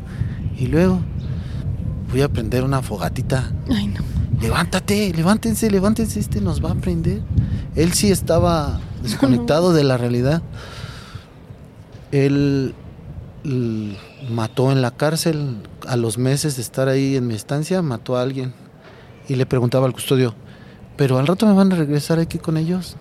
Y 0.58 0.66
luego 0.66 1.00
voy 2.10 2.22
a 2.22 2.28
prender 2.28 2.64
una 2.64 2.82
fogatita. 2.82 3.52
Ay, 3.70 3.86
no. 3.86 4.00
Levántate, 4.42 5.12
levántense, 5.14 5.70
levántense, 5.70 6.18
este 6.18 6.40
nos 6.40 6.62
va 6.62 6.72
a 6.72 6.74
prender. 6.74 7.22
Él 7.80 7.94
sí 7.94 8.10
estaba 8.10 8.78
desconectado 9.02 9.72
de 9.72 9.84
la 9.84 9.96
realidad. 9.96 10.42
Él 12.12 12.74
mató 14.28 14.70
en 14.70 14.82
la 14.82 14.90
cárcel, 14.90 15.56
a 15.88 15.96
los 15.96 16.18
meses 16.18 16.56
de 16.56 16.62
estar 16.62 16.88
ahí 16.88 17.16
en 17.16 17.26
mi 17.26 17.34
estancia, 17.34 17.80
mató 17.80 18.18
a 18.18 18.22
alguien. 18.22 18.52
Y 19.28 19.36
le 19.36 19.46
preguntaba 19.46 19.86
al 19.86 19.94
custodio, 19.94 20.34
pero 20.96 21.18
al 21.18 21.26
rato 21.26 21.46
me 21.46 21.54
van 21.54 21.72
a 21.72 21.76
regresar 21.76 22.18
aquí 22.18 22.36
con 22.36 22.58
ellos. 22.58 22.96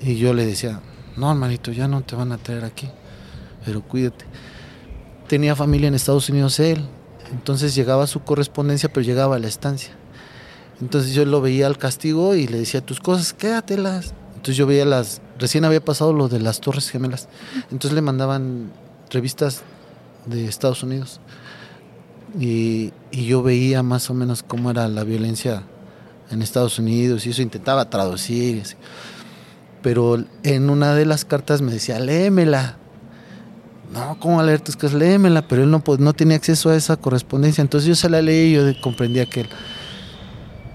Y 0.00 0.16
yo 0.16 0.34
le 0.34 0.46
decía, 0.46 0.80
no 1.16 1.30
hermanito, 1.30 1.70
ya 1.70 1.86
no 1.86 2.00
te 2.00 2.16
van 2.16 2.32
a 2.32 2.38
traer 2.38 2.64
aquí, 2.64 2.88
pero 3.64 3.82
cuídate. 3.82 4.24
Tenía 5.28 5.54
familia 5.54 5.86
en 5.86 5.94
Estados 5.94 6.28
Unidos 6.28 6.58
él, 6.58 6.84
entonces 7.30 7.72
llegaba 7.76 8.08
su 8.08 8.24
correspondencia, 8.24 8.92
pero 8.92 9.06
llegaba 9.06 9.36
a 9.36 9.38
la 9.38 9.46
estancia. 9.46 9.92
Entonces 10.82 11.14
yo 11.14 11.24
lo 11.24 11.40
veía 11.40 11.68
al 11.68 11.78
castigo 11.78 12.34
y 12.34 12.48
le 12.48 12.58
decía 12.58 12.84
tus 12.84 12.98
cosas, 12.98 13.32
quédatelas. 13.32 14.14
Entonces 14.34 14.56
yo 14.56 14.66
veía 14.66 14.84
las 14.84 15.22
recién 15.38 15.64
había 15.64 15.84
pasado 15.84 16.12
lo 16.12 16.28
de 16.28 16.40
las 16.40 16.60
Torres 16.60 16.90
Gemelas. 16.90 17.28
Entonces 17.70 17.92
le 17.92 18.02
mandaban 18.02 18.72
revistas 19.10 19.62
de 20.26 20.46
Estados 20.46 20.82
Unidos. 20.82 21.20
Y, 22.38 22.92
yo 23.12 23.42
veía 23.42 23.82
más 23.82 24.10
o 24.10 24.14
menos 24.14 24.42
cómo 24.42 24.70
era 24.70 24.88
la 24.88 25.04
violencia 25.04 25.62
en 26.30 26.42
Estados 26.42 26.78
Unidos 26.78 27.26
y 27.26 27.30
eso 27.30 27.42
intentaba 27.42 27.88
traducir. 27.88 28.64
Pero 29.82 30.24
en 30.42 30.68
una 30.68 30.94
de 30.94 31.06
las 31.06 31.24
cartas 31.24 31.62
me 31.62 31.72
decía, 31.72 32.00
léemela. 32.00 32.76
No, 33.92 34.18
¿cómo 34.18 34.42
leer 34.42 34.60
tus 34.60 34.76
cosas? 34.76 34.94
Léemela. 34.94 35.46
Pero 35.46 35.62
él 35.62 35.70
no, 35.70 35.84
pues, 35.84 36.00
no 36.00 36.12
tenía 36.12 36.36
acceso 36.36 36.70
a 36.70 36.76
esa 36.76 36.96
correspondencia. 36.96 37.62
Entonces 37.62 37.86
yo 37.86 37.94
se 37.94 38.08
la 38.08 38.22
leí 38.22 38.50
y 38.50 38.54
yo 38.54 38.80
comprendía 38.80 39.26
que 39.26 39.42
él, 39.42 39.48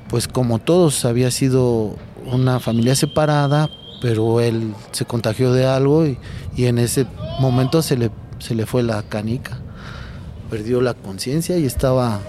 pues 0.10 0.28
como 0.28 0.60
todos, 0.60 1.06
había 1.06 1.32
sido 1.32 1.96
una 2.26 2.60
familia 2.60 2.96
separada, 2.96 3.70
pero 4.02 4.40
él 4.42 4.74
se 4.92 5.06
contagió 5.06 5.54
de 5.54 5.66
algo 5.66 6.06
y, 6.06 6.18
en 6.58 6.78
ese 6.78 7.06
momento 7.40 7.82
se 7.82 7.98
le, 7.98 8.12
se 8.40 8.56
le 8.56 8.66
fue 8.66 8.84
la 8.84 9.04
canica. 9.04 9.60
Perdió 10.50 10.82
la 10.82 10.94
conciencia 10.94 11.58
y 11.58 11.66
estaba, 11.66 12.22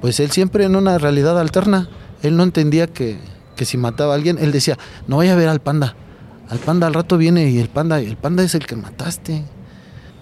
pues 0.00 0.20
él 0.20 0.30
siempre 0.30 0.64
en 0.64 0.76
una 0.76 0.98
realidad 0.98 1.38
alterna. 1.38 1.88
Él 2.22 2.36
no 2.36 2.42
entendía 2.42 2.86
que, 2.86 3.18
que 3.56 3.64
si 3.64 3.76
mataba 3.76 4.12
a 4.12 4.16
alguien, 4.16 4.38
él 4.38 4.52
decía, 4.52 4.78
no 5.06 5.18
vaya 5.18 5.32
a 5.32 5.36
ver 5.36 5.48
al 5.48 5.60
panda. 5.60 5.96
Al 6.48 6.58
panda 6.58 6.86
al 6.86 6.94
rato 6.94 7.16
viene 7.16 7.50
y 7.50 7.58
el 7.58 7.68
panda, 7.68 8.00
el 8.00 8.16
panda 8.16 8.42
es 8.42 8.54
el 8.54 8.66
que 8.66 8.76
mataste. 8.76 9.44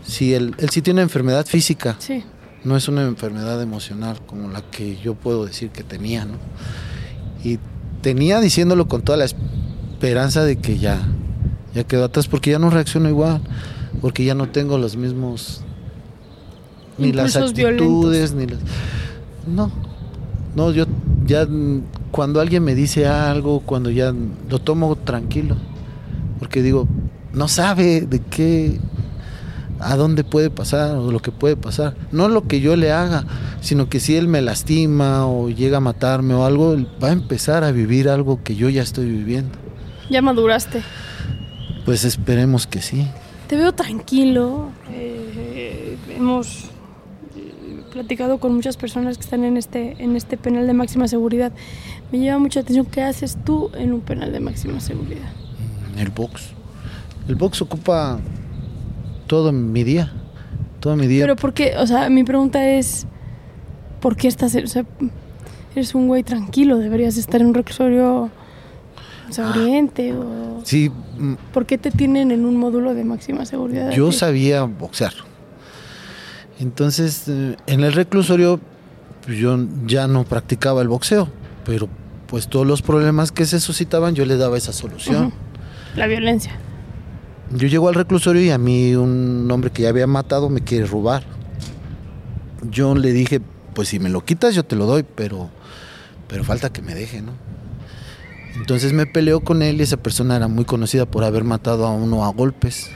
Sí, 0.06 0.34
él, 0.34 0.54
él 0.58 0.70
sí 0.70 0.80
tiene 0.80 1.02
enfermedad 1.02 1.44
física, 1.46 1.96
Sí. 1.98 2.24
No 2.64 2.76
es 2.76 2.88
una 2.88 3.02
enfermedad 3.02 3.60
emocional 3.62 4.18
como 4.26 4.48
la 4.48 4.62
que 4.62 4.96
yo 4.96 5.14
puedo 5.14 5.46
decir 5.46 5.70
que 5.70 5.82
tenía, 5.82 6.24
¿no? 6.24 6.34
Y 7.44 7.58
tenía 8.02 8.40
diciéndolo 8.40 8.88
con 8.88 9.02
toda 9.02 9.18
la 9.18 9.24
esperanza 9.24 10.44
de 10.44 10.56
que 10.56 10.78
ya, 10.78 11.00
ya 11.74 11.84
quedó 11.84 12.04
atrás, 12.04 12.28
porque 12.28 12.50
ya 12.50 12.58
no 12.58 12.70
reacciono 12.70 13.08
igual, 13.08 13.40
porque 14.00 14.24
ya 14.24 14.34
no 14.34 14.48
tengo 14.48 14.78
los 14.78 14.96
mismos, 14.96 15.62
ni 16.98 17.12
las 17.12 17.36
actitudes, 17.36 18.34
ni 18.34 18.46
las... 18.46 18.58
No, 19.46 19.70
no, 20.54 20.72
yo 20.72 20.86
ya 21.26 21.46
cuando 22.10 22.40
alguien 22.40 22.64
me 22.64 22.74
dice 22.74 23.06
algo, 23.06 23.60
cuando 23.60 23.90
ya 23.90 24.14
lo 24.48 24.58
tomo 24.58 24.96
tranquilo, 24.96 25.56
porque 26.38 26.62
digo, 26.62 26.88
no 27.32 27.48
sabe 27.48 28.00
de 28.00 28.20
qué, 28.20 28.80
a 29.80 29.96
dónde 29.96 30.24
puede 30.24 30.50
pasar 30.50 30.96
o 30.96 31.10
lo 31.12 31.20
que 31.20 31.32
puede 31.32 31.56
pasar. 31.56 31.94
No 32.12 32.28
lo 32.28 32.46
que 32.46 32.60
yo 32.60 32.76
le 32.76 32.92
haga, 32.92 33.24
sino 33.60 33.88
que 33.88 34.00
si 34.00 34.16
él 34.16 34.28
me 34.28 34.40
lastima 34.42 35.26
o 35.26 35.48
llega 35.50 35.78
a 35.78 35.80
matarme 35.80 36.34
o 36.34 36.44
algo, 36.44 36.76
va 37.02 37.08
a 37.08 37.12
empezar 37.12 37.64
a 37.64 37.72
vivir 37.72 38.08
algo 38.08 38.42
que 38.42 38.56
yo 38.56 38.68
ya 38.68 38.82
estoy 38.82 39.06
viviendo. 39.06 39.56
Ya 40.10 40.22
maduraste. 40.22 40.82
Pues 41.84 42.04
esperemos 42.04 42.66
que 42.66 42.80
sí. 42.80 43.06
Te 43.46 43.56
veo 43.56 43.72
tranquilo. 43.72 44.70
eh, 44.92 45.96
hemos 46.14 46.64
eh, 47.36 47.82
platicado 47.92 48.38
con 48.38 48.54
muchas 48.54 48.76
personas 48.76 49.16
que 49.16 49.24
están 49.24 49.44
en 49.44 49.56
este, 49.56 50.02
en 50.02 50.16
este 50.16 50.36
penal 50.36 50.66
de 50.66 50.72
máxima 50.74 51.08
seguridad. 51.08 51.52
Me 52.12 52.18
llama 52.20 52.40
mucha 52.40 52.60
atención 52.60 52.86
qué 52.86 53.02
haces 53.02 53.38
tú 53.44 53.70
en 53.74 53.92
un 53.92 54.00
penal 54.00 54.32
de 54.32 54.40
máxima 54.40 54.80
seguridad. 54.80 55.28
El 55.96 56.10
box. 56.10 56.50
El 57.28 57.34
box 57.36 57.62
ocupa 57.62 58.18
todo 59.28 59.52
mi 59.52 59.84
día. 59.84 60.12
Todo 60.80 60.96
mi 60.96 61.06
día. 61.06 61.22
Pero 61.22 61.36
¿por 61.36 61.54
qué? 61.54 61.76
O 61.78 61.86
sea, 61.86 62.08
mi 62.08 62.24
pregunta 62.24 62.68
es, 62.68 63.06
¿por 64.00 64.16
qué 64.16 64.26
estás, 64.26 64.56
o 64.56 64.66
sea, 64.66 64.84
eres 65.76 65.94
un 65.94 66.08
güey 66.08 66.24
tranquilo, 66.24 66.78
deberías 66.78 67.16
estar 67.16 67.40
en 67.40 67.48
un 67.48 67.54
reclusorio 67.54 68.30
sangriente 69.30 70.14
o... 70.14 70.62
sí, 70.64 70.90
¿Por 71.52 71.66
qué 71.66 71.76
te 71.76 71.90
tienen 71.90 72.30
en 72.30 72.46
un 72.46 72.56
módulo 72.56 72.94
de 72.94 73.04
máxima 73.04 73.44
seguridad? 73.44 73.90
yo 73.90 74.10
sabía 74.10 74.64
boxear. 74.64 75.12
Entonces, 76.60 77.28
eh, 77.28 77.56
en 77.66 77.84
el 77.84 77.92
reclusorio 77.92 78.58
pues, 79.24 79.38
yo 79.38 79.58
ya 79.86 80.06
no 80.06 80.24
practicaba 80.24 80.80
el 80.80 80.88
boxeo, 80.88 81.28
pero 81.64 81.88
pues 82.26 82.48
todos 82.48 82.66
los 82.66 82.82
problemas 82.82 83.32
que 83.32 83.44
se 83.44 83.60
suscitaban 83.60 84.14
yo 84.14 84.24
le 84.24 84.36
daba 84.36 84.56
esa 84.56 84.72
solución. 84.72 85.32
La 85.94 86.06
violencia. 86.06 86.52
Yo 87.50 87.66
llego 87.66 87.88
al 87.88 87.94
reclusorio 87.94 88.42
y 88.42 88.50
a 88.50 88.58
mí 88.58 88.94
un 88.94 89.48
hombre 89.50 89.70
que 89.70 89.82
ya 89.82 89.88
había 89.88 90.06
matado 90.06 90.50
me 90.50 90.60
quiere 90.60 90.86
robar. 90.86 91.24
Yo 92.70 92.94
le 92.94 93.12
dije, 93.12 93.40
pues 93.74 93.88
si 93.88 93.98
me 93.98 94.10
lo 94.10 94.24
quitas 94.24 94.54
yo 94.54 94.64
te 94.64 94.76
lo 94.76 94.84
doy, 94.84 95.02
pero, 95.02 95.48
pero 96.28 96.44
falta 96.44 96.70
que 96.70 96.82
me 96.82 96.94
deje, 96.94 97.22
¿no? 97.22 97.32
Entonces 98.56 98.92
me 98.92 99.06
peleó 99.06 99.40
con 99.40 99.62
él 99.62 99.80
y 99.80 99.84
esa 99.84 99.96
persona 99.96 100.36
era 100.36 100.48
muy 100.48 100.64
conocida 100.64 101.06
por 101.06 101.24
haber 101.24 101.44
matado 101.44 101.86
a 101.86 101.92
uno 101.92 102.24
a 102.24 102.28
golpes. 102.32 102.90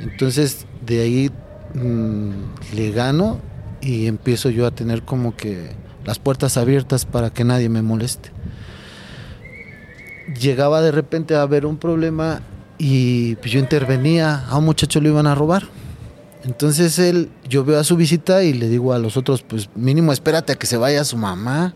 Entonces 0.00 0.66
de 0.84 1.00
ahí 1.00 1.30
mm, 1.74 2.74
le 2.76 2.90
gano 2.90 3.40
y 3.80 4.06
empiezo 4.08 4.50
yo 4.50 4.66
a 4.66 4.72
tener 4.72 5.04
como 5.04 5.36
que 5.36 5.70
las 6.04 6.18
puertas 6.18 6.58
abiertas 6.58 7.06
para 7.06 7.30
que 7.30 7.44
nadie 7.44 7.70
me 7.70 7.80
moleste. 7.80 8.30
Llegaba 10.38 10.82
de 10.82 10.92
repente 10.92 11.34
a 11.34 11.42
haber 11.42 11.64
un 11.64 11.78
problema 11.78 12.42
y 12.78 13.36
pues, 13.36 13.52
yo 13.52 13.60
intervenía, 13.60 14.44
a 14.48 14.58
un 14.58 14.64
muchacho 14.64 15.00
lo 15.00 15.08
iban 15.08 15.26
a 15.26 15.34
robar. 15.34 15.64
Entonces 16.44 16.98
él, 16.98 17.30
yo 17.48 17.64
veo 17.64 17.80
a 17.80 17.84
su 17.84 17.96
visita 17.96 18.42
y 18.42 18.52
le 18.52 18.68
digo 18.68 18.92
a 18.92 18.98
los 18.98 19.16
otros, 19.16 19.42
pues 19.42 19.70
mínimo 19.74 20.12
espérate 20.12 20.52
a 20.52 20.56
que 20.56 20.66
se 20.66 20.76
vaya 20.76 21.04
su 21.04 21.16
mamá. 21.16 21.74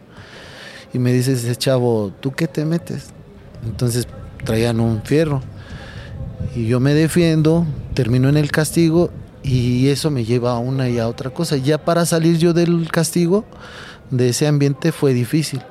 Y 0.93 0.99
me 0.99 1.13
dice 1.13 1.33
ese 1.33 1.57
chavo, 1.57 2.13
¿tú 2.21 2.33
qué 2.33 2.47
te 2.49 2.65
metes? 2.65 3.11
Entonces 3.65 4.07
traían 4.45 4.81
un 4.81 5.03
fierro. 5.03 5.43
Y 6.55 6.67
yo 6.67 6.81
me 6.81 6.95
defiendo, 6.95 7.67
termino 7.95 8.29
en 8.29 8.37
el 8.37 8.51
castigo 8.51 9.11
y 9.43 9.89
eso 9.89 10.11
me 10.11 10.25
lleva 10.25 10.53
a 10.53 10.59
una 10.59 10.89
y 10.89 10.99
a 10.99 11.09
otra 11.09 11.31
cosa. 11.31 11.57
Ya 11.57 11.79
para 11.79 12.05
salir 12.05 12.39
yo 12.39 12.53
del 12.53 12.91
castigo, 12.91 13.45
de 14.11 14.31
ese 14.31 14.47
ambiente 14.47 14.93
fue 14.93 15.15
difícil. 15.15 15.63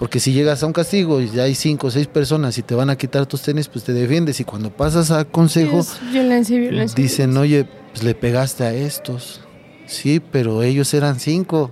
Porque 0.00 0.18
si 0.18 0.32
llegas 0.32 0.62
a 0.62 0.66
un 0.66 0.72
castigo 0.72 1.20
y 1.20 1.28
ya 1.28 1.42
hay 1.42 1.54
cinco 1.54 1.88
o 1.88 1.90
seis 1.90 2.06
personas 2.06 2.56
y 2.56 2.62
te 2.62 2.74
van 2.74 2.88
a 2.88 2.96
quitar 2.96 3.26
tus 3.26 3.42
tenis, 3.42 3.68
pues 3.68 3.84
te 3.84 3.92
defiendes. 3.92 4.40
Y 4.40 4.44
cuando 4.44 4.70
pasas 4.70 5.10
a 5.10 5.26
consejo, 5.26 5.84
violencia 6.10 6.58
violencia. 6.58 6.96
dicen, 6.96 7.36
oye, 7.36 7.68
pues 7.92 8.02
le 8.02 8.14
pegaste 8.14 8.64
a 8.64 8.72
estos. 8.72 9.42
Sí, 9.84 10.18
pero 10.18 10.62
ellos 10.62 10.94
eran 10.94 11.20
cinco. 11.20 11.70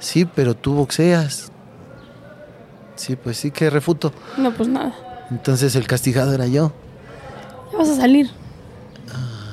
Sí, 0.00 0.24
pero 0.24 0.56
tú 0.56 0.74
boxeas. 0.74 1.52
Sí, 2.96 3.14
pues 3.14 3.36
sí 3.36 3.52
que 3.52 3.70
refuto. 3.70 4.12
No, 4.36 4.52
pues 4.52 4.68
nada. 4.68 5.28
Entonces 5.30 5.76
el 5.76 5.86
castigado 5.86 6.34
era 6.34 6.48
yo. 6.48 6.72
Ya 7.70 7.78
vas 7.78 7.90
a 7.90 7.94
salir. 7.94 8.28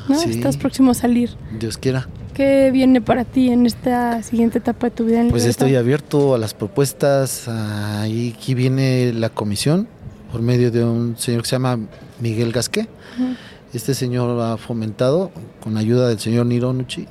¿No? 0.07 0.19
sí. 0.19 0.31
Estás 0.31 0.57
próximo 0.57 0.89
a 0.89 0.93
salir. 0.95 1.37
Dios 1.59 1.77
quiera. 1.77 2.07
¿Qué 2.33 2.71
viene 2.71 2.99
para 2.99 3.25
ti 3.25 3.49
en 3.49 3.67
esta 3.67 4.23
siguiente 4.23 4.57
etapa 4.57 4.87
de 4.87 4.91
tu 4.95 5.05
vida? 5.05 5.21
en 5.21 5.29
Pues 5.29 5.45
estoy 5.45 5.75
abierto 5.75 6.33
a 6.33 6.39
las 6.39 6.55
propuestas. 6.55 7.47
Ahí 7.47 8.33
aquí 8.35 8.55
viene 8.55 9.13
la 9.13 9.29
comisión 9.29 9.87
por 10.31 10.41
medio 10.41 10.71
de 10.71 10.83
un 10.83 11.15
señor 11.15 11.43
que 11.43 11.49
se 11.49 11.55
llama 11.55 11.79
Miguel 12.19 12.51
Gasqué. 12.51 12.87
Este 13.71 13.93
señor 13.93 14.39
ha 14.41 14.57
fomentado, 14.57 15.31
con 15.61 15.77
ayuda 15.77 16.09
del 16.09 16.19
señor 16.19 16.47
Niro 16.47 16.73
Nucci, 16.73 17.07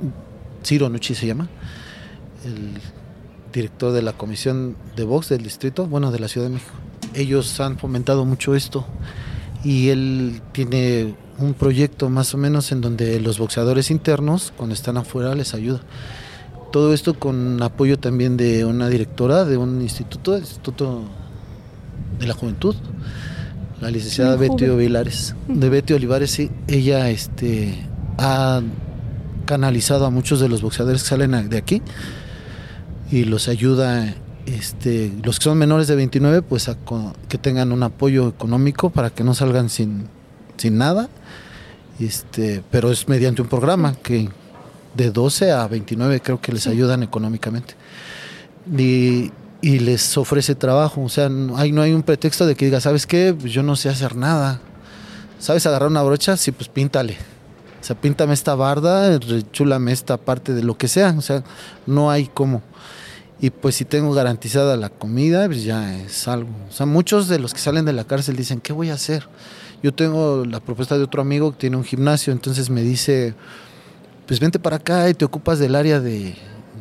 Ciro 0.64 0.88
Nucci 0.88 1.14
se 1.14 1.26
llama, 1.26 1.48
el 2.44 2.80
director 3.52 3.92
de 3.92 4.02
la 4.02 4.12
comisión 4.12 4.76
de 4.96 5.04
box 5.04 5.28
del 5.28 5.42
distrito, 5.42 5.86
bueno, 5.86 6.10
de 6.10 6.18
la 6.18 6.26
Ciudad 6.26 6.48
de 6.48 6.54
México. 6.54 6.72
Ellos 7.14 7.60
han 7.60 7.78
fomentado 7.78 8.24
mucho 8.24 8.56
esto 8.56 8.86
y 9.64 9.88
él 9.88 10.40
tiene 10.52 11.14
un 11.38 11.54
proyecto 11.54 12.08
más 12.08 12.34
o 12.34 12.38
menos 12.38 12.72
en 12.72 12.80
donde 12.80 13.20
los 13.20 13.38
boxeadores 13.38 13.90
internos, 13.90 14.52
cuando 14.56 14.74
están 14.74 14.96
afuera, 14.96 15.34
les 15.34 15.54
ayuda. 15.54 15.80
Todo 16.70 16.94
esto 16.94 17.14
con 17.14 17.62
apoyo 17.62 17.98
también 17.98 18.36
de 18.36 18.64
una 18.64 18.88
directora 18.88 19.44
de 19.44 19.56
un 19.56 19.82
instituto, 19.82 20.34
el 20.34 20.42
Instituto 20.42 21.02
de 22.18 22.26
la 22.26 22.34
Juventud, 22.34 22.74
la 23.80 23.90
licenciada 23.90 24.36
Betty. 24.36 24.66
Olivares. 24.66 25.34
De 25.48 25.68
Betty 25.68 25.92
Olivares, 25.92 26.30
sí, 26.30 26.50
ella 26.68 27.10
este, 27.10 27.86
ha 28.18 28.62
canalizado 29.44 30.06
a 30.06 30.10
muchos 30.10 30.40
de 30.40 30.48
los 30.48 30.62
boxeadores 30.62 31.02
que 31.02 31.08
salen 31.08 31.50
de 31.50 31.58
aquí 31.58 31.82
y 33.10 33.24
los 33.24 33.48
ayuda, 33.48 34.14
este, 34.46 35.12
los 35.22 35.38
que 35.38 35.44
son 35.44 35.58
menores 35.58 35.86
de 35.86 35.96
29, 35.96 36.42
pues 36.42 36.68
a 36.68 36.76
que 37.28 37.38
tengan 37.38 37.72
un 37.72 37.82
apoyo 37.82 38.28
económico 38.28 38.90
para 38.90 39.10
que 39.10 39.24
no 39.24 39.34
salgan 39.34 39.68
sin, 39.68 40.08
sin 40.56 40.78
nada. 40.78 41.08
Este, 42.00 42.62
pero 42.70 42.90
es 42.90 43.08
mediante 43.08 43.42
un 43.42 43.48
programa 43.48 43.94
que 43.94 44.28
de 44.94 45.10
12 45.10 45.52
a 45.52 45.66
29 45.68 46.20
creo 46.20 46.40
que 46.40 46.52
les 46.52 46.66
ayudan 46.66 47.02
económicamente. 47.02 47.74
Y, 48.76 49.30
y 49.60 49.78
les 49.78 50.16
ofrece 50.16 50.54
trabajo, 50.54 51.02
o 51.02 51.08
sea, 51.08 51.28
no 51.28 51.56
hay, 51.56 51.72
no 51.72 51.82
hay 51.82 51.92
un 51.92 52.02
pretexto 52.02 52.46
de 52.46 52.54
que 52.54 52.64
diga, 52.64 52.80
¿sabes 52.80 53.06
qué? 53.06 53.34
Pues 53.38 53.52
yo 53.52 53.62
no 53.62 53.76
sé 53.76 53.88
hacer 53.88 54.16
nada. 54.16 54.60
¿Sabes 55.38 55.66
agarrar 55.66 55.88
una 55.88 56.02
brocha? 56.02 56.36
Sí, 56.36 56.52
pues 56.52 56.68
píntale. 56.68 57.16
O 57.80 57.84
sea, 57.84 57.96
píntame 57.96 58.32
esta 58.32 58.54
barda, 58.54 59.18
rechúlame 59.18 59.90
esta 59.90 60.16
parte 60.16 60.52
de 60.54 60.62
lo 60.62 60.76
que 60.76 60.86
sea. 60.86 61.14
O 61.18 61.20
sea, 61.20 61.42
no 61.86 62.10
hay 62.10 62.26
cómo. 62.32 62.62
Y 63.42 63.50
pues 63.50 63.74
si 63.74 63.84
tengo 63.84 64.14
garantizada 64.14 64.76
la 64.76 64.88
comida, 64.88 65.46
pues 65.46 65.64
ya 65.64 65.96
es 65.96 66.28
algo. 66.28 66.48
O 66.70 66.72
sea, 66.72 66.86
muchos 66.86 67.26
de 67.26 67.40
los 67.40 67.52
que 67.52 67.58
salen 67.58 67.84
de 67.84 67.92
la 67.92 68.04
cárcel 68.04 68.36
dicen, 68.36 68.60
¿qué 68.60 68.72
voy 68.72 68.90
a 68.90 68.94
hacer? 68.94 69.26
Yo 69.82 69.92
tengo 69.92 70.44
la 70.44 70.60
propuesta 70.60 70.96
de 70.96 71.02
otro 71.02 71.20
amigo 71.20 71.50
que 71.50 71.58
tiene 71.58 71.76
un 71.76 71.82
gimnasio, 71.82 72.32
entonces 72.32 72.70
me 72.70 72.82
dice, 72.82 73.34
pues 74.28 74.38
vente 74.38 74.60
para 74.60 74.76
acá 74.76 75.10
y 75.10 75.14
te 75.14 75.24
ocupas 75.24 75.58
del 75.58 75.74
área 75.74 75.98
de, 75.98 76.36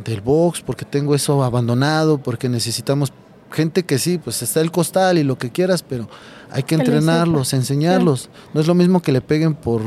del 0.05 0.21
box, 0.21 0.61
porque 0.61 0.85
tengo 0.85 1.15
eso 1.15 1.43
abandonado, 1.43 2.19
porque 2.19 2.47
necesitamos 2.47 3.11
gente 3.51 3.81
que 3.81 3.97
sí, 3.97 4.19
pues 4.19 4.43
está 4.43 4.61
el 4.61 4.69
costal 4.69 5.17
y 5.17 5.23
lo 5.23 5.39
que 5.39 5.49
quieras, 5.49 5.81
pero 5.81 6.07
hay 6.51 6.61
que 6.61 6.75
entrenarlos, 6.75 7.53
enseñarlos. 7.53 8.29
No 8.53 8.61
es 8.61 8.67
lo 8.67 8.75
mismo 8.75 9.01
que 9.01 9.11
le 9.11 9.21
peguen 9.21 9.55
por, 9.55 9.81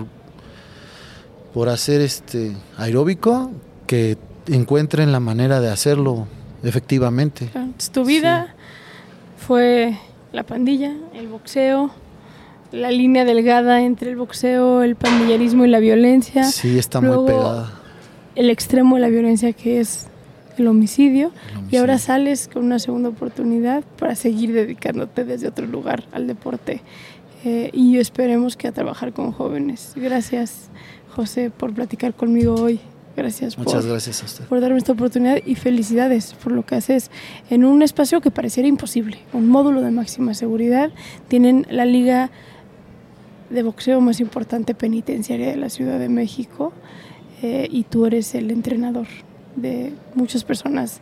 por 1.54 1.68
hacer 1.68 2.00
este 2.00 2.56
aeróbico 2.76 3.52
que 3.86 4.18
encuentren 4.48 5.12
la 5.12 5.20
manera 5.20 5.60
de 5.60 5.70
hacerlo 5.70 6.26
efectivamente. 6.64 7.46
Entonces, 7.54 7.90
tu 7.90 8.04
vida 8.04 8.54
fue 9.36 9.96
la 10.32 10.42
pandilla, 10.42 10.92
el 11.14 11.28
boxeo, 11.28 11.90
la 12.72 12.90
línea 12.90 13.24
delgada 13.24 13.82
entre 13.82 14.10
el 14.10 14.16
boxeo, 14.16 14.82
el 14.82 14.96
pandillerismo 14.96 15.64
y 15.64 15.68
la 15.68 15.78
violencia, 15.78 16.44
Sí, 16.44 16.78
está 16.78 17.00
Luego, 17.00 17.22
muy 17.22 17.32
pegada. 17.32 17.72
el 18.34 18.50
extremo 18.50 18.96
de 18.96 19.02
la 19.02 19.08
violencia 19.08 19.52
que 19.52 19.80
es 19.80 20.08
el 20.58 20.66
homicidio, 20.68 21.32
el 21.68 21.74
y 21.74 21.76
ahora 21.76 21.98
sales 21.98 22.48
con 22.52 22.64
una 22.64 22.78
segunda 22.78 23.08
oportunidad 23.08 23.84
para 23.98 24.14
seguir 24.14 24.52
dedicándote 24.52 25.24
desde 25.24 25.48
otro 25.48 25.66
lugar 25.66 26.04
al 26.12 26.26
deporte. 26.26 26.80
Eh, 27.44 27.70
y 27.74 27.98
esperemos 27.98 28.56
que 28.56 28.68
a 28.68 28.72
trabajar 28.72 29.12
con 29.12 29.30
jóvenes. 29.32 29.92
Gracias, 29.96 30.70
José, 31.14 31.50
por 31.50 31.74
platicar 31.74 32.14
conmigo 32.14 32.54
hoy. 32.54 32.80
Gracias 33.16 33.54
por, 33.54 33.66
Muchas 33.66 33.86
gracias 33.86 34.22
a 34.22 34.24
usted. 34.24 34.44
por 34.46 34.60
darme 34.60 34.78
esta 34.78 34.92
oportunidad 34.92 35.38
y 35.44 35.54
felicidades 35.54 36.34
por 36.34 36.52
lo 36.52 36.66
que 36.66 36.74
haces 36.74 37.10
en 37.48 37.64
un 37.64 37.82
espacio 37.82 38.20
que 38.20 38.30
pareciera 38.30 38.68
imposible, 38.68 39.18
un 39.32 39.48
módulo 39.48 39.82
de 39.82 39.90
máxima 39.92 40.34
seguridad. 40.34 40.90
Tienen 41.28 41.66
la 41.70 41.84
liga 41.84 42.30
de 43.50 43.62
boxeo 43.62 44.00
más 44.00 44.20
importante 44.20 44.74
penitenciaria 44.74 45.48
de 45.48 45.56
la 45.56 45.68
Ciudad 45.68 45.98
de 45.98 46.08
México 46.08 46.72
eh, 47.42 47.68
y 47.70 47.84
tú 47.84 48.06
eres 48.06 48.34
el 48.34 48.50
entrenador 48.50 49.06
de 49.54 49.92
muchas 50.14 50.42
personas 50.42 51.00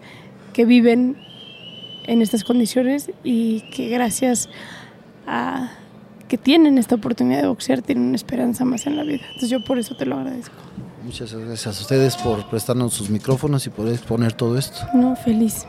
que 0.52 0.64
viven 0.64 1.16
en 2.04 2.20
estas 2.20 2.44
condiciones 2.44 3.10
y 3.24 3.62
que 3.74 3.88
gracias 3.88 4.48
a 5.26 5.72
que 6.28 6.38
tienen 6.38 6.78
esta 6.78 6.94
oportunidad 6.94 7.42
de 7.42 7.48
boxear 7.48 7.82
tienen 7.82 8.04
una 8.04 8.16
esperanza 8.16 8.64
más 8.64 8.86
en 8.86 8.96
la 8.96 9.02
vida. 9.02 9.22
Entonces 9.28 9.50
yo 9.50 9.62
por 9.62 9.78
eso 9.78 9.94
te 9.94 10.06
lo 10.06 10.16
agradezco. 10.16 10.54
Muchas 11.04 11.32
gracias 11.34 11.78
a 11.78 11.80
ustedes 11.80 12.16
por 12.16 12.48
prestarnos 12.48 12.94
sus 12.94 13.10
micrófonos 13.10 13.66
y 13.66 13.70
por 13.70 13.88
exponer 13.88 14.32
todo 14.32 14.56
esto. 14.56 14.78
No, 14.94 15.16
feliz. 15.16 15.66